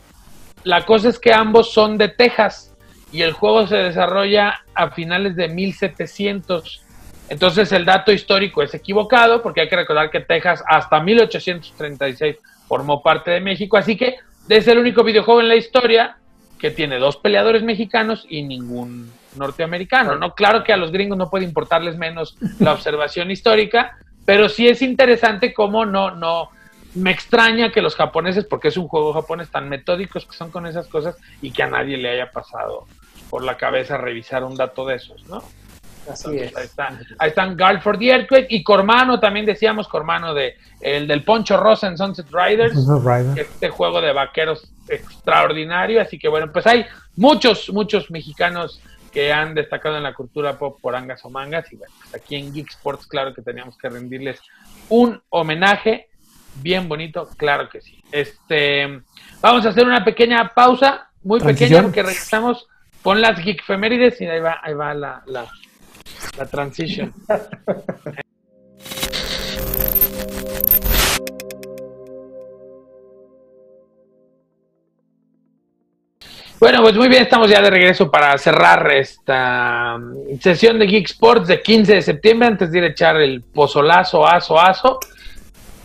[0.64, 2.76] La cosa es que ambos son de Texas
[3.11, 6.82] y el juego se desarrolla a finales de 1700.
[7.30, 12.38] Entonces el dato histórico es equivocado porque hay que recordar que Texas hasta 1836
[12.68, 14.18] formó parte de México, así que
[14.48, 16.19] es el único videojuego en la historia
[16.60, 20.36] que tiene dos peleadores mexicanos y ningún norteamericano, ¿no?
[20.36, 24.81] Claro que a los gringos no puede importarles menos la observación histórica, pero sí es
[24.81, 26.49] interesante cómo no, no,
[26.95, 30.65] me extraña que los japoneses, porque es un juego japonés, tan metódicos que son con
[30.65, 32.86] esas cosas y que a nadie le haya pasado
[33.30, 35.44] por la cabeza revisar un dato de esos, ¿no?
[36.10, 36.56] Así es.
[36.56, 41.23] Ahí están, ahí están Galford y Earthquake y Cormano, también decíamos Cormano de el del
[41.23, 42.76] Poncho Rosa en Sunset Riders,
[43.36, 48.81] este juego de vaqueros extraordinario, así que bueno, pues hay muchos, muchos mexicanos
[49.11, 51.72] que han destacado en la cultura pop por angas o mangas.
[51.72, 54.40] Y bueno, pues aquí en Geek Sports, claro que teníamos que rendirles
[54.90, 56.10] un homenaje
[56.61, 58.02] bien bonito, claro que sí.
[58.11, 59.02] Este,
[59.41, 62.68] vamos a hacer una pequeña pausa, muy pequeña, porque regresamos
[63.02, 65.48] con las Geek Femérides y ahí va, ahí va la, la,
[66.40, 67.14] la transition.
[76.60, 81.06] Bueno, pues muy bien, estamos ya de regreso para cerrar esta mm, sesión de Geek
[81.06, 84.99] Sports de 15 de septiembre, antes de ir a echar el pozolazo, aso, aso.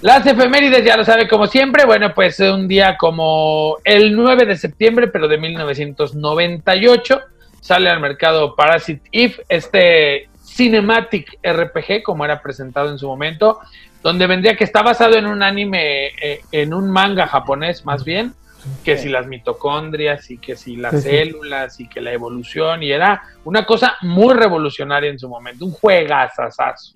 [0.01, 4.57] Las efemérides, ya lo sabe como siempre, bueno, pues un día como el 9 de
[4.57, 7.21] septiembre, pero de 1998,
[7.61, 13.61] sale al mercado Parasite Eve, este Cinematic RPG, como era presentado en su momento,
[14.03, 18.35] donde vendría que está basado en un anime, eh, en un manga japonés más bien,
[18.83, 23.23] que si las mitocondrias y que si las células y que la evolución y era
[23.45, 26.95] una cosa muy revolucionaria en su momento, un juegazazazo.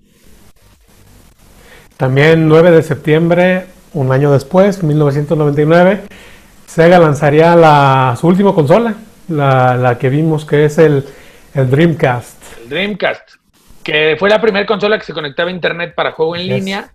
[1.97, 6.03] También 9 de septiembre, un año después, 1999,
[6.67, 8.95] Sega lanzaría la, su última consola,
[9.29, 11.05] la, que vimos que es el,
[11.55, 12.59] el, Dreamcast.
[12.63, 13.31] El Dreamcast,
[13.83, 16.93] que fue la primera consola que se conectaba a internet para juego en línea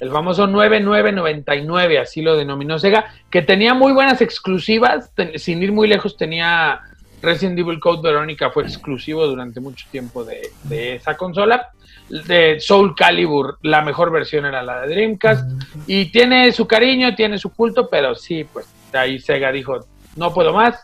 [0.00, 5.88] el famoso 9999, así lo denominó Sega, que tenía muy buenas exclusivas, sin ir muy
[5.88, 6.80] lejos tenía
[7.22, 11.70] Resident Evil Code Verónica, fue exclusivo durante mucho tiempo de, esa consola.
[12.08, 15.50] De Soul Calibur, la mejor versión era la de Dreamcast,
[15.86, 19.80] y tiene su cariño, tiene su culto, pero sí, pues ahí Sega dijo,
[20.14, 20.78] no puedo más,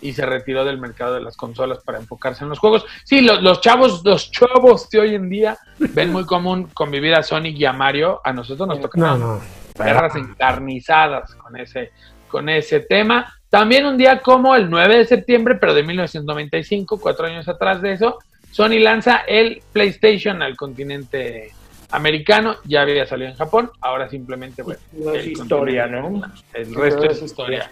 [0.00, 2.84] y se retiró del mercado de las consolas para enfocarse en los juegos.
[3.04, 7.56] Sí, los, chavos, los chavos de hoy en día ven muy común convivir a Sonic
[7.58, 8.20] y a Mario.
[8.24, 9.40] A nosotros nos toca no,
[9.76, 11.92] guerras encarnizadas con ese,
[12.28, 13.32] con ese tema.
[13.48, 17.92] También un día como el 9 de septiembre, pero de 1995, cuatro años atrás de
[17.92, 18.18] eso,
[18.50, 21.52] Sony lanza el PlayStation al continente
[21.90, 24.80] americano, ya había salido en Japón, ahora simplemente, bueno,
[25.14, 26.22] es historia, ¿no?
[26.52, 27.70] El resto es historia.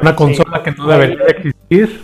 [0.00, 2.02] Una consola que no debería existir,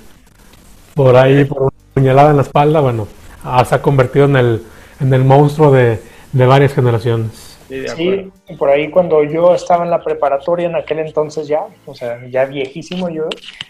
[0.94, 3.08] por ahí, por una puñalada en la espalda, bueno,
[3.44, 4.62] ah, se ha convertido en el,
[5.00, 5.98] en el monstruo de,
[6.32, 7.58] varias generaciones.
[7.96, 12.20] Sí, por ahí cuando yo estaba en la preparatoria en aquel entonces ya, o sea,
[12.28, 13.28] ya viejísimo yo,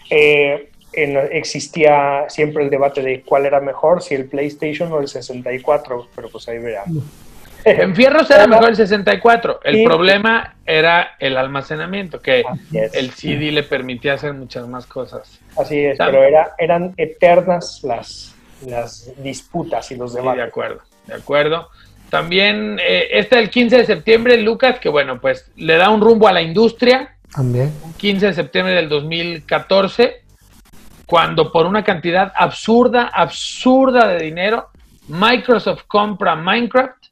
[0.09, 6.07] eh, existía siempre el debate de cuál era mejor, si el PlayStation o el 64,
[6.15, 7.03] pero pues ahí veamos.
[7.83, 9.61] En Fierros era mejor el 64.
[9.63, 15.39] El problema era el almacenamiento, que el CD le permitía hacer muchas más cosas.
[15.57, 18.35] Así es, pero era, eran eternas las,
[18.65, 20.37] las disputas y los debates.
[20.37, 21.69] de acuerdo, de acuerdo.
[22.09, 26.27] También eh, este el 15 de septiembre, Lucas, que bueno, pues le da un rumbo
[26.27, 27.15] a la industria.
[27.33, 27.71] También.
[27.97, 30.21] 15 de septiembre del 2014,
[31.07, 34.69] cuando por una cantidad absurda, absurda de dinero,
[35.07, 37.03] Microsoft compra Minecraft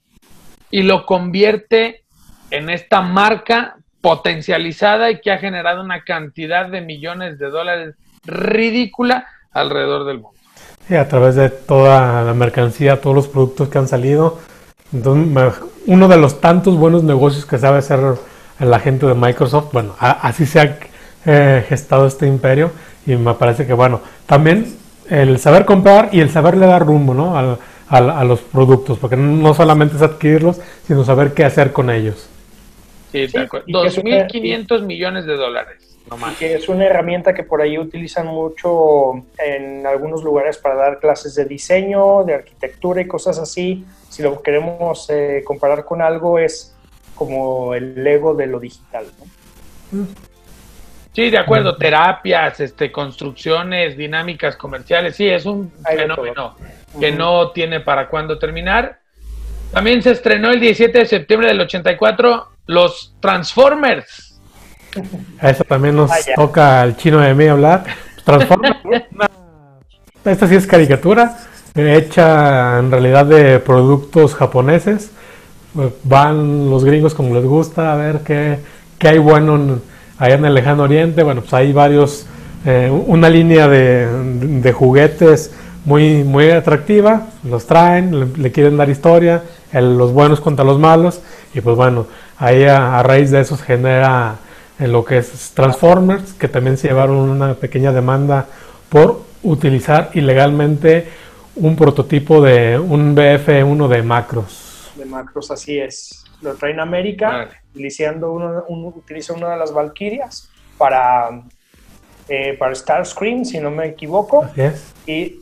[0.72, 2.04] y lo convierte
[2.50, 7.96] en esta marca potencializada y que ha generado una cantidad de millones de dólares
[8.26, 10.38] ridícula alrededor del mundo.
[10.88, 14.40] Sí, a través de toda la mercancía, todos los productos que han salido.
[14.92, 18.00] Entonces, uno de los tantos buenos negocios que sabe hacer
[18.60, 20.78] la gente de Microsoft, bueno, así se ha
[21.26, 22.72] eh, gestado este imperio
[23.06, 24.76] y me parece que, bueno, también
[25.10, 27.58] el saber comprar y el saberle dar rumbo, ¿no?
[27.92, 32.30] A, los productos, porque no solamente es adquirirlos, sino saber qué hacer con ellos.
[33.12, 35.98] Sí, 2.500 millones de dólares.
[36.40, 41.36] que es una herramienta que por ahí utilizan mucho en algunos lugares para dar clases
[41.36, 43.86] de diseño, de arquitectura y cosas así.
[44.10, 46.74] Si lo queremos eh, comparar con algo, es
[47.16, 49.06] como el Lego de lo digital.
[51.14, 56.56] Sí, de acuerdo, terapias, este, construcciones, dinámicas comerciales, sí, es un fenómeno
[57.00, 59.00] que no tiene para cuándo terminar.
[59.74, 64.40] También se estrenó el 17 de septiembre del 84 los Transformers.
[65.42, 67.84] eso también nos toca al chino de mí hablar.
[68.24, 68.78] Transformers,
[70.26, 71.38] esta sí es caricatura,
[71.76, 75.12] hecha en realidad de productos japoneses.
[76.04, 78.60] Van los gringos como les gusta a ver qué,
[78.98, 79.82] qué hay bueno
[80.22, 81.24] allá en el lejano oriente.
[81.24, 82.28] Bueno, pues hay varios,
[82.64, 85.52] eh, una línea de, juguetes
[85.84, 89.42] muy, muy atractiva, los traen, le, quieren dar historia,
[89.74, 91.22] los buenos contra los malos,
[91.56, 92.06] y pues bueno,
[92.38, 94.36] ahí a, raíz de eso se genera
[94.78, 98.46] en eh, lo que es Transformers, que también se llevaron una pequeña demanda
[98.90, 101.08] por utilizar ilegalmente
[101.56, 104.92] un prototipo de un BF1 de macros.
[104.96, 106.21] De macros, así es.
[106.42, 108.66] Lo traen a América, utilizando uno,
[108.96, 111.44] utiliza una de las Valkyrias para,
[112.28, 114.50] eh, para Starscream, si no me equivoco.
[115.06, 115.42] Y,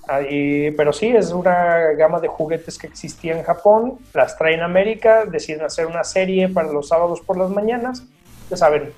[0.72, 5.26] pero sí, es una gama de juguetes que existía en Japón, las traen a América,
[5.26, 8.04] deciden hacer una serie para los sábados por las mañanas.
[8.50, 8.92] Ya saben,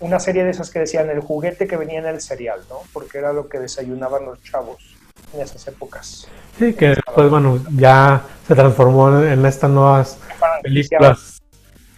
[0.00, 2.80] una serie de esas que decían el juguete que venía en el cereal, ¿no?
[2.92, 4.91] Porque era lo que desayunaban los chavos
[5.32, 6.28] en esas épocas.
[6.58, 10.18] Sí, que después, bueno, ya se transformó en estas nuevas
[10.62, 11.42] películas.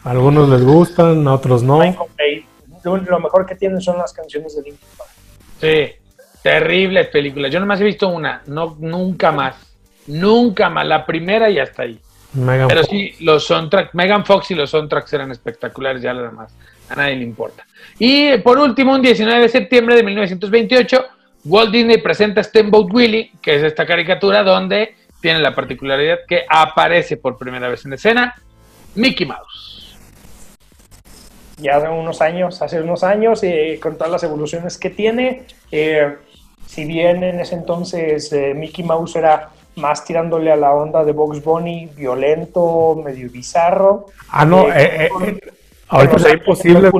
[0.05, 1.81] A algunos les gustan, a otros no.
[2.85, 5.11] Lo mejor que tienen son las canciones de Linkin Park.
[5.61, 5.93] Sí,
[6.43, 7.51] terribles películas.
[7.51, 9.57] Yo nomás he visto una, no, nunca más.
[10.07, 10.87] Nunca más.
[10.87, 11.99] La primera y hasta ahí.
[12.35, 16.53] Pero sí, los soundtracks, Megan Fox y los soundtracks eran espectaculares, ya lo demás.
[16.89, 17.65] A nadie le importa.
[17.99, 21.05] Y por último, un 19 de septiembre de 1928,
[21.45, 27.17] Walt Disney presenta Steamboat Willie, que es esta caricatura donde tiene la particularidad que aparece
[27.17, 28.35] por primera vez en escena
[28.95, 29.97] Mickey Mouse.
[31.59, 33.43] Ya hace unos años, hace unos años,
[33.81, 36.17] con todas las evoluciones que tiene, eh,
[36.67, 41.13] si bien en ese entonces eh, Mickey Mouse era más tirándole a la onda de
[41.13, 44.07] Box Bunny, violento, medio bizarro.
[44.29, 45.11] Ah, no, eh,
[45.89, 46.91] Ahorita sería imposible.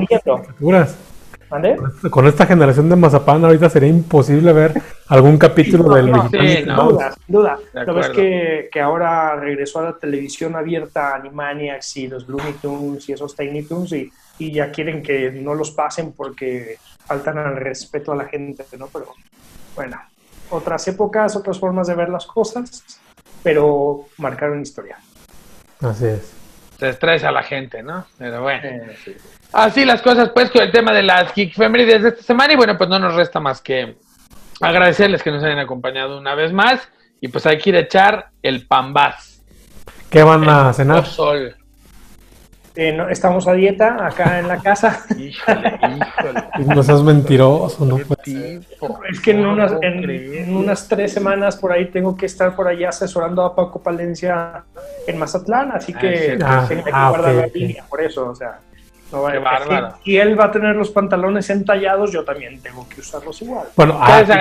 [2.09, 4.73] Con esta generación de Mazapán, ahorita sería imposible ver
[5.07, 6.91] algún capítulo del mexicano.
[6.91, 7.59] duda, duda.
[7.85, 13.07] ¿No ves que, que, ahora regresó a la televisión abierta Animaniacs y los Looney Tunes
[13.07, 17.55] y esos Tiny Tunes y, y, ya quieren que no los pasen porque faltan al
[17.57, 18.87] respeto a la gente, ¿no?
[18.87, 19.13] Pero
[19.75, 20.01] bueno,
[20.49, 22.83] otras épocas, otras formas de ver las cosas,
[23.43, 24.97] pero marcaron historia.
[25.81, 26.35] Así es
[26.79, 28.05] se estresa a la gente, ¿no?
[28.17, 28.69] Pero bueno.
[29.55, 32.51] Así las cosas, pues, con el tema de las Geek Family de esta semana.
[32.51, 33.95] Y bueno, pues no nos resta más que
[34.59, 36.89] agradecerles que nos hayan acompañado una vez más.
[37.21, 39.41] Y pues hay que ir a echar el pambaz.
[40.09, 41.05] ¿Qué van a cenar?
[41.05, 41.55] Sol.
[42.75, 45.05] Eh, estamos a dieta acá en la casa.
[45.17, 46.75] Híjole, híjole.
[46.75, 52.17] No seas mentiroso, no Es que en unas, en, unas tres semanas por ahí tengo
[52.17, 54.65] que estar por allá asesorando a Paco Palencia
[55.07, 58.35] en Mazatlán, así ah, que ah, tengo que ah, guardar la línea, por eso, o
[58.35, 58.59] sea.
[59.15, 63.67] No Y él va a tener los pantalones entallados, yo también tengo que usarlos igual.
[63.75, 64.31] Bueno, a, ti,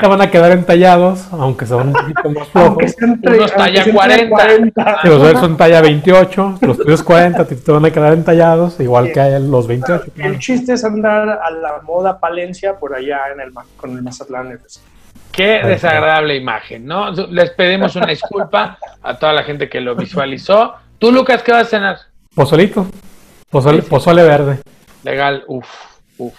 [0.00, 2.96] te, van a quedar entallados, aunque son un poquito más flojos.
[3.22, 3.84] Unos talla
[4.28, 5.00] 40.
[5.04, 9.66] los son talla 28, los tuyos 40, te van a quedar entallados, igual que los
[9.66, 10.12] 28.
[10.16, 14.60] El chiste es andar a la moda Palencia por allá en el, con el Mazatlán
[15.32, 17.12] Qué desagradable imagen, ¿no?
[17.12, 20.74] Les pedimos una disculpa a toda la gente que lo visualizó.
[20.98, 21.98] ¿Tú, Lucas, qué vas a cenar?
[22.34, 22.86] Pozolito.
[23.50, 24.60] Pozole, verde.
[25.02, 25.68] Legal, uff,
[26.18, 26.38] uff.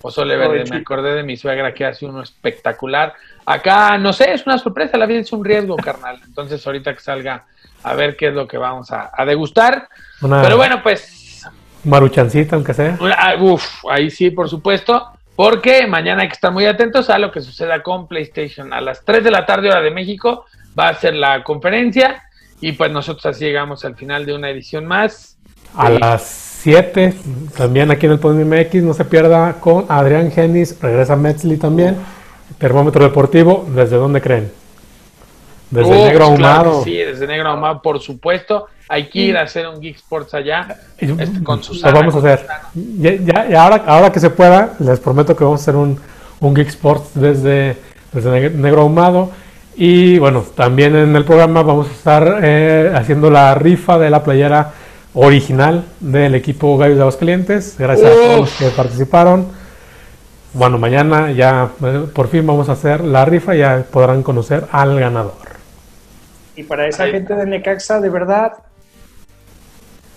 [0.00, 3.14] Pozole verde, me acordé de mi suegra que hace uno espectacular.
[3.44, 6.20] Acá, no sé, es una sorpresa, la vida es un riesgo, carnal.
[6.24, 7.44] Entonces, ahorita que salga,
[7.82, 9.88] a ver qué es lo que vamos a, degustar.
[10.20, 11.44] Pero bueno, pues.
[11.82, 12.96] Maruchancita, aunque sea.
[13.16, 15.08] Ah, uf, ahí sí, por supuesto.
[15.34, 18.72] Porque mañana hay que estar muy atentos a lo que suceda con PlayStation.
[18.72, 20.46] A las 3 de la tarde, hora de México,
[20.78, 22.22] va a ser la conferencia.
[22.60, 25.37] Y pues nosotros así llegamos al final de una edición más.
[25.74, 26.22] A las
[26.62, 27.14] 7,
[27.56, 31.96] también aquí en el Podium MX, no se pierda con Adrián Genis, regresa Metzli también.
[32.58, 34.50] Termómetro deportivo, ¿desde dónde creen?
[35.70, 36.82] Desde Negro Ahumado.
[36.82, 38.66] sí, desde Negro Ahumado, por supuesto.
[38.88, 41.92] Hay que ir a hacer un Geek Sports allá este, con Susana.
[41.92, 42.46] Lo vamos a hacer.
[42.74, 46.00] Ya, ahora, ahora que se pueda, les prometo que vamos a hacer un,
[46.40, 47.76] un Geek Sports desde,
[48.12, 49.30] desde Negro Ahumado.
[49.76, 54.24] Y bueno, también en el programa vamos a estar eh, haciendo la rifa de la
[54.24, 54.72] playera
[55.20, 57.76] original del equipo Gallos de Aguascalientes.
[57.76, 59.48] Gracias a todos los que participaron.
[60.52, 64.66] Bueno, mañana ya eh, por fin vamos a hacer la rifa y ya podrán conocer
[64.70, 65.34] al ganador.
[66.54, 68.52] Y para esa gente de Necaxa, de verdad,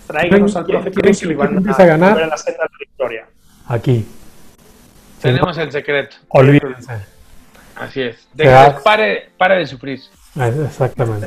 [0.06, 2.16] tráiganos al profe Cruz y van a, ganar?
[2.16, 2.36] la
[2.78, 3.26] victoria.
[3.66, 4.06] Aquí.
[5.20, 6.16] Tenemos el secreto.
[6.28, 6.92] Olvídense.
[7.74, 8.28] Así es.
[8.84, 10.00] pare, pare de sufrir.
[10.34, 11.26] Ah, exactamente.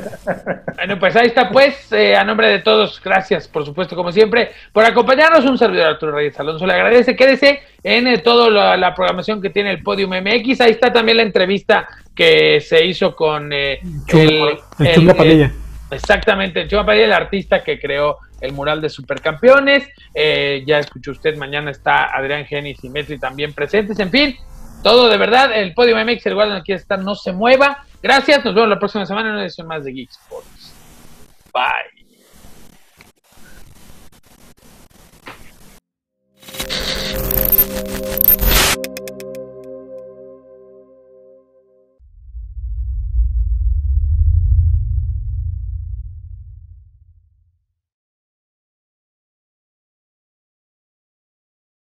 [0.74, 4.50] Bueno, pues ahí está, pues, eh, a nombre de todos, gracias, por supuesto, como siempre,
[4.72, 5.44] por acompañarnos.
[5.44, 7.14] Un servidor Arturo Reyes Alonso le agradece.
[7.14, 10.60] Quédese en eh, toda la, programación que tiene el Podium MX.
[10.60, 15.52] Ahí está también la entrevista que se hizo con eh, el, el, Padilla.
[15.90, 19.88] exactamente, el Chuma Padilla, el artista que creó el mural de supercampeones.
[20.14, 24.00] ya escuchó usted, mañana está Adrián Genis y Metri también presentes.
[24.00, 24.36] En fin,
[24.82, 25.56] todo de verdad.
[25.56, 27.85] El Podium MX, el lugar donde quiere estar, no se mueva.
[28.06, 30.72] Gracias, nos vemos la próxima semana en una edición más de Geeks Sports.
[31.52, 31.95] Bye.